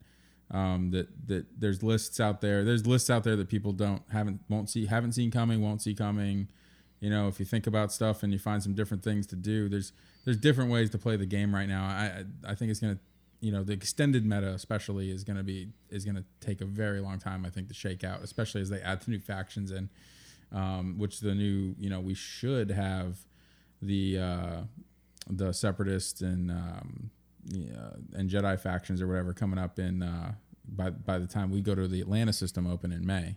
[0.50, 2.64] Um, that that there's lists out there.
[2.64, 5.94] There's lists out there that people don't haven't won't see haven't seen coming, won't see
[5.94, 6.48] coming.
[7.00, 9.70] You know, if you think about stuff and you find some different things to do,
[9.70, 9.94] there's
[10.26, 11.84] there's different ways to play the game right now.
[11.84, 12.98] I I, think it's gonna
[13.40, 17.20] you know the extended meta especially is gonna be is gonna take a very long
[17.20, 19.90] time I think to shake out, especially as they add the new factions in,
[20.52, 23.20] um, which the new you know we should have
[23.82, 24.62] the uh,
[25.30, 27.12] the separatist and um,
[27.46, 30.34] yeah, and Jedi factions or whatever coming up in uh,
[30.68, 33.36] by by the time we go to the Atlanta system open in May.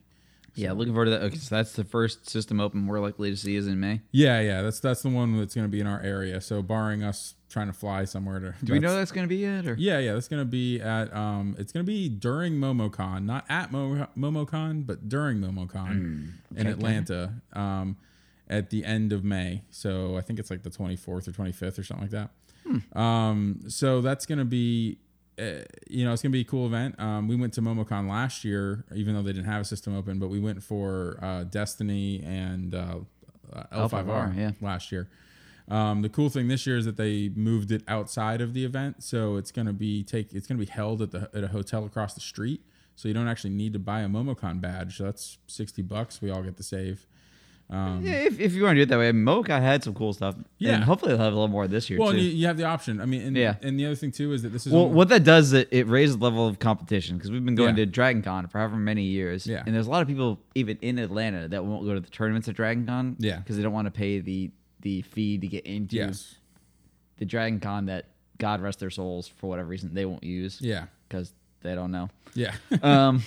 [0.55, 1.23] Yeah, looking forward to that.
[1.23, 4.01] Okay, so that's the first system open we're likely to see is in May.
[4.13, 6.41] Yeah, yeah, that's that's the one that's going to be in our area.
[6.41, 9.45] So barring us trying to fly somewhere to Do we know that's- going to be
[9.45, 9.67] it?
[9.67, 13.25] Or Yeah, yeah, that's going to be at um it's going to be during MomoCon,
[13.25, 17.97] not at Mo- MomoCon, but during MomoCon in Atlanta um
[18.49, 19.63] at the end of May.
[19.71, 22.31] So I think it's like the 24th or 25th or something like that.
[22.99, 24.99] Um so that's going to be
[25.89, 26.99] you know, it's gonna be a cool event.
[26.99, 30.19] Um, we went to MomoCon last year, even though they didn't have a system open,
[30.19, 32.97] but we went for uh, Destiny and uh,
[33.53, 34.51] uh, L5R, L5R, yeah.
[34.61, 35.09] last year.
[35.69, 39.03] Um, the cool thing this year is that they moved it outside of the event,
[39.03, 42.15] so it's gonna be take it's gonna be held at the at a hotel across
[42.15, 42.61] the street.
[42.97, 44.99] So you don't actually need to buy a MomoCon badge.
[44.99, 46.21] So that's sixty bucks.
[46.21, 47.07] We all get to save.
[47.71, 50.13] Um, Yeah, if, if you want to do it that way, Mocha had some cool
[50.13, 50.35] stuff.
[50.59, 50.75] Yeah.
[50.75, 52.19] and hopefully they'll have a little more this year well, too.
[52.19, 53.01] you, you have the option.
[53.01, 53.55] I mean, and, Yeah.
[53.63, 55.53] And the other thing too is that this is well, only- what that does is
[55.53, 57.85] it, it raises the level of competition because we've been going Yeah.
[57.85, 59.47] to Dragon Con for however many years.
[59.47, 59.63] Yeah.
[59.65, 62.49] And there's a lot of people even in Atlanta that won't go to the tournaments
[62.49, 63.17] at Dragon Con.
[63.19, 63.37] Yeah.
[63.39, 66.37] Because they don't want to pay the the fee to get into yes,
[67.19, 68.07] the Dragon Con that
[68.39, 70.59] God rest their souls for whatever reason they won't use.
[70.63, 72.09] yeah, Because they don't know.
[72.35, 73.23] yeah, Um,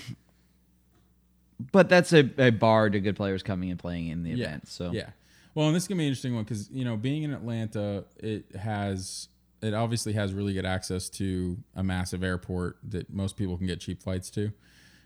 [1.71, 4.67] but that's a, a bar to good players coming and playing in the yeah, event.
[4.67, 5.09] So yeah.
[5.55, 8.05] Well, and this is gonna be an interesting one because you know, being in Atlanta,
[8.17, 9.30] it has
[9.61, 13.80] it obviously has really good access to a massive airport that most people can get
[13.80, 14.51] cheap flights to.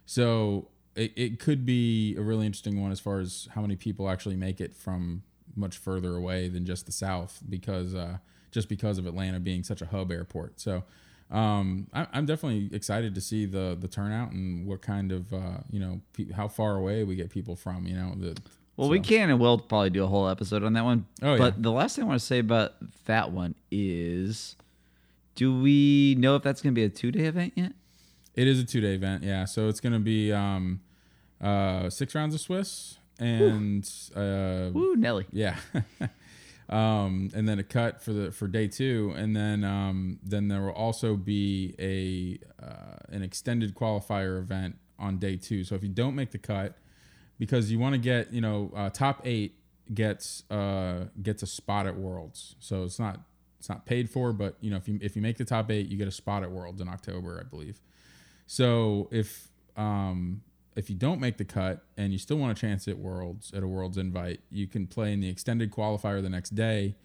[0.06, 4.10] So it, it could be a really interesting one as far as how many people
[4.10, 5.22] actually make it from
[5.56, 8.18] much further away than just the south because uh,
[8.52, 10.60] just because of Atlanta being such a hub airport.
[10.60, 10.84] So
[11.30, 15.58] um, I, I'm definitely excited to see the the turnout and what kind of uh,
[15.70, 17.86] you know pe- how far away we get people from.
[17.86, 18.38] You know the
[18.78, 21.06] Well, we can and we'll probably do a whole episode on that one.
[21.22, 21.38] Oh, yeah.
[21.38, 22.74] But the last thing I want to say about
[23.06, 24.56] that one is
[25.36, 27.74] do we know if that's going to be a two day event yet?
[28.36, 29.46] It is a two day event, yeah.
[29.46, 30.80] So it's gonna be um,
[31.42, 33.84] uh, six rounds of Swiss and
[34.16, 35.26] uh, Woo, Nelly.
[35.32, 35.56] yeah,
[36.70, 40.62] um, and then a cut for the for day two, and then um, then there
[40.62, 45.64] will also be a uh, an extended qualifier event on day two.
[45.64, 46.78] So if you don't make the cut,
[47.40, 49.56] because you want to get you know uh, top eight
[49.94, 52.56] gets uh, gets a spot at Worlds.
[52.60, 53.22] So it's not
[53.60, 55.88] it's not paid for, but you know if you if you make the top eight,
[55.88, 57.80] you get a spot at Worlds in October, I believe.
[58.46, 60.42] So if um,
[60.78, 63.64] if you don't make the cut and you still want a chance at Worlds at
[63.64, 66.96] a Worlds invite, you can play in the extended qualifier the next day,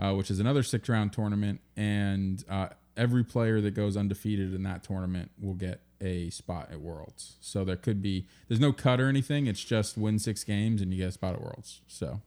[0.00, 4.62] uh, which is another six round tournament, and uh, every player that goes undefeated in
[4.62, 7.36] that tournament will get a spot at Worlds.
[7.40, 9.46] So there could be there's no cut or anything.
[9.46, 11.80] It's just win six games and you get a spot at Worlds.
[11.88, 12.20] So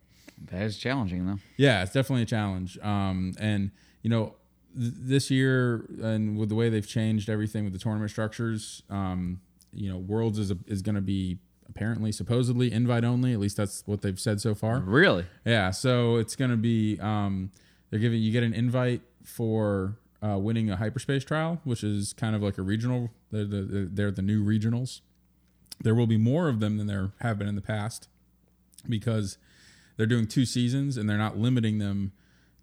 [0.52, 1.40] That is challenging, though.
[1.58, 2.78] yeah, it's definitely a challenge.
[2.80, 3.72] Um, and
[4.02, 4.36] you know,
[4.76, 9.40] th- this year and with the way they've changed everything with the tournament structures, um,
[9.74, 11.38] you know, Worlds is a, is going to be
[11.70, 13.34] apparently supposedly invite only.
[13.34, 14.80] At least that's what they've said so far.
[14.80, 15.26] Really?
[15.46, 17.52] Yeah, so it's going to be um,
[17.90, 22.36] they're giving you get an invite for uh, winning a hyperspace trial, which is kind
[22.36, 23.10] of like a regional.
[23.32, 25.02] They're the, they're the new regionals.
[25.82, 28.10] There will be more of them than there have been in the past
[28.88, 29.38] because
[29.96, 32.12] they're doing two seasons and they're not limiting them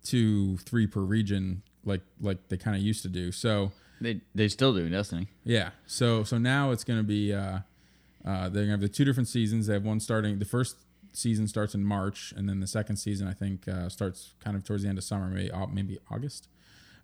[0.04, 3.32] to three per region like like they kind of used to do.
[3.32, 5.28] So They they still do Destiny.
[5.44, 5.70] yeah.
[5.86, 7.60] So so now it's going to be uh,
[8.24, 9.66] uh, they're going to have the two different seasons.
[9.66, 10.38] They have one starting.
[10.38, 10.76] The first
[11.12, 14.64] season starts in March, and then the second season I think uh, starts kind of
[14.64, 16.48] towards the end of summer, maybe maybe August.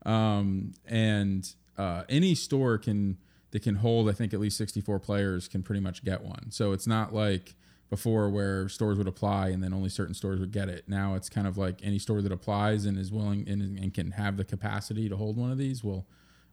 [0.04, 3.18] Um, and uh, any store can
[3.52, 6.50] that can hold I think at least sixty four players can pretty much get one.
[6.50, 7.54] So it's not like
[7.88, 10.88] before where stores would apply and then only certain stores would get it.
[10.88, 14.12] Now it's kind of like any store that applies and is willing and, and can
[14.12, 16.06] have the capacity to hold one of these will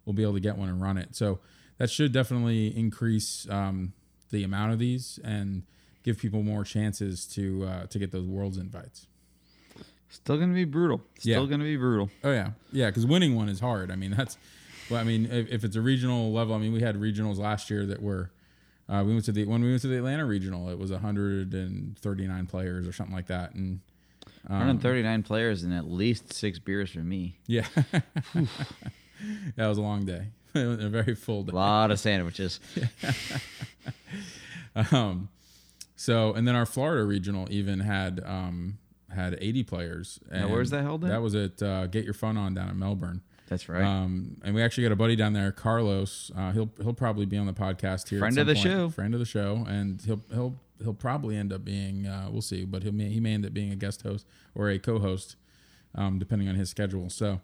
[0.09, 1.15] will be able to get one and run it.
[1.15, 1.37] So
[1.77, 3.93] that should definitely increase um,
[4.31, 5.61] the amount of these and
[6.03, 9.05] give people more chances to uh, to get those worlds invites.
[10.09, 11.01] Still going to be brutal.
[11.19, 11.47] Still Yeah.
[11.47, 12.09] going to be brutal.
[12.23, 13.91] Oh yeah, yeah, because winning one is hard.
[13.91, 14.35] I mean that's,
[14.89, 17.69] well, I mean if, if it's a regional level, I mean we had regionals last
[17.69, 18.31] year that were.
[18.89, 22.47] Uh, we went to the when we went to the Atlanta regional, it was 139
[22.47, 23.81] players or something like that, and
[24.49, 27.37] um, 139 players and at least six beers for me.
[27.45, 27.67] yeah,
[29.55, 31.51] that was a long day, a very full day.
[31.51, 32.59] A lot of sandwiches.
[34.91, 35.29] Um,
[35.95, 38.77] so and then our Florida regional even had um,
[39.13, 40.19] had 80 players.
[40.31, 41.09] Now, And where's that held at?
[41.09, 43.21] That was at uh, Get Your Fun On down in Melbourne.
[43.49, 43.83] That's right.
[43.83, 46.31] Um, and we actually got a buddy down there, Carlos.
[46.37, 48.19] Uh, he'll he'll probably be on the podcast here.
[48.19, 48.63] Friend of the point.
[48.63, 48.89] show.
[48.89, 52.63] Friend of the show, and he'll he'll he'll probably end up being uh, we'll see,
[52.63, 55.35] but he may he may end up being a guest host or a co-host,
[55.95, 57.09] um, depending on his schedule.
[57.09, 57.41] So.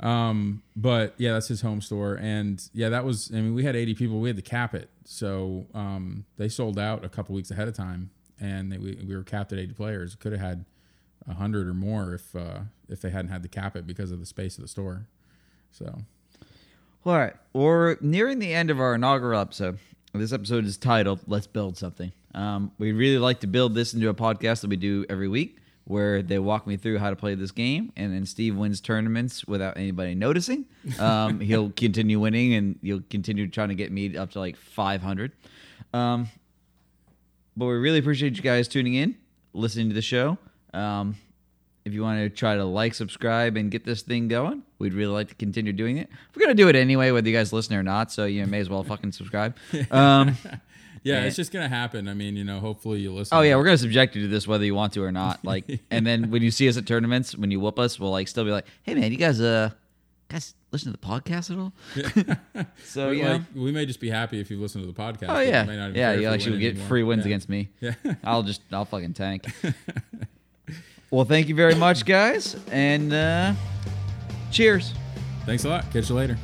[0.00, 3.30] Um, but yeah, that's his home store, and yeah, that was.
[3.32, 4.20] I mean, we had 80 people.
[4.20, 7.74] We had to cap it, so um, they sold out a couple weeks ahead of
[7.74, 10.14] time, and they, we we were capped at 80 players.
[10.14, 10.64] Could have had
[11.34, 14.26] hundred or more if uh, if they hadn't had to cap it because of the
[14.26, 15.06] space of the store.
[15.72, 16.02] So
[17.04, 17.34] All right.
[17.52, 19.78] We're nearing the end of our inaugural episode.
[20.12, 22.12] This episode is titled Let's Build Something.
[22.34, 25.58] Um, we'd really like to build this into a podcast that we do every week
[25.86, 27.92] where they walk me through how to play this game.
[27.96, 30.66] And then Steve wins tournaments without anybody noticing.
[30.98, 35.30] Um, he'll continue winning and you'll continue trying to get me up to like 500.
[35.94, 36.28] Um,
[37.56, 39.16] but we really appreciate you guys tuning in,
[39.52, 40.38] listening to the show.
[40.74, 41.16] Um,
[41.84, 45.12] if you want to try to like, subscribe, and get this thing going, we'd really
[45.12, 46.10] like to continue doing it.
[46.34, 48.10] We're gonna do it anyway, whether you guys listen or not.
[48.10, 49.56] So you may as well fucking subscribe.
[49.92, 50.36] Um,
[51.06, 51.26] Yeah, Yeah.
[51.26, 52.08] it's just gonna happen.
[52.08, 53.36] I mean, you know, hopefully you listen.
[53.38, 55.44] oh yeah, we're gonna subject you to this whether you want to or not.
[55.44, 58.26] Like, and then when you see us at tournaments, when you whoop us, we'll like
[58.28, 59.70] still be like, hey man, you guys uh,
[60.28, 61.72] guys listen to the podcast at all?
[62.84, 65.26] so We, you like, we may just be happy if you listen to the podcast.
[65.28, 66.12] Oh yeah, may not even yeah.
[66.14, 66.88] You actually get anymore.
[66.88, 67.26] free wins Yeah.
[67.28, 67.68] against me.
[67.80, 67.94] Yeah.
[68.24, 69.46] I'll just I'll fucking tank.
[71.10, 73.52] well, thank you very much, guys, and uh,
[74.50, 74.92] cheers.
[75.44, 75.88] Thanks a lot.
[75.92, 76.36] Catch you later.